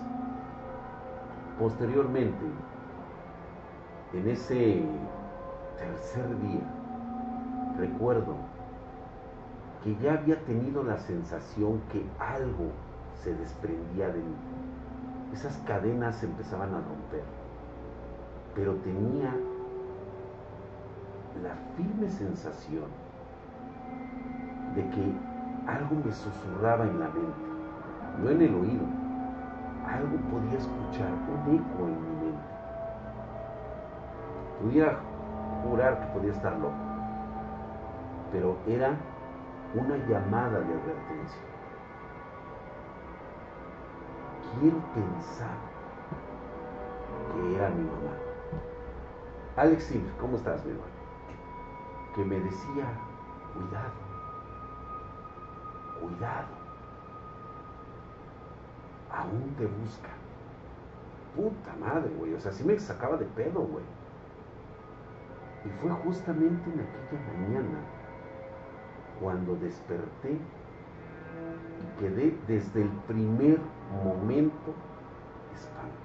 Posteriormente, 1.58 2.46
en 4.14 4.30
ese 4.30 4.84
tercer 5.80 6.40
día, 6.42 6.62
recuerdo 7.80 8.36
que 9.84 9.96
ya 9.96 10.14
había 10.14 10.40
tenido 10.46 10.84
la 10.84 11.00
sensación 11.00 11.82
que 11.92 12.06
algo 12.20 12.70
se 13.24 13.34
desprendía 13.34 14.10
de 14.10 14.20
mí. 14.20 14.36
Esas 15.34 15.58
cadenas 15.66 16.22
empezaban 16.22 16.70
a 16.70 16.82
romper. 16.82 17.24
Pero 18.54 18.76
tenía 18.76 19.34
la 21.44 21.54
firme 21.76 22.10
sensación 22.10 22.86
de 24.76 24.82
que 24.90 25.14
algo 25.68 25.96
me 26.04 26.12
susurraba 26.12 26.86
en 26.86 27.00
la 27.00 27.08
mente, 27.08 27.50
no 28.22 28.30
en 28.30 28.42
el 28.42 28.56
oído, 28.56 28.86
algo 29.88 30.18
podía 30.30 30.58
escuchar, 30.58 31.10
un 31.12 31.56
eco 31.56 31.88
en 31.88 32.02
mi 32.02 32.26
mente. 32.26 32.44
Pudiera 34.62 35.00
jurar 35.64 36.00
que 36.00 36.06
podía 36.08 36.32
estar 36.32 36.54
loco, 36.54 36.74
pero 38.32 38.58
era 38.68 38.96
una 39.76 39.98
llamada 40.08 40.60
de 40.60 40.66
advertencia. 40.66 41.42
Quiero 44.60 44.78
pensar 44.94 45.56
que 47.34 47.56
era 47.56 47.70
mi 47.70 47.84
mamá. 47.84 48.16
Alex 49.56 49.94
¿cómo 50.20 50.38
estás, 50.38 50.66
mi 50.66 50.72
hermano? 50.72 50.99
Que 52.16 52.26
me 52.26 52.40
decía, 52.40 52.86
cuidado, 53.54 53.94
cuidado, 56.00 56.48
aún 59.12 59.56
te 59.58 59.66
busca. 59.66 60.10
Puta 61.36 61.76
madre, 61.80 62.12
güey, 62.18 62.34
o 62.34 62.40
sea, 62.40 62.52
sí 62.52 62.64
me 62.64 62.78
sacaba 62.80 63.18
de 63.18 63.26
pedo, 63.26 63.62
güey. 63.62 63.84
Y 65.66 65.70
fue 65.82 65.92
justamente 65.92 66.70
en 66.72 66.80
aquella 66.80 67.22
mañana 67.38 67.80
cuando 69.20 69.56
desperté 69.58 70.32
y 70.32 72.00
quedé 72.00 72.38
desde 72.48 72.82
el 72.84 72.90
primer 73.08 73.60
momento 74.04 74.74
espantado. 75.54 75.99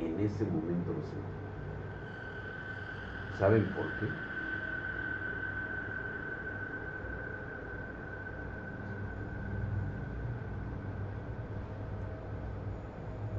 En 0.00 0.18
ese 0.20 0.44
momento 0.44 0.92
lo 0.92 1.02
sentí. 1.02 1.40
¿Saben 3.38 3.64
por 3.68 3.86
qué? 3.98 4.06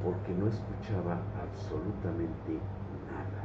Porque 0.04 0.34
no 0.34 0.48
escuchaba 0.48 1.22
absolutamente 1.42 2.60
nada. 3.08 3.42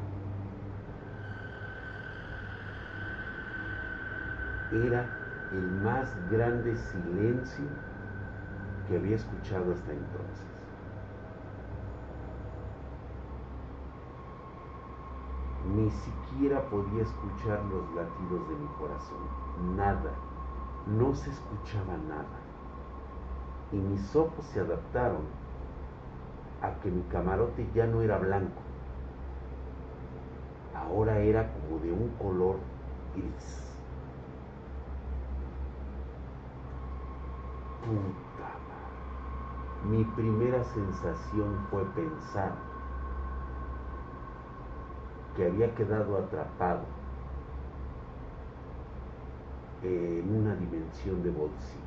Era 4.87 5.07
el 5.53 5.71
más 5.83 6.09
grande 6.31 6.75
silencio 6.77 7.67
que 8.89 8.97
había 8.97 9.17
escuchado 9.17 9.73
hasta 9.73 9.93
entonces. 9.93 10.55
Ni 15.75 15.91
siquiera 15.91 16.62
podía 16.69 17.03
escuchar 17.03 17.61
los 17.64 17.95
latidos 17.95 18.49
de 18.49 18.55
mi 18.55 18.67
corazón, 18.79 19.19
nada, 19.77 20.12
no 20.87 21.14
se 21.14 21.31
escuchaba 21.31 21.97
nada. 22.09 22.41
Y 23.73 23.77
mis 23.77 24.14
ojos 24.14 24.45
se 24.47 24.61
adaptaron 24.61 25.23
a 26.62 26.71
que 26.81 26.91
mi 26.91 27.03
camarote 27.05 27.69
ya 27.75 27.87
no 27.87 28.01
era 28.01 28.19
blanco, 28.19 28.62
ahora 30.75 31.19
era 31.19 31.53
como 31.53 31.81
de 31.81 31.93
un 31.93 32.09
color 32.21 32.57
gris. 33.14 33.62
Puta 37.81 38.49
madre. 38.69 39.97
Mi 39.97 40.05
primera 40.05 40.62
sensación 40.64 41.67
fue 41.71 41.85
pensar 41.87 42.76
que 45.37 45.45
había 45.45 45.74
quedado 45.74 46.16
atrapado 46.16 46.80
en 49.82 50.34
una 50.34 50.55
dimensión 50.57 51.22
de 51.22 51.30
bolsillo. 51.30 51.82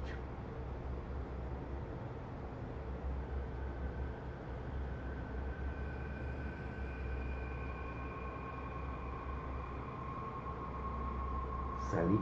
Salí, 11.90 12.20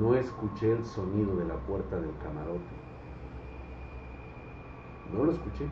no 0.00 0.14
escuché 0.14 0.72
el 0.72 0.84
sonido 0.86 1.36
de 1.36 1.44
la 1.44 1.56
puerta 1.56 1.96
del 1.96 2.16
camarote. 2.16 2.80
No 5.12 5.24
lo 5.24 5.32
escuché. 5.32 5.68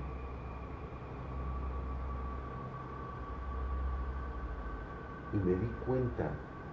Y 5.32 5.36
me 5.36 5.54
di 5.54 5.66
cuenta 5.86 6.30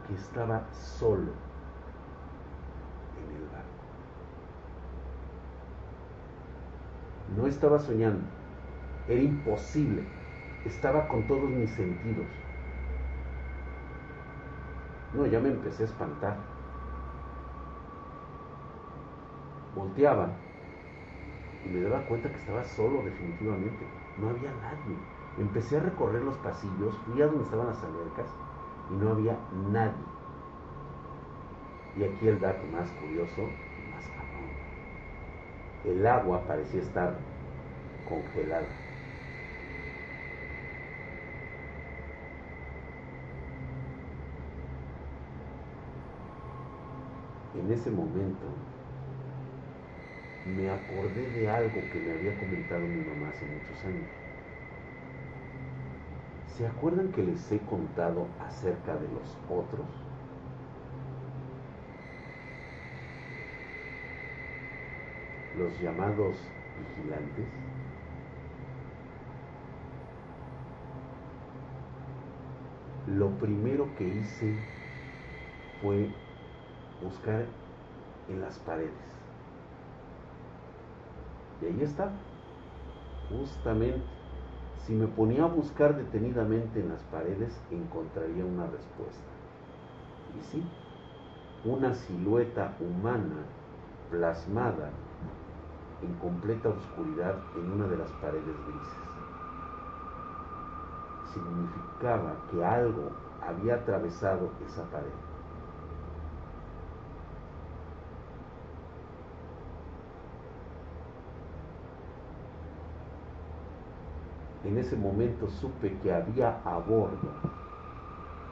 que 0.07 0.13
estaba 0.15 0.71
solo 0.71 1.31
en 3.17 3.31
el 3.35 3.47
barco. 3.49 3.85
No 7.27 7.47
estaba 7.47 7.79
soñando, 7.79 8.23
era 9.07 9.21
imposible, 9.21 10.03
estaba 10.63 11.07
con 11.07 11.27
todos 11.27 11.49
mis 11.49 11.69
sentidos. 11.71 12.27
No, 15.13 15.25
ya 15.25 15.39
me 15.39 15.49
empecé 15.49 15.83
a 15.83 15.85
espantar. 15.85 16.37
Volteaba 19.75 20.29
y 21.65 21.69
me 21.69 21.81
daba 21.81 22.05
cuenta 22.05 22.29
que 22.29 22.37
estaba 22.37 22.63
solo 22.63 23.03
definitivamente. 23.03 23.85
No 24.17 24.29
había 24.29 24.51
nadie. 24.51 24.97
Empecé 25.37 25.77
a 25.77 25.81
recorrer 25.81 26.23
los 26.23 26.37
pasillos, 26.37 26.97
fui 27.05 27.21
a 27.21 27.27
donde 27.27 27.43
estaban 27.43 27.67
las 27.67 27.83
albercas 27.83 28.44
y 28.91 28.93
no 28.95 29.09
había 29.11 29.37
nadie. 29.51 30.05
Y 31.97 32.03
aquí 32.03 32.27
el 32.27 32.39
dato 32.39 32.65
más 32.67 32.91
curioso, 32.91 33.49
más 33.91 34.07
cabrón. 34.09 34.49
El 35.83 36.05
agua 36.05 36.45
parecía 36.45 36.81
estar 36.81 37.15
congelada. 38.07 38.67
En 47.53 47.71
ese 47.71 47.89
momento 47.89 48.45
me 50.45 50.69
acordé 50.69 51.31
de 51.31 51.49
algo 51.49 51.89
que 51.89 51.99
me 51.99 52.11
había 52.11 52.37
comentado 52.37 52.85
mi 52.87 53.01
mamá 53.01 53.29
hace 53.29 53.45
muchos 53.45 53.83
años. 53.85 54.24
¿Se 56.57 56.65
acuerdan 56.65 57.11
que 57.11 57.21
les 57.21 57.51
he 57.51 57.59
contado 57.59 58.27
acerca 58.39 58.95
de 58.95 59.09
los 59.09 59.37
otros? 59.49 59.85
Los 65.57 65.77
llamados 65.81 66.37
vigilantes. 66.79 67.45
Lo 73.07 73.31
primero 73.31 73.93
que 73.97 74.07
hice 74.07 74.55
fue 75.81 76.07
buscar 77.03 77.45
en 78.29 78.39
las 78.39 78.57
paredes. 78.59 78.93
Y 81.61 81.65
ahí 81.65 81.81
está, 81.81 82.13
justamente 83.29 84.14
si 84.85 84.93
me 84.93 85.07
ponía 85.07 85.43
a 85.43 85.47
buscar 85.47 85.95
detenidamente 85.95 86.79
en 86.79 86.89
las 86.89 87.01
paredes, 87.03 87.59
encontraría 87.71 88.45
una 88.45 88.67
respuesta. 88.67 89.31
Y 90.37 90.43
sí, 90.51 90.63
una 91.63 91.95
silueta 91.95 92.75
humana 92.79 93.45
plasmada 94.11 94.91
en 96.03 96.13
completa 96.15 96.69
oscuridad 96.69 97.35
en 97.55 97.71
una 97.71 97.87
de 97.87 97.97
las 97.97 98.11
paredes 98.13 98.43
grises. 98.67 99.05
Significaba 101.33 102.35
que 102.51 102.63
algo 102.63 103.09
había 103.41 103.75
atravesado 103.75 104.51
esa 104.67 104.83
pared. 104.91 105.34
En 114.65 114.79
ese 114.79 114.95
momento 114.95 115.47
supe 115.47 115.95
que 115.99 116.11
había 116.11 116.59
a 116.65 116.79
bordo 116.79 117.29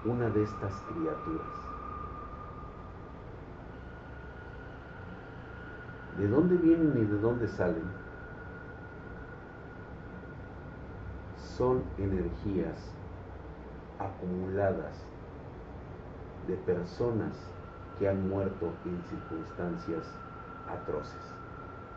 una 0.05 0.29
de 0.29 0.43
estas 0.43 0.73
criaturas. 0.89 1.47
¿De 6.19 6.27
dónde 6.27 6.55
vienen 6.57 6.93
y 6.95 7.05
de 7.05 7.17
dónde 7.17 7.47
salen? 7.47 7.83
Son 11.57 11.81
energías 11.97 12.93
acumuladas 13.97 14.93
de 16.47 16.55
personas 16.57 17.33
que 17.97 18.07
han 18.07 18.29
muerto 18.29 18.71
en 18.85 19.01
circunstancias 19.09 20.03
atroces 20.69 21.33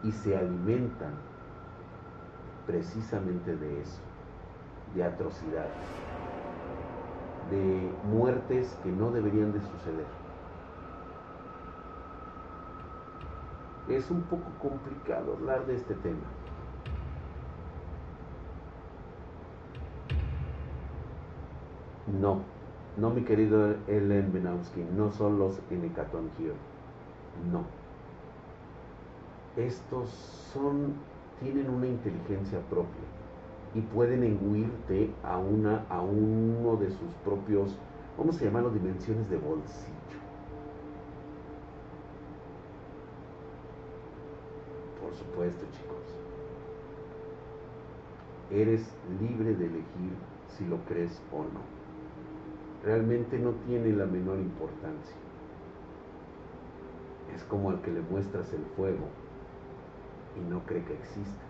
y 0.02 0.12
se 0.12 0.36
alimentan 0.38 1.12
precisamente 2.66 3.56
de 3.56 3.80
eso, 3.80 4.00
de 4.94 5.04
atrocidades, 5.04 5.72
de 7.50 7.92
muertes 8.10 8.76
que 8.82 8.90
no 8.90 9.10
deberían 9.10 9.52
de 9.52 9.60
suceder. 9.60 10.06
Es 13.88 14.10
un 14.10 14.22
poco 14.22 14.50
complicado 14.60 15.34
hablar 15.34 15.64
de 15.66 15.76
este 15.76 15.94
tema. 15.94 16.26
No, 22.20 22.40
no 22.96 23.10
mi 23.10 23.22
querido 23.22 23.76
Ellen 23.86 24.32
Benowski, 24.32 24.84
no 24.96 25.12
son 25.12 25.38
los 25.38 25.58
here. 25.70 26.54
No. 27.50 27.64
Estos 29.56 30.10
son 30.52 30.94
tienen 31.41 31.68
una 31.70 31.87
inteligencia 31.87 32.61
propia 32.70 33.05
y 33.74 33.80
pueden 33.80 34.22
enguirte 34.24 35.11
a, 35.22 35.37
una, 35.39 35.84
a 35.91 36.01
uno 36.01 36.76
de 36.76 36.91
sus 36.91 37.12
propios, 37.24 37.76
vamos 38.16 38.41
a 38.41 38.45
llamarlo 38.45 38.70
dimensiones 38.70 39.28
de 39.28 39.37
bolsillo. 39.37 39.93
Por 45.03 45.14
supuesto, 45.14 45.66
chicos. 45.72 45.97
Eres 48.51 48.89
libre 49.20 49.55
de 49.55 49.66
elegir 49.66 50.12
si 50.49 50.64
lo 50.64 50.78
crees 50.87 51.20
o 51.32 51.41
no. 51.43 51.61
Realmente 52.84 53.39
no 53.39 53.51
tiene 53.66 53.93
la 53.93 54.07
menor 54.07 54.39
importancia. 54.39 55.16
Es 57.34 57.45
como 57.45 57.70
al 57.70 57.82
que 57.82 57.91
le 57.91 58.01
muestras 58.01 58.53
el 58.53 58.64
fuego 58.76 59.09
y 60.37 60.51
no 60.51 60.61
cree 60.66 60.84
que 60.84 60.95
exista. 60.95 61.45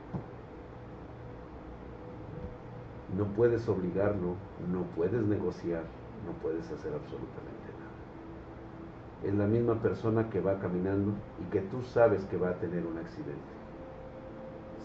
No 3.16 3.24
puedes 3.34 3.68
obligarlo, 3.68 4.34
no 4.70 4.82
puedes 4.95 5.22
negociar, 5.22 5.84
no 6.26 6.32
puedes 6.43 6.64
hacer 6.70 6.93
absolutamente 6.93 7.70
nada. 7.78 9.24
Es 9.24 9.34
la 9.34 9.47
misma 9.47 9.80
persona 9.80 10.28
que 10.28 10.41
va 10.41 10.59
caminando 10.59 11.12
y 11.41 11.51
que 11.51 11.61
tú 11.62 11.82
sabes 11.82 12.24
que 12.26 12.37
va 12.37 12.51
a 12.51 12.55
tener 12.55 12.84
un 12.84 12.99
accidente. 12.99 13.57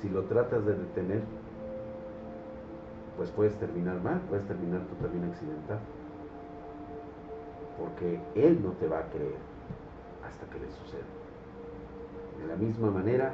Si 0.02 0.10
lo 0.10 0.24
tratas 0.24 0.66
de 0.66 0.76
detener, 0.76 1.24
pues 3.18 3.30
puedes 3.32 3.56
terminar 3.60 4.02
mal, 4.02 4.22
puedes 4.30 4.46
terminar 4.48 4.82
tú 4.88 4.96
también 4.96 5.30
accidental. 5.30 5.80
Porque 7.78 8.20
él 8.36 8.64
no 8.64 8.72
te 8.74 8.88
va 8.88 9.00
a 9.00 9.10
creer 9.10 9.38
hasta 10.26 10.46
que 10.48 10.60
le 10.60 10.72
suceda. 10.72 11.06
De 12.40 12.48
la 12.48 12.56
misma 12.56 12.90
manera, 12.90 13.34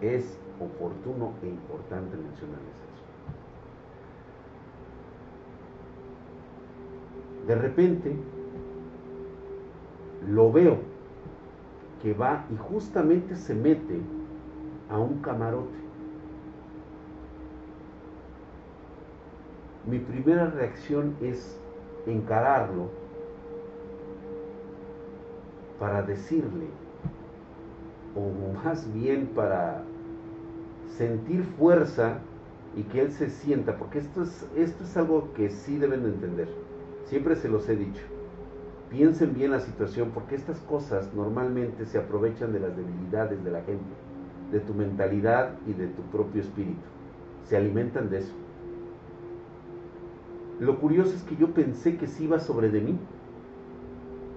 es 0.00 0.38
oportuno 0.60 1.32
e 1.42 1.48
importante 1.48 2.16
mencionarles 2.16 2.74
eso. 2.74 2.96
De 7.46 7.54
repente 7.54 8.16
lo 10.28 10.50
veo 10.50 10.78
que 12.02 12.12
va 12.14 12.44
y 12.52 12.56
justamente 12.56 13.36
se 13.36 13.54
mete 13.54 14.00
a 14.90 14.98
un 14.98 15.20
camarote. 15.20 15.76
Mi 19.86 19.98
primera 20.00 20.50
reacción 20.50 21.14
es 21.20 21.58
encararlo 22.06 22.88
para 25.78 26.02
decirle 26.02 26.66
o 28.16 28.54
más 28.64 28.92
bien 28.94 29.28
para 29.34 29.82
sentir 30.96 31.44
fuerza 31.58 32.18
y 32.74 32.82
que 32.82 33.00
Él 33.02 33.12
se 33.12 33.30
sienta, 33.30 33.76
porque 33.76 33.98
esto 33.98 34.22
es, 34.22 34.46
esto 34.56 34.84
es 34.84 34.96
algo 34.96 35.32
que 35.34 35.50
sí 35.50 35.76
deben 35.78 36.02
de 36.02 36.08
entender. 36.10 36.48
Siempre 37.04 37.36
se 37.36 37.48
los 37.48 37.68
he 37.68 37.76
dicho. 37.76 38.02
Piensen 38.90 39.34
bien 39.34 39.50
la 39.50 39.60
situación, 39.60 40.10
porque 40.12 40.36
estas 40.36 40.60
cosas 40.60 41.12
normalmente 41.14 41.86
se 41.86 41.98
aprovechan 41.98 42.52
de 42.52 42.60
las 42.60 42.76
debilidades 42.76 43.42
de 43.44 43.50
la 43.50 43.62
gente, 43.62 43.84
de 44.52 44.60
tu 44.60 44.74
mentalidad 44.74 45.52
y 45.66 45.72
de 45.72 45.88
tu 45.88 46.02
propio 46.02 46.40
espíritu. 46.40 46.86
Se 47.44 47.56
alimentan 47.56 48.10
de 48.10 48.18
eso. 48.18 48.32
Lo 50.60 50.78
curioso 50.78 51.14
es 51.14 51.22
que 51.22 51.36
yo 51.36 51.52
pensé 51.52 51.96
que 51.96 52.06
sí 52.06 52.24
iba 52.24 52.38
sobre 52.38 52.70
de 52.70 52.80
mí, 52.80 52.98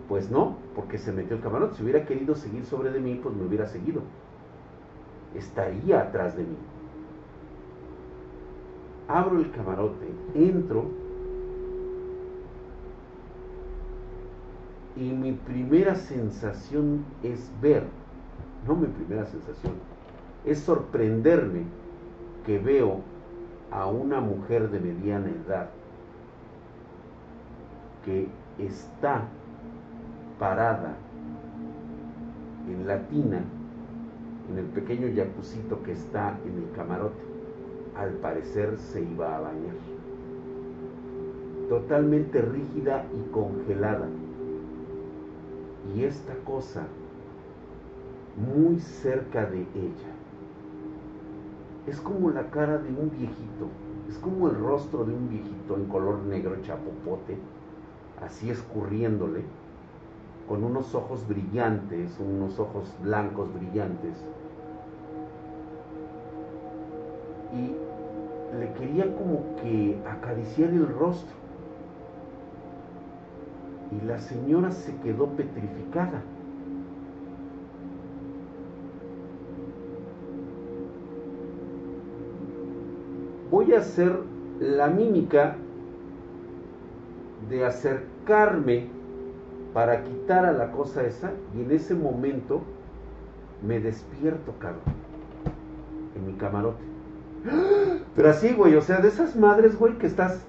pues 0.09 0.31
no, 0.31 0.57
porque 0.75 0.97
se 0.97 1.11
metió 1.11 1.35
el 1.35 1.43
camarote. 1.43 1.75
Si 1.75 1.83
hubiera 1.83 2.03
querido 2.03 2.33
seguir 2.33 2.65
sobre 2.65 2.89
de 2.91 2.99
mí, 2.99 3.19
pues 3.21 3.35
me 3.35 3.45
hubiera 3.45 3.67
seguido. 3.67 4.01
Estaría 5.35 6.01
atrás 6.01 6.35
de 6.35 6.43
mí. 6.43 6.57
Abro 9.07 9.37
el 9.39 9.51
camarote, 9.51 10.07
entro 10.33 10.85
y 14.95 15.11
mi 15.11 15.31
primera 15.31 15.95
sensación 15.95 17.05
es 17.23 17.49
ver, 17.61 17.83
no 18.67 18.75
mi 18.75 18.87
primera 18.87 19.25
sensación, 19.25 19.73
es 20.45 20.59
sorprenderme 20.59 21.63
que 22.45 22.59
veo 22.59 23.01
a 23.71 23.87
una 23.87 24.19
mujer 24.19 24.69
de 24.69 24.79
mediana 24.79 25.29
edad 25.29 25.69
que 28.03 28.27
está 28.57 29.23
parada 30.39 30.95
en 32.67 32.87
la 32.87 32.99
tina, 33.07 33.41
en 34.49 34.57
el 34.57 34.65
pequeño 34.65 35.07
yacucito 35.09 35.83
que 35.83 35.91
está 35.91 36.37
en 36.45 36.63
el 36.63 36.71
camarote. 36.75 37.21
Al 37.97 38.11
parecer 38.13 38.77
se 38.77 39.01
iba 39.01 39.35
a 39.35 39.41
bañar. 39.41 39.75
Totalmente 41.67 42.41
rígida 42.41 43.05
y 43.13 43.29
congelada. 43.31 44.07
y 45.95 46.03
esta 46.03 46.35
cosa 46.45 46.85
muy 48.37 48.79
cerca 48.79 49.45
de 49.45 49.61
ella. 49.61 50.11
Es 51.87 51.99
como 51.99 52.29
la 52.29 52.49
cara 52.51 52.77
de 52.77 52.89
un 52.89 53.09
viejito, 53.09 53.67
es 54.07 54.17
como 54.19 54.49
el 54.49 54.55
rostro 54.55 55.03
de 55.03 55.13
un 55.13 55.29
viejito 55.29 55.75
en 55.75 55.85
color 55.85 56.19
negro 56.19 56.55
chapopote, 56.61 57.37
así 58.21 58.49
escurriéndole, 58.49 59.43
con 60.49 60.63
unos 60.63 60.95
ojos 60.95 61.27
brillantes, 61.27 62.19
unos 62.19 62.59
ojos 62.59 62.91
blancos 63.03 63.53
brillantes. 63.53 64.17
Y 67.53 68.57
le 68.59 68.73
quería 68.73 69.15
como 69.15 69.55
que 69.61 70.01
acariciar 70.09 70.71
el 70.71 70.87
rostro. 70.87 71.37
Y 73.91 74.05
la 74.05 74.17
señora 74.17 74.71
se 74.71 74.95
quedó 74.97 75.27
petrificada. 75.27 76.23
voy 83.51 83.73
a 83.73 83.79
hacer 83.79 84.19
la 84.59 84.87
mímica 84.87 85.55
de 87.49 87.65
acercarme 87.65 88.98
para 89.73 90.03
quitar 90.03 90.45
a 90.45 90.51
la 90.51 90.71
cosa 90.71 91.03
esa 91.03 91.31
y 91.55 91.61
en 91.61 91.71
ese 91.71 91.93
momento 91.93 92.61
me 93.65 93.79
despierto, 93.79 94.53
cabrón, 94.59 94.81
en 96.15 96.25
mi 96.25 96.33
camarote. 96.33 96.83
Pero 98.15 98.29
así, 98.29 98.53
güey, 98.53 98.75
o 98.75 98.81
sea, 98.81 98.99
de 98.99 99.09
esas 99.09 99.35
madres, 99.35 99.77
güey, 99.77 99.97
que 99.97 100.07
estás, 100.07 100.43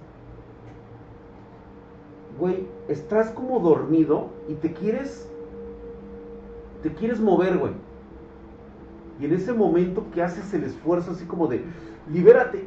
güey, 2.38 2.66
estás 2.88 3.30
como 3.30 3.60
dormido 3.60 4.30
y 4.48 4.54
te 4.54 4.72
quieres, 4.72 5.28
te 6.82 6.92
quieres 6.92 7.20
mover, 7.20 7.58
güey. 7.58 7.72
Y 9.20 9.26
en 9.26 9.34
ese 9.34 9.52
momento 9.52 10.06
que 10.14 10.22
haces 10.22 10.52
el 10.54 10.64
esfuerzo 10.64 11.10
así 11.10 11.26
como 11.26 11.46
de, 11.46 11.62
libérate, 12.10 12.66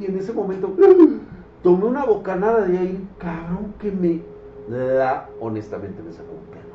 y 0.00 0.06
en 0.06 0.16
ese 0.16 0.32
momento 0.32 0.74
tomé 1.62 1.84
una 1.84 2.06
bocanada 2.06 2.64
de 2.66 2.78
ahí, 2.78 3.08
cabrón, 3.18 3.74
que 3.78 3.92
me 3.92 4.22
la 4.70 5.28
honestamente 5.40 6.02
me 6.02 6.12
sacó 6.12 6.32
un 6.32 6.46
pelo. 6.52 6.70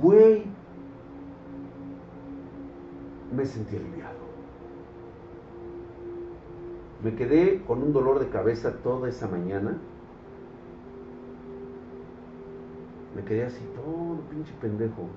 Güey, 0.00 0.44
me 3.34 3.44
sentí 3.44 3.76
aliviado. 3.76 4.20
Me 7.02 7.14
quedé 7.14 7.62
con 7.64 7.82
un 7.82 7.92
dolor 7.92 8.18
de 8.18 8.28
cabeza 8.28 8.72
toda 8.82 9.08
esa 9.08 9.28
mañana. 9.28 9.76
Me 13.14 13.24
quedé 13.24 13.44
así 13.44 13.64
todo 13.74 14.20
pinche 14.30 14.52
pendejo 14.60 15.08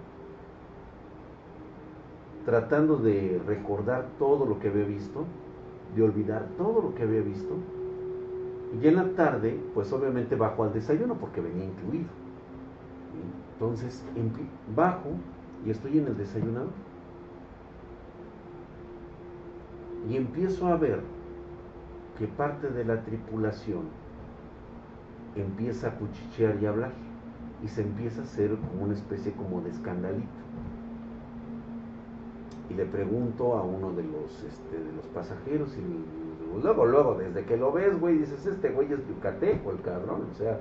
tratando 2.46 2.98
de 2.98 3.42
recordar 3.48 4.06
todo 4.20 4.46
lo 4.46 4.60
que 4.60 4.68
había 4.68 4.86
visto, 4.86 5.26
de 5.96 6.04
olvidar 6.04 6.46
todo 6.58 6.82
lo 6.82 6.96
que 6.96 7.04
había 7.04 7.22
visto. 7.22 7.56
Y 8.82 8.88
en 8.88 8.96
la 8.96 9.10
tarde, 9.16 9.60
pues 9.74 9.92
obviamente 9.94 10.36
bajo 10.36 10.64
al 10.64 10.74
desayuno 10.74 11.16
porque 11.16 11.42
venía 11.42 11.66
incluido. 11.66 12.10
Entonces 13.54 14.04
bajo 14.76 15.10
y 15.66 15.70
estoy 15.70 16.00
en 16.00 16.08
el 16.08 16.18
desayunador. 16.18 16.72
Y 20.10 20.18
empiezo 20.18 20.68
a 20.68 20.76
ver 20.76 21.02
que 22.18 22.28
parte 22.28 22.70
de 22.70 22.84
la 22.84 23.04
tripulación 23.04 23.84
empieza 25.36 25.90
a 25.90 25.96
cuchichear 25.96 26.62
y 26.62 26.66
hablar. 26.66 26.92
Y 27.64 27.68
se 27.68 27.82
empieza 27.82 28.22
a 28.22 28.24
hacer 28.26 28.58
como 28.58 28.84
una 28.84 28.94
especie 28.94 29.32
como 29.34 29.62
de 29.62 29.70
escandalito 29.70 30.44
y 32.70 32.74
le 32.76 32.86
pregunto 32.86 33.56
a 33.56 33.64
uno 33.64 33.92
de 33.92 34.04
los, 34.04 34.44
este, 34.44 34.80
de 34.80 34.92
los 34.94 35.06
pasajeros 35.08 35.76
y 35.78 35.82
luego, 36.62 36.86
luego, 36.86 37.16
desde 37.16 37.45
que 37.45 37.58
lo 37.58 37.72
ves, 37.72 37.99
güey, 37.99 38.18
dices, 38.18 38.45
este 38.45 38.70
güey 38.70 38.91
es 38.91 39.08
yucateco, 39.08 39.72
el 39.72 39.82
cabrón, 39.82 40.28
o 40.32 40.36
sea, 40.36 40.60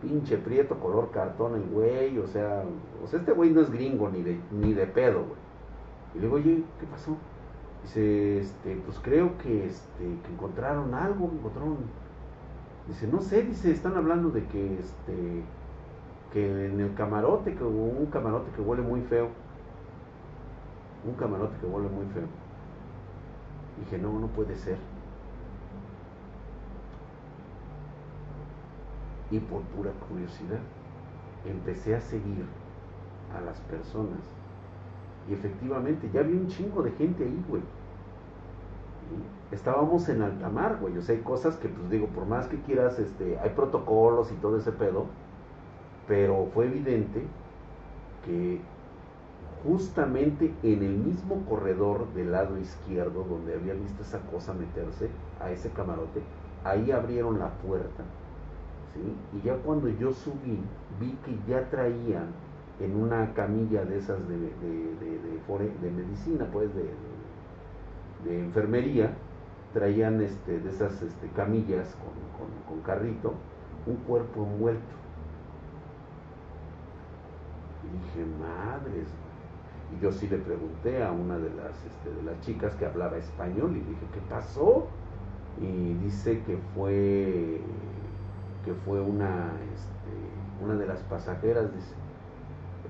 pinche 0.00 0.38
prieto, 0.38 0.78
color 0.78 1.10
cartón 1.10 1.56
el 1.56 1.68
güey, 1.68 2.18
o 2.18 2.26
sea, 2.26 2.64
o 3.02 3.06
sea, 3.06 3.20
este 3.20 3.32
güey 3.32 3.50
no 3.50 3.60
es 3.60 3.70
gringo 3.70 4.08
ni 4.08 4.22
de, 4.22 4.38
ni 4.52 4.72
de 4.72 4.86
pedo, 4.86 5.20
güey. 5.20 5.46
Y 6.14 6.18
le 6.18 6.24
digo, 6.24 6.36
oye, 6.36 6.62
¿qué 6.80 6.86
pasó? 6.86 7.16
Dice, 7.82 8.40
este, 8.40 8.76
pues 8.84 8.98
creo 9.00 9.36
que, 9.38 9.66
este, 9.66 10.04
que 10.04 10.32
encontraron 10.32 10.94
algo, 10.94 11.30
encontraron, 11.32 11.76
dice, 12.88 13.06
no 13.06 13.20
sé, 13.20 13.42
dice, 13.42 13.70
están 13.70 13.96
hablando 13.96 14.30
de 14.30 14.44
que, 14.46 14.78
este, 14.78 15.42
que 16.32 16.66
en 16.66 16.80
el 16.80 16.94
camarote, 16.94 17.54
que 17.54 17.64
hubo 17.64 17.84
un 17.84 18.06
camarote 18.06 18.50
que 18.52 18.62
huele 18.62 18.82
muy 18.82 19.02
feo 19.02 19.28
un 21.06 21.14
camarote 21.14 21.56
que 21.60 21.66
vuelve 21.66 21.88
muy 21.88 22.06
feo. 22.06 22.26
Dije, 23.78 23.98
no, 23.98 24.18
no 24.18 24.26
puede 24.28 24.56
ser. 24.56 24.78
Y 29.30 29.40
por 29.40 29.62
pura 29.62 29.90
curiosidad, 30.08 30.60
empecé 31.44 31.94
a 31.94 32.00
seguir 32.00 32.44
a 33.36 33.40
las 33.40 33.58
personas. 33.60 34.20
Y 35.28 35.34
efectivamente, 35.34 36.08
ya 36.12 36.20
había 36.20 36.36
un 36.36 36.48
chingo 36.48 36.82
de 36.82 36.92
gente 36.92 37.24
ahí, 37.24 37.44
güey. 37.48 37.62
Estábamos 39.50 40.08
en 40.08 40.22
alta 40.22 40.48
mar, 40.48 40.78
güey. 40.80 40.96
O 40.98 41.02
sea, 41.02 41.16
hay 41.16 41.22
cosas 41.22 41.56
que, 41.56 41.68
pues 41.68 41.90
digo, 41.90 42.06
por 42.08 42.26
más 42.26 42.46
que 42.46 42.60
quieras, 42.60 42.98
este, 42.98 43.38
hay 43.38 43.50
protocolos 43.50 44.30
y 44.32 44.36
todo 44.36 44.56
ese 44.58 44.72
pedo. 44.72 45.06
Pero 46.06 46.48
fue 46.54 46.66
evidente 46.66 47.26
que 48.24 48.60
justamente 49.64 50.54
en 50.62 50.82
el 50.82 50.96
mismo 50.96 51.44
corredor 51.48 52.12
del 52.14 52.32
lado 52.32 52.58
izquierdo 52.58 53.24
donde 53.24 53.54
había 53.54 53.74
visto 53.74 54.02
esa 54.02 54.20
cosa 54.20 54.54
meterse 54.54 55.08
a 55.40 55.50
ese 55.50 55.70
camarote, 55.70 56.22
ahí 56.64 56.92
abrieron 56.92 57.38
la 57.38 57.50
puerta, 57.50 58.04
Y 59.32 59.46
ya 59.46 59.56
cuando 59.56 59.88
yo 59.88 60.12
subí, 60.12 60.60
vi 61.00 61.12
que 61.24 61.38
ya 61.48 61.68
traían 61.70 62.28
en 62.80 62.94
una 62.96 63.32
camilla 63.34 63.84
de 63.84 63.98
esas 63.98 64.18
de, 64.28 64.36
de, 64.36 65.90
medicina, 65.90 66.46
pues 66.52 66.70
de, 66.74 68.44
enfermería, 68.44 69.14
traían 69.72 70.20
este, 70.20 70.58
de 70.58 70.70
esas 70.70 71.00
este, 71.02 71.28
camillas 71.28 71.94
con, 71.96 72.74
con 72.74 72.82
carrito, 72.84 73.34
un 73.86 73.96
cuerpo 73.96 74.44
envuelto. 74.44 74.96
Y 77.84 77.98
dije, 77.98 78.26
madres, 78.40 79.08
y 79.94 80.02
yo 80.02 80.12
sí 80.12 80.26
le 80.28 80.38
pregunté 80.38 81.02
a 81.02 81.12
una 81.12 81.38
de 81.38 81.50
las, 81.50 81.84
este, 81.84 82.10
de 82.10 82.22
las 82.24 82.40
chicas 82.40 82.74
que 82.74 82.86
hablaba 82.86 83.16
español 83.16 83.76
y 83.76 83.80
dije, 83.80 84.06
¿qué 84.12 84.20
pasó? 84.28 84.86
Y 85.60 85.94
dice 85.94 86.42
que 86.42 86.58
fue, 86.74 87.60
que 88.66 88.74
fue 88.74 89.00
una, 89.00 89.52
este, 89.72 90.64
una 90.64 90.74
de 90.74 90.86
las 90.86 90.98
pasajeras 91.04 91.66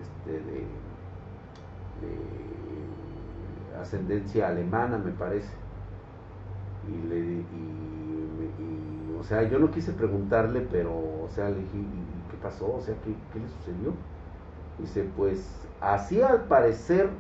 este, 0.01 0.33
de, 0.33 0.67
ascendencia 3.79 4.49
alemana, 4.49 4.97
me 4.97 5.13
parece. 5.13 5.53
Y 6.89 7.09
le 7.09 7.19
y, 7.19 9.17
o 9.21 9.23
sea, 9.23 9.43
yo 9.43 9.59
no 9.59 9.71
quise 9.71 9.93
preguntarle, 9.93 10.67
pero, 10.73 10.93
o 10.95 11.29
sea, 11.29 11.51
le 11.51 11.57
dije, 11.57 11.77
¿y 11.77 12.31
qué 12.31 12.39
pasó? 12.43 12.75
O 12.75 12.81
sea, 12.81 12.95
¿qué, 13.05 13.15
qué 13.35 13.41
le 13.41 13.49
sucedió? 13.49 13.93
Dice, 14.79 15.07
pues 15.15 15.47
así 15.83 16.23
al 16.23 16.45
parecer, 16.45 17.11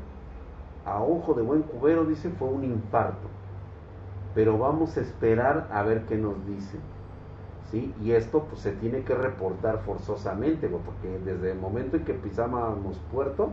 a 0.87 1.03
ojo 1.03 1.35
de 1.35 1.43
buen 1.43 1.61
cubero, 1.63 2.07
dice, 2.07 2.31
fue 2.31 2.49
un 2.49 2.65
infarto. 2.65 3.29
Pero 4.35 4.57
vamos 4.57 4.97
a 4.97 5.01
esperar 5.03 5.69
a 5.71 5.83
ver 5.83 6.07
qué 6.07 6.17
nos 6.17 6.47
dicen. 6.47 6.96
Y 8.03 8.12
esto 8.12 8.45
pues 8.49 8.61
se 8.62 8.72
tiene 8.72 9.03
que 9.03 9.14
reportar 9.14 9.83
forzosamente, 9.85 10.68
porque 10.68 11.18
desde 11.24 11.53
el 11.53 11.59
momento 11.59 11.97
en 11.97 12.05
que 12.05 12.14
pisábamos 12.14 12.99
puerto, 13.12 13.51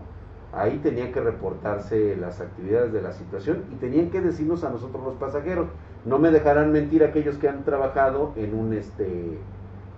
ahí 0.52 0.80
tenían 0.80 1.12
que 1.12 1.22
reportarse 1.22 2.16
las 2.16 2.40
actividades 2.42 2.94
de 2.94 3.02
la 3.02 3.14
situación 3.14 3.64
y 3.72 3.76
tenían 3.76 4.10
que 4.10 4.22
decirnos 4.22 4.64
a 4.64 4.70
nosotros 4.70 5.04
los 5.04 5.16
pasajeros. 5.16 5.68
No 6.06 6.20
me 6.20 6.32
dejarán 6.32 6.72
mentir 6.72 7.04
aquellos 7.04 7.38
que 7.38 7.50
han 7.50 7.64
trabajado 7.64 8.34
en 8.36 8.54
un 8.54 8.74
este 8.74 9.40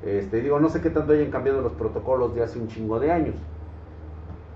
este 0.04 0.42
digo, 0.42 0.60
no 0.60 0.70
sé 0.70 0.82
qué 0.82 0.92
tanto 0.92 1.14
hayan 1.14 1.32
cambiado 1.32 1.62
los 1.62 1.72
protocolos 1.74 2.36
de 2.36 2.44
hace 2.44 2.60
un 2.60 2.68
chingo 2.68 3.00
de 3.00 3.12
años 3.12 3.36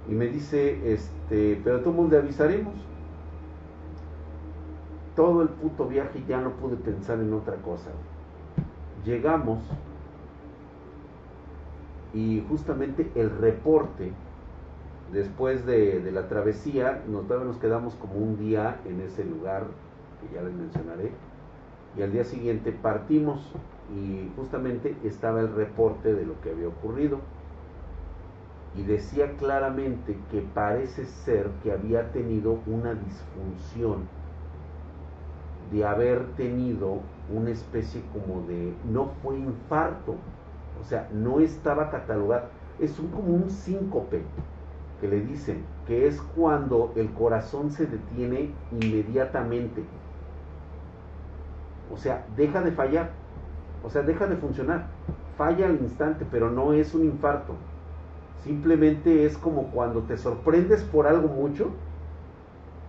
y 0.09 0.13
me 0.13 0.25
dice, 0.27 0.91
este, 0.91 1.61
pero 1.63 1.81
todo 1.81 1.93
mundo 1.93 2.15
le 2.15 2.23
avisaremos. 2.23 2.73
Todo 5.15 5.43
el 5.43 5.49
puto 5.49 5.87
viaje 5.87 6.23
ya 6.27 6.41
no 6.41 6.51
pude 6.53 6.77
pensar 6.77 7.19
en 7.19 7.31
otra 7.33 7.55
cosa. 7.57 7.91
Llegamos 9.05 9.59
y 12.13 12.43
justamente 12.49 13.11
el 13.15 13.29
reporte 13.29 14.11
después 15.11 15.65
de, 15.65 16.09
la 16.11 16.27
travesía, 16.27 17.03
nos, 17.07 17.57
quedamos 17.57 17.95
como 17.95 18.15
un 18.15 18.37
día 18.37 18.79
en 18.85 19.01
ese 19.01 19.23
lugar 19.23 19.65
que 20.21 20.35
ya 20.35 20.41
les 20.41 20.53
mencionaré, 20.53 21.11
y 21.97 22.01
al 22.01 22.11
día 22.11 22.23
siguiente 22.23 22.71
partimos 22.71 23.39
y 23.95 24.29
justamente 24.35 24.95
estaba 25.03 25.39
el 25.39 25.53
reporte 25.53 26.13
de 26.13 26.25
lo 26.25 26.39
que 26.41 26.51
había 26.51 26.67
ocurrido. 26.67 27.19
Y 28.75 28.83
decía 28.83 29.35
claramente 29.37 30.15
que 30.29 30.41
parece 30.41 31.05
ser 31.05 31.49
que 31.63 31.71
había 31.71 32.11
tenido 32.11 32.59
una 32.67 32.93
disfunción 32.93 34.07
de 35.71 35.85
haber 35.85 36.27
tenido 36.33 36.99
una 37.33 37.51
especie 37.51 38.01
como 38.13 38.47
de 38.47 38.73
no 38.91 39.11
fue 39.21 39.37
infarto 39.37 40.15
o 40.79 40.83
sea 40.83 41.09
no 41.13 41.39
estaba 41.39 41.89
catalogado. 41.89 42.47
Es 42.79 42.97
un, 42.99 43.07
como 43.07 43.33
un 43.33 43.49
síncope 43.49 44.23
que 45.01 45.07
le 45.07 45.21
dicen 45.21 45.63
que 45.85 46.07
es 46.07 46.21
cuando 46.35 46.93
el 46.95 47.11
corazón 47.11 47.71
se 47.71 47.85
detiene 47.85 48.51
inmediatamente. 48.71 49.83
O 51.91 51.97
sea 51.97 52.25
deja 52.35 52.61
de 52.61 52.71
fallar 52.71 53.09
o 53.83 53.89
sea 53.89 54.01
deja 54.01 54.27
de 54.27 54.37
funcionar. 54.37 54.87
Falla 55.37 55.67
al 55.67 55.79
instante 55.81 56.25
pero 56.29 56.49
no 56.49 56.73
es 56.73 56.93
un 56.93 57.03
infarto. 57.03 57.55
Simplemente 58.43 59.25
es 59.25 59.37
como 59.37 59.71
cuando 59.71 60.01
te 60.03 60.17
sorprendes 60.17 60.83
por 60.83 61.07
algo 61.07 61.27
mucho. 61.27 61.71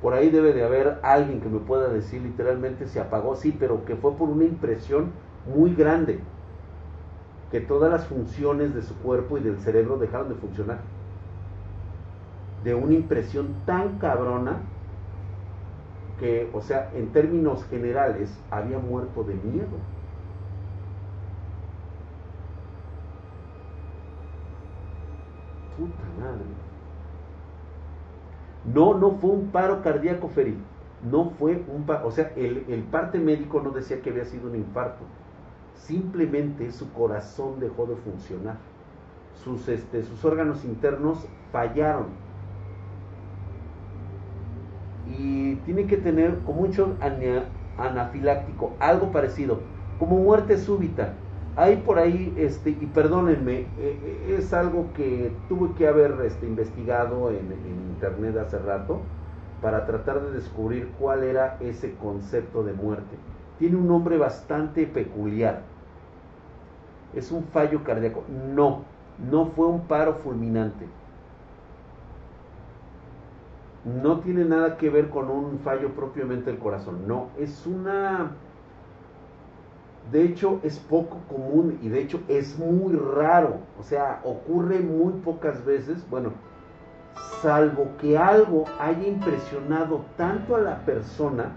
Por 0.02 0.14
ahí 0.14 0.30
debe 0.30 0.52
de 0.52 0.64
haber 0.64 0.98
alguien 1.02 1.40
que 1.40 1.48
me 1.48 1.60
pueda 1.60 1.88
decir 1.88 2.22
literalmente 2.22 2.86
se 2.86 3.00
apagó, 3.00 3.36
sí, 3.36 3.54
pero 3.58 3.84
que 3.84 3.96
fue 3.96 4.16
por 4.16 4.28
una 4.30 4.44
impresión 4.44 5.12
muy 5.44 5.74
grande. 5.74 6.20
Que 7.50 7.60
todas 7.60 7.90
las 7.92 8.06
funciones 8.06 8.74
de 8.74 8.82
su 8.82 8.96
cuerpo 8.96 9.36
y 9.36 9.42
del 9.42 9.58
cerebro 9.58 9.98
dejaron 9.98 10.30
de 10.30 10.36
funcionar. 10.36 10.78
De 12.64 12.74
una 12.74 12.94
impresión 12.94 13.64
tan 13.66 13.98
cabrona 13.98 14.62
que, 16.18 16.50
o 16.52 16.60
sea, 16.60 16.90
en 16.94 17.12
términos 17.12 17.64
generales, 17.66 18.44
había 18.50 18.78
muerto 18.78 19.24
de 19.24 19.34
miedo. 19.34 19.86
Puta 25.76 26.04
madre. 26.20 26.59
No, 28.64 28.94
no 28.94 29.12
fue 29.12 29.30
un 29.30 29.48
paro 29.48 29.82
cardíaco 29.82 30.28
ferido. 30.28 30.58
No 31.10 31.30
fue 31.30 31.62
un 31.68 31.84
paro. 31.84 32.06
O 32.06 32.10
sea, 32.10 32.32
el, 32.36 32.64
el 32.68 32.82
parte 32.84 33.18
médico 33.18 33.60
no 33.60 33.70
decía 33.70 34.00
que 34.00 34.10
había 34.10 34.24
sido 34.24 34.48
un 34.48 34.56
infarto. 34.56 35.04
Simplemente 35.74 36.70
su 36.72 36.92
corazón 36.92 37.58
dejó 37.58 37.86
de 37.86 37.96
funcionar. 37.96 38.56
Sus, 39.42 39.68
este, 39.68 40.02
sus 40.02 40.24
órganos 40.24 40.64
internos 40.64 41.26
fallaron. 41.52 42.08
Y 45.18 45.56
tiene 45.56 45.86
que 45.86 45.96
tener 45.96 46.38
como 46.40 46.60
un 46.60 46.70
shock 46.70 46.90
anafiláctico, 47.78 48.74
algo 48.78 49.10
parecido, 49.10 49.60
como 49.98 50.18
muerte 50.18 50.56
súbita 50.56 51.14
hay 51.56 51.76
por 51.78 51.98
ahí, 51.98 52.32
este, 52.36 52.70
y 52.70 52.86
perdónenme, 52.86 53.60
eh, 53.60 53.66
eh, 53.78 54.36
es 54.38 54.52
algo 54.52 54.92
que 54.94 55.32
tuve 55.48 55.74
que 55.74 55.86
haber 55.86 56.14
este, 56.24 56.46
investigado 56.46 57.30
en, 57.30 57.89
internet 58.00 58.36
hace 58.38 58.58
rato 58.58 59.00
para 59.60 59.84
tratar 59.84 60.22
de 60.22 60.32
descubrir 60.32 60.90
cuál 60.98 61.22
era 61.22 61.58
ese 61.60 61.94
concepto 61.96 62.64
de 62.64 62.72
muerte. 62.72 63.16
Tiene 63.58 63.76
un 63.76 63.86
nombre 63.86 64.16
bastante 64.16 64.86
peculiar. 64.86 65.62
Es 67.14 67.30
un 67.30 67.44
fallo 67.44 67.84
cardíaco. 67.84 68.24
No, 68.54 68.84
no 69.30 69.46
fue 69.46 69.66
un 69.66 69.82
paro 69.86 70.14
fulminante. 70.14 70.86
No 73.84 74.20
tiene 74.20 74.44
nada 74.44 74.78
que 74.78 74.88
ver 74.88 75.10
con 75.10 75.28
un 75.28 75.58
fallo 75.58 75.90
propiamente 75.90 76.50
del 76.50 76.58
corazón. 76.58 77.06
No, 77.06 77.28
es 77.38 77.66
una 77.66 78.30
de 80.10 80.24
hecho, 80.24 80.58
es 80.64 80.78
poco 80.78 81.18
común 81.28 81.78
y 81.82 81.88
de 81.88 82.00
hecho 82.00 82.20
es 82.26 82.58
muy 82.58 82.94
raro. 82.94 83.58
O 83.78 83.82
sea, 83.82 84.20
ocurre 84.24 84.80
muy 84.80 85.12
pocas 85.20 85.64
veces. 85.64 86.04
Bueno, 86.10 86.32
salvo 87.42 87.88
que 87.98 88.16
algo 88.18 88.64
haya 88.78 89.06
impresionado 89.06 90.04
tanto 90.16 90.56
a 90.56 90.60
la 90.60 90.78
persona 90.84 91.52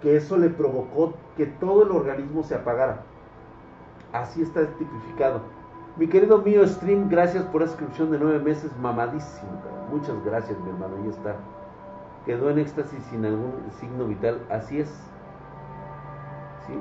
que 0.00 0.16
eso 0.16 0.36
le 0.36 0.50
provocó 0.50 1.14
que 1.36 1.46
todo 1.46 1.84
el 1.84 1.90
organismo 1.90 2.42
se 2.42 2.54
apagara. 2.54 3.02
Así 4.12 4.42
está 4.42 4.66
tipificado. 4.78 5.40
Mi 5.96 6.08
querido 6.08 6.38
mío 6.38 6.66
Stream, 6.66 7.08
gracias 7.08 7.44
por 7.44 7.62
la 7.62 7.68
inscripción 7.68 8.10
de 8.10 8.18
nueve 8.18 8.40
meses, 8.40 8.70
mamadísimo. 8.78 9.50
Muchas 9.90 10.22
gracias, 10.24 10.58
mi 10.60 10.70
hermano. 10.70 10.96
Ahí 11.02 11.08
está. 11.08 11.36
Quedó 12.26 12.50
en 12.50 12.58
éxtasis 12.58 13.02
sin 13.10 13.24
algún 13.24 13.54
signo 13.80 14.06
vital. 14.06 14.40
Así 14.50 14.80
es 14.80 14.90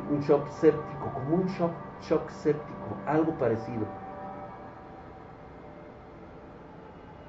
un 0.09 0.19
shock 0.21 0.47
séptico, 0.49 1.11
como 1.13 1.35
un 1.35 1.47
shock, 1.47 1.71
shock 2.01 2.29
séptico, 2.29 2.95
algo 3.05 3.31
parecido. 3.33 3.85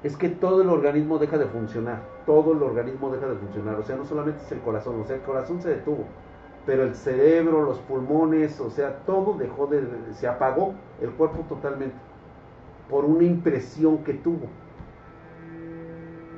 Es 0.05 0.19
que 0.19 0.29
todo 0.29 0.61
el 0.61 0.69
organismo 0.69 1.19
deja 1.19 1.39
de 1.39 1.47
funcionar, 1.47 2.03
todo 2.27 2.53
el 2.53 2.63
organismo 2.63 3.11
deja 3.11 3.27
de 3.27 3.37
funcionar, 3.37 3.77
o 3.77 3.83
sea, 3.83 3.97
no 3.97 4.05
solamente 4.05 4.43
es 4.45 4.53
el 4.53 4.61
corazón, 4.61 5.01
o 5.01 5.05
sea, 5.05 5.17
el 5.17 5.23
corazón 5.23 5.63
se 5.63 5.71
detuvo, 5.71 6.05
pero 6.67 6.83
el 6.83 6.95
cerebro, 6.95 7.63
los 7.63 7.79
pulmones, 7.79 8.61
o 8.61 8.69
sea, 8.69 8.99
todo 9.07 9.33
dejó 9.39 9.67
de, 9.67 9.83
se 10.13 10.29
apagó 10.29 10.75
el 11.01 11.11
cuerpo 11.13 11.47
totalmente 11.49 11.97
por 12.91 13.07
una 13.07 13.25
impresión 13.25 14.05
que 14.05 14.13
tuvo. 14.13 14.47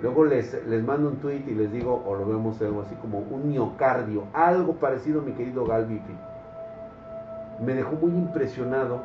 Luego 0.00 0.24
les, 0.26 0.64
les 0.68 0.84
mando 0.84 1.08
un 1.08 1.16
tweet 1.16 1.42
y 1.48 1.54
les 1.54 1.72
digo, 1.72 2.04
o 2.06 2.14
lo 2.14 2.24
vemos 2.24 2.62
algo 2.62 2.82
así 2.82 2.94
como 2.94 3.18
un 3.18 3.48
miocardio, 3.48 4.24
algo 4.32 4.74
parecido, 4.74 5.22
mi 5.22 5.32
querido 5.32 5.66
Galvi. 5.66 6.00
Me 7.64 7.74
dejó 7.74 7.96
muy 7.96 8.12
impresionado 8.12 9.00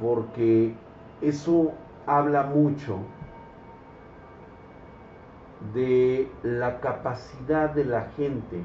porque 0.00 0.74
eso 1.20 1.72
habla 2.06 2.44
mucho 2.44 2.98
de 5.72 6.30
la 6.42 6.80
capacidad 6.80 7.70
de 7.70 7.84
la 7.84 8.02
gente 8.16 8.62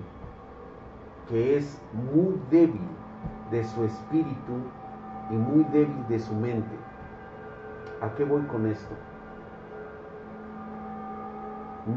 que 1.30 1.58
es 1.58 1.80
muy 1.93 2.39
débil 2.50 2.89
de 3.52 3.64
su 3.64 3.84
espíritu 3.84 4.54
y 5.30 5.34
muy 5.34 5.64
débil 5.66 6.08
de 6.08 6.20
su 6.20 6.34
mente. 6.34 6.76
¿A 8.02 8.14
qué 8.16 8.24
voy 8.24 8.41
con 8.43 8.66
esto? 8.66 8.95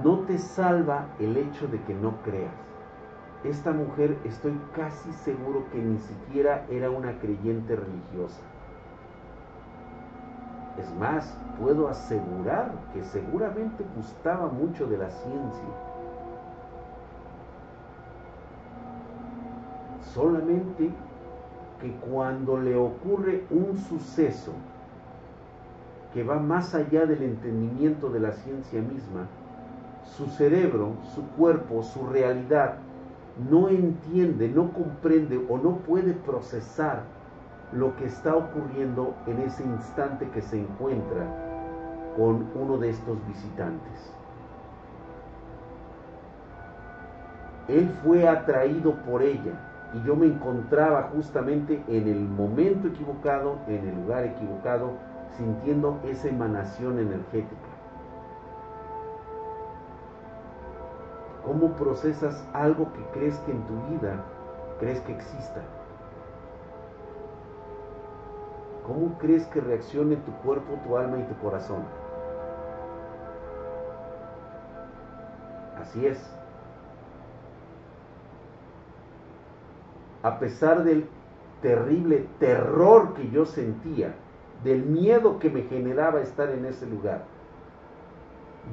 no 0.02 0.20
te 0.20 0.38
salva 0.38 1.06
el 1.18 1.36
hecho 1.36 1.68
de 1.68 1.80
que 1.82 1.94
no 1.94 2.22
creas. 2.22 2.54
Esta 3.44 3.72
mujer 3.72 4.16
estoy 4.24 4.58
casi 4.74 5.12
seguro 5.12 5.66
que 5.70 5.78
ni 5.78 5.98
siquiera 5.98 6.64
era 6.70 6.90
una 6.90 7.18
creyente 7.18 7.76
religiosa. 7.76 8.40
Es 10.78 10.90
más, 10.94 11.36
puedo 11.60 11.88
asegurar 11.88 12.72
que 12.92 13.02
seguramente 13.04 13.84
gustaba 13.94 14.48
mucho 14.48 14.86
de 14.86 14.98
la 14.98 15.10
ciencia. 15.10 15.64
Solamente 20.14 20.90
que 21.80 21.92
cuando 21.96 22.58
le 22.58 22.76
ocurre 22.76 23.44
un 23.50 23.76
suceso 23.76 24.52
que 26.14 26.22
va 26.22 26.38
más 26.38 26.74
allá 26.74 27.06
del 27.06 27.22
entendimiento 27.22 28.10
de 28.10 28.20
la 28.20 28.32
ciencia 28.32 28.80
misma, 28.80 29.26
su 30.04 30.26
cerebro, 30.26 30.92
su 31.14 31.22
cuerpo, 31.36 31.82
su 31.82 32.06
realidad, 32.06 32.76
no 33.50 33.68
entiende, 33.68 34.48
no 34.48 34.72
comprende 34.72 35.44
o 35.48 35.56
no 35.56 35.76
puede 35.78 36.12
procesar 36.12 37.02
lo 37.72 37.96
que 37.96 38.06
está 38.06 38.36
ocurriendo 38.36 39.14
en 39.26 39.38
ese 39.40 39.64
instante 39.64 40.28
que 40.30 40.42
se 40.42 40.60
encuentra 40.60 41.26
con 42.16 42.48
uno 42.54 42.78
de 42.78 42.90
estos 42.90 43.16
visitantes. 43.26 44.14
Él 47.68 47.88
fue 48.04 48.28
atraído 48.28 48.94
por 49.06 49.22
ella 49.22 49.52
y 49.94 50.06
yo 50.06 50.16
me 50.16 50.26
encontraba 50.26 51.10
justamente 51.14 51.82
en 51.88 52.08
el 52.08 52.20
momento 52.20 52.88
equivocado, 52.88 53.58
en 53.66 53.88
el 53.88 53.94
lugar 54.02 54.24
equivocado, 54.24 54.92
sintiendo 55.36 55.98
esa 56.04 56.28
emanación 56.28 56.98
energética. 56.98 57.56
¿Cómo 61.46 61.72
procesas 61.72 62.46
algo 62.52 62.92
que 62.92 63.18
crees 63.18 63.38
que 63.40 63.52
en 63.52 63.62
tu 63.62 63.74
vida 63.90 64.22
crees 64.78 65.00
que 65.00 65.12
exista? 65.12 65.62
¿Cómo 68.86 69.18
crees 69.18 69.46
que 69.46 69.60
reaccione 69.60 70.16
tu 70.16 70.32
cuerpo, 70.42 70.78
tu 70.84 70.96
alma 70.96 71.18
y 71.18 71.22
tu 71.24 71.36
corazón? 71.40 71.82
Así 75.80 76.06
es. 76.06 76.18
A 80.22 80.38
pesar 80.38 80.84
del 80.84 81.08
terrible 81.60 82.26
terror 82.38 83.14
que 83.14 83.30
yo 83.30 83.44
sentía, 83.44 84.14
del 84.64 84.84
miedo 84.84 85.38
que 85.38 85.50
me 85.50 85.62
generaba 85.62 86.20
estar 86.20 86.50
en 86.50 86.64
ese 86.66 86.86
lugar, 86.86 87.24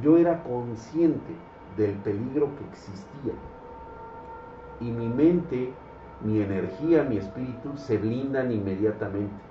yo 0.03 0.17
era 0.17 0.43
consciente 0.43 1.33
del 1.77 1.93
peligro 1.97 2.49
que 2.57 2.65
existía. 2.65 3.33
Y 4.79 4.91
mi 4.91 5.07
mente 5.07 5.73
mi 6.21 6.41
energía, 6.41 7.03
mi 7.03 7.17
espíritu 7.17 7.77
se 7.77 7.97
blindan 7.97 8.51
inmediatamente. 8.51 9.48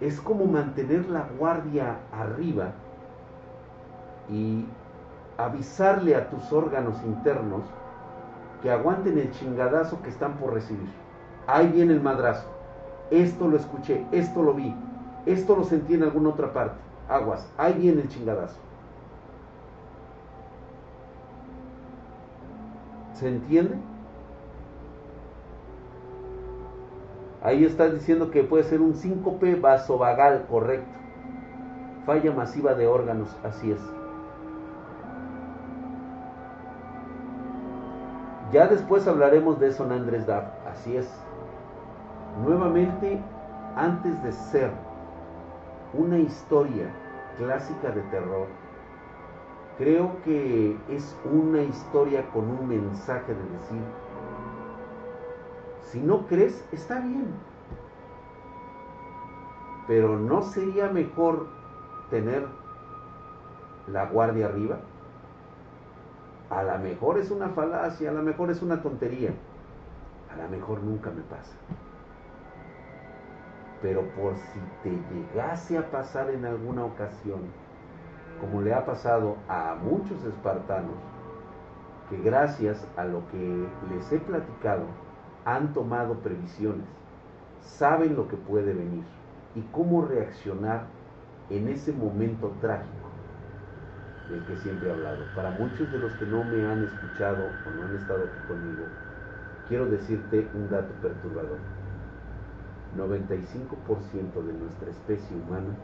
Es 0.00 0.20
como 0.20 0.44
mantener 0.46 1.08
la 1.08 1.26
guardia 1.38 1.96
arriba 2.12 2.72
y 4.30 4.66
avisarle 5.38 6.14
a 6.14 6.28
tus 6.28 6.52
órganos 6.52 6.96
internos 7.04 7.62
que 8.62 8.70
aguanten 8.70 9.18
el 9.18 9.30
chingadazo 9.32 10.02
que 10.02 10.10
están 10.10 10.34
por 10.34 10.52
recibir. 10.52 10.88
Ahí 11.46 11.68
viene 11.68 11.92
el 11.92 12.00
madrazo. 12.00 12.46
Esto 13.10 13.48
lo 13.48 13.56
escuché, 13.56 14.04
esto 14.10 14.42
lo 14.42 14.54
vi, 14.54 14.74
esto 15.26 15.56
lo 15.56 15.64
sentí 15.64 15.94
en 15.94 16.02
alguna 16.02 16.30
otra 16.30 16.52
parte. 16.52 16.76
Aguas, 17.08 17.48
ahí 17.56 17.74
viene 17.74 18.02
el 18.02 18.08
chingadazo. 18.08 18.56
¿Se 23.14 23.28
entiende? 23.28 23.76
Ahí 27.42 27.64
está 27.64 27.88
diciendo 27.88 28.30
que 28.30 28.42
puede 28.42 28.64
ser 28.64 28.80
un 28.80 28.94
síncope 28.94 29.54
vasovagal, 29.56 30.46
correcto. 30.48 30.98
Falla 32.04 32.32
masiva 32.32 32.74
de 32.74 32.86
órganos, 32.86 33.36
así 33.44 33.72
es. 33.72 33.80
Ya 38.52 38.68
después 38.68 39.06
hablaremos 39.06 39.58
de 39.58 39.68
eso 39.68 39.84
en 39.84 39.92
Andrés 39.92 40.26
Dab, 40.26 40.44
así 40.70 40.96
es. 40.96 41.12
Nuevamente, 42.44 43.20
antes 43.74 44.22
de 44.22 44.32
ser 44.32 44.70
una 45.92 46.18
historia 46.18 46.86
clásica 47.38 47.90
de 47.90 48.02
terror, 48.02 48.46
creo 49.78 50.10
que 50.24 50.76
es 50.88 51.16
una 51.24 51.62
historia 51.62 52.24
con 52.32 52.48
un 52.48 52.68
mensaje 52.68 53.34
de 53.34 53.42
decir, 53.58 53.82
si 55.86 56.00
no 56.00 56.26
crees, 56.26 56.64
está 56.72 57.00
bien, 57.00 57.26
pero 59.86 60.18
¿no 60.18 60.42
sería 60.42 60.88
mejor 60.88 61.46
tener 62.10 62.46
la 63.86 64.06
guardia 64.06 64.46
arriba? 64.46 64.78
A 66.50 66.62
lo 66.62 66.78
mejor 66.78 67.18
es 67.18 67.30
una 67.30 67.48
falacia, 67.50 68.10
a 68.10 68.12
lo 68.12 68.22
mejor 68.22 68.50
es 68.50 68.62
una 68.62 68.82
tontería, 68.82 69.30
a 70.32 70.42
lo 70.42 70.48
mejor 70.48 70.82
nunca 70.82 71.10
me 71.10 71.22
pasa. 71.22 71.54
Pero 73.82 74.02
por 74.16 74.34
si 74.36 74.60
te 74.82 74.90
llegase 74.90 75.78
a 75.78 75.90
pasar 75.90 76.30
en 76.30 76.44
alguna 76.44 76.84
ocasión, 76.84 77.40
como 78.40 78.62
le 78.62 78.74
ha 78.74 78.84
pasado 78.84 79.36
a 79.48 79.76
muchos 79.76 80.22
espartanos, 80.24 80.96
que 82.10 82.16
gracias 82.18 82.86
a 82.96 83.04
lo 83.04 83.26
que 83.30 83.66
les 83.90 84.12
he 84.12 84.18
platicado, 84.18 84.84
han 85.46 85.72
tomado 85.72 86.14
previsiones, 86.16 86.86
saben 87.60 88.16
lo 88.16 88.26
que 88.28 88.36
puede 88.36 88.74
venir 88.74 89.04
y 89.54 89.62
cómo 89.72 90.04
reaccionar 90.04 90.86
en 91.48 91.68
ese 91.68 91.92
momento 91.92 92.52
trágico 92.60 93.06
del 94.28 94.44
que 94.44 94.56
siempre 94.56 94.88
he 94.88 94.92
hablado. 94.92 95.24
Para 95.36 95.50
muchos 95.52 95.90
de 95.92 95.98
los 95.98 96.12
que 96.14 96.26
no 96.26 96.42
me 96.42 96.66
han 96.66 96.82
escuchado 96.82 97.44
o 97.64 97.70
no 97.70 97.86
han 97.86 97.94
estado 97.94 98.24
aquí 98.24 98.48
conmigo, 98.48 98.86
quiero 99.68 99.86
decirte 99.86 100.48
un 100.52 100.68
dato 100.68 100.92
perturbador. 101.00 101.58
95% 102.96 104.42
de 104.42 104.52
nuestra 104.52 104.90
especie 104.90 105.36
humana 105.36 105.76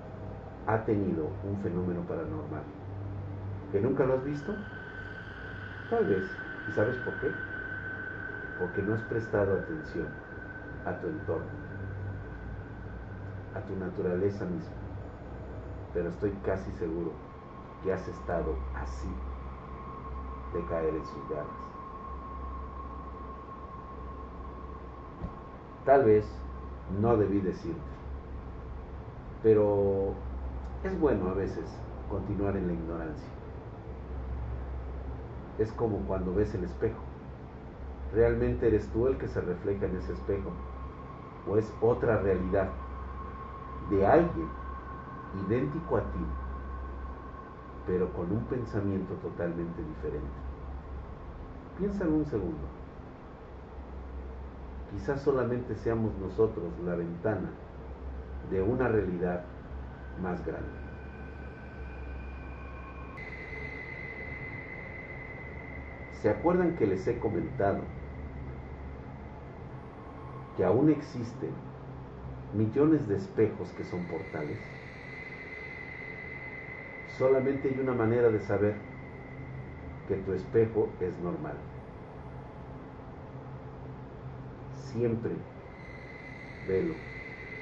ha 0.66 0.84
tenido 0.84 1.28
un 1.48 1.56
fenómeno 1.62 2.00
paranormal. 2.02 2.64
¿Que 3.70 3.80
nunca 3.80 4.04
lo 4.04 4.14
has 4.14 4.24
visto? 4.24 4.54
Tal 5.88 6.04
vez. 6.06 6.24
¿Y 6.68 6.72
sabes 6.72 6.96
por 6.98 7.14
qué? 7.20 7.51
Porque 8.62 8.80
no 8.80 8.94
has 8.94 9.02
prestado 9.02 9.58
atención 9.58 10.06
a 10.86 10.92
tu 11.00 11.08
entorno, 11.08 11.50
a 13.56 13.60
tu 13.62 13.74
naturaleza 13.74 14.44
misma. 14.44 14.76
Pero 15.92 16.10
estoy 16.10 16.30
casi 16.44 16.70
seguro 16.78 17.10
que 17.82 17.92
has 17.92 18.06
estado 18.06 18.54
así 18.76 19.12
de 20.54 20.64
caer 20.66 20.94
en 20.94 21.04
sus 21.04 21.28
garras. 21.28 21.48
Tal 25.84 26.04
vez 26.04 26.24
no 27.00 27.16
debí 27.16 27.40
decirte, 27.40 27.80
pero 29.42 30.14
es 30.84 31.00
bueno 31.00 31.30
a 31.30 31.34
veces 31.34 31.64
continuar 32.08 32.56
en 32.56 32.68
la 32.68 32.74
ignorancia. 32.74 33.28
Es 35.58 35.72
como 35.72 35.98
cuando 36.06 36.32
ves 36.32 36.54
el 36.54 36.62
espejo. 36.62 37.11
¿Realmente 38.14 38.68
eres 38.68 38.88
tú 38.88 39.06
el 39.06 39.16
que 39.16 39.28
se 39.28 39.40
refleja 39.40 39.86
en 39.86 39.96
ese 39.96 40.12
espejo? 40.12 40.50
¿O 41.48 41.56
es 41.56 41.72
otra 41.80 42.18
realidad 42.18 42.68
de 43.90 44.06
alguien 44.06 44.48
idéntico 45.46 45.96
a 45.96 46.00
ti 46.00 46.24
pero 47.86 48.12
con 48.12 48.30
un 48.30 48.44
pensamiento 48.44 49.14
totalmente 49.14 49.82
diferente. 49.82 50.30
Piensa 51.78 52.04
en 52.04 52.12
un 52.12 52.24
segundo. 52.26 52.62
Quizás 54.92 55.22
solamente 55.22 55.74
seamos 55.74 56.12
nosotros 56.18 56.66
la 56.84 56.94
ventana 56.94 57.50
de 58.50 58.62
una 58.62 58.88
realidad 58.88 59.44
más 60.22 60.44
grande. 60.46 60.68
¿Se 66.20 66.30
acuerdan 66.30 66.76
que 66.76 66.86
les 66.86 67.06
he 67.08 67.18
comentado 67.18 67.80
que 70.57 70.64
aún 70.64 70.90
existen 70.90 71.50
millones 72.55 73.07
de 73.09 73.16
espejos 73.16 73.72
que 73.72 73.84
son 73.84 74.05
portales? 74.05 74.59
Solamente 77.18 77.68
hay 77.68 77.78
una 77.80 77.92
manera 77.92 78.28
de 78.28 78.40
saber 78.40 78.74
que 80.09 80.16
tu 80.16 80.32
espejo 80.32 80.88
es 81.00 81.16
normal. 81.20 81.57
Siempre 84.92 85.32
velo 86.66 86.94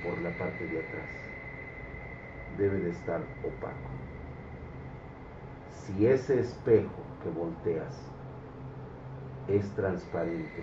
por 0.02 0.20
la 0.22 0.30
parte 0.30 0.66
de 0.66 0.78
atrás. 0.78 1.08
Debe 2.58 2.78
de 2.78 2.90
estar 2.90 3.20
opaco. 3.44 3.90
Si 5.70 6.06
ese 6.06 6.40
espejo 6.40 7.02
que 7.22 7.30
volteas 7.30 7.94
es 9.48 9.68
transparente, 9.74 10.62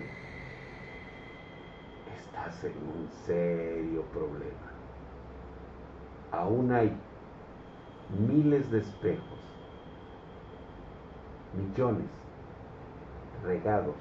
un 2.64 3.08
serio 3.26 4.02
problema. 4.12 4.72
Aún 6.32 6.72
hay 6.72 6.92
miles 8.18 8.70
de 8.70 8.78
espejos, 8.78 9.38
millones 11.54 12.08
regados 13.44 13.96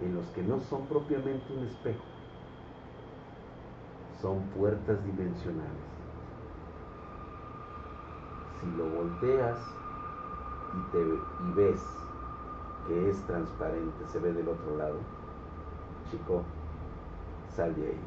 en 0.00 0.14
los 0.14 0.26
que 0.28 0.42
no 0.42 0.60
son 0.60 0.86
propiamente 0.86 1.52
un 1.52 1.64
espejo, 1.64 2.04
son 4.20 4.42
puertas 4.56 5.04
dimensionales. 5.04 5.88
Si 8.60 8.66
lo 8.76 8.90
volteas 8.90 9.58
y, 10.74 10.90
te, 10.90 10.98
y 10.98 11.52
ves 11.54 11.80
que 12.88 13.10
es 13.10 13.26
transparente, 13.26 14.06
se 14.06 14.18
ve 14.18 14.32
del 14.32 14.48
otro 14.48 14.76
lado, 14.76 14.98
chico, 16.10 16.44
de 17.66 17.88
ahí. 17.88 18.00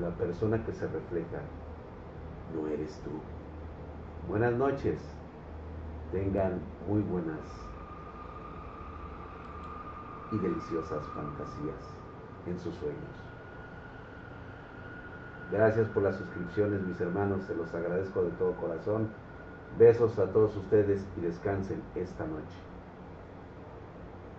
La 0.00 0.10
persona 0.10 0.62
que 0.64 0.72
se 0.72 0.88
refleja 0.88 1.40
no 2.54 2.66
eres 2.66 3.00
tú. 3.04 3.10
Buenas 4.28 4.54
noches. 4.54 5.00
Tengan 6.10 6.60
muy 6.88 7.00
buenas 7.02 7.40
y 10.32 10.38
deliciosas 10.38 11.04
fantasías 11.14 11.94
en 12.46 12.58
sus 12.58 12.74
sueños. 12.74 12.96
Gracias 15.52 15.88
por 15.88 16.02
las 16.02 16.16
suscripciones, 16.16 16.82
mis 16.82 17.00
hermanos. 17.00 17.44
Se 17.44 17.54
los 17.54 17.72
agradezco 17.72 18.22
de 18.22 18.30
todo 18.32 18.56
corazón. 18.56 19.10
Besos 19.78 20.18
a 20.18 20.26
todos 20.32 20.56
ustedes 20.56 21.06
y 21.16 21.20
descansen 21.20 21.82
esta 21.94 22.26
noche. 22.26 22.56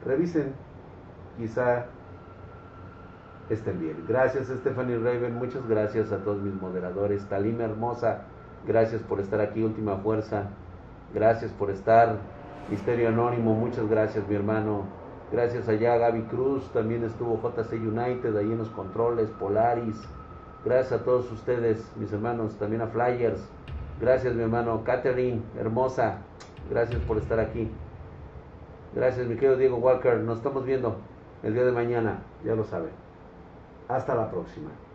Revisen, 0.06 0.54
quizá 1.38 1.86
estén 3.54 3.80
bien. 3.80 4.04
Gracias 4.08 4.48
Stephanie 4.48 4.98
Raven, 4.98 5.36
muchas 5.36 5.68
gracias 5.68 6.12
a 6.12 6.18
todos 6.18 6.42
mis 6.42 6.54
moderadores. 6.54 7.28
Talima 7.28 7.64
Hermosa, 7.64 8.24
gracias 8.66 9.02
por 9.04 9.20
estar 9.20 9.40
aquí, 9.42 9.64
Última 9.64 9.98
Fuerza. 9.98 10.50
Gracias 11.14 11.52
por 11.52 11.70
estar. 11.70 12.18
Misterio 12.70 13.08
Anónimo, 13.08 13.54
muchas 13.54 13.88
gracias 13.90 14.28
mi 14.28 14.36
hermano. 14.36 14.84
Gracias 15.32 15.68
allá 15.70 15.98
Gaby 15.98 16.24
Cruz, 16.24 16.70
también 16.74 17.04
estuvo 17.04 17.38
JC 17.42 17.74
United 17.74 18.36
ahí 18.36 18.52
en 18.52 18.58
los 18.58 18.70
controles, 18.70 19.30
Polaris. 19.40 20.02
Gracias 20.66 21.02
a 21.02 21.04
todos 21.04 21.32
ustedes, 21.32 21.90
mis 21.98 22.12
hermanos, 22.12 22.58
también 22.58 22.82
a 22.82 22.88
Flyers. 22.88 23.40
Gracias 24.02 24.34
mi 24.36 24.44
hermano 24.44 24.84
Catherine, 24.84 25.42
hermosa. 25.58 26.20
Gracias 26.70 27.00
por 27.02 27.18
estar 27.18 27.40
aquí. 27.40 27.72
Gracias 28.94 29.28
mi 29.28 29.36
querido 29.36 29.56
Diego 29.56 29.78
Walker, 29.78 30.18
nos 30.20 30.38
estamos 30.38 30.66
viendo. 30.66 30.98
el 31.44 31.54
día 31.54 31.64
de 31.64 31.72
mañana, 31.72 32.20
ya 32.44 32.56
lo 32.56 32.64
saben. 32.64 33.07
Hasta 33.88 34.16
la 34.16 34.30
próxima. 34.30 34.87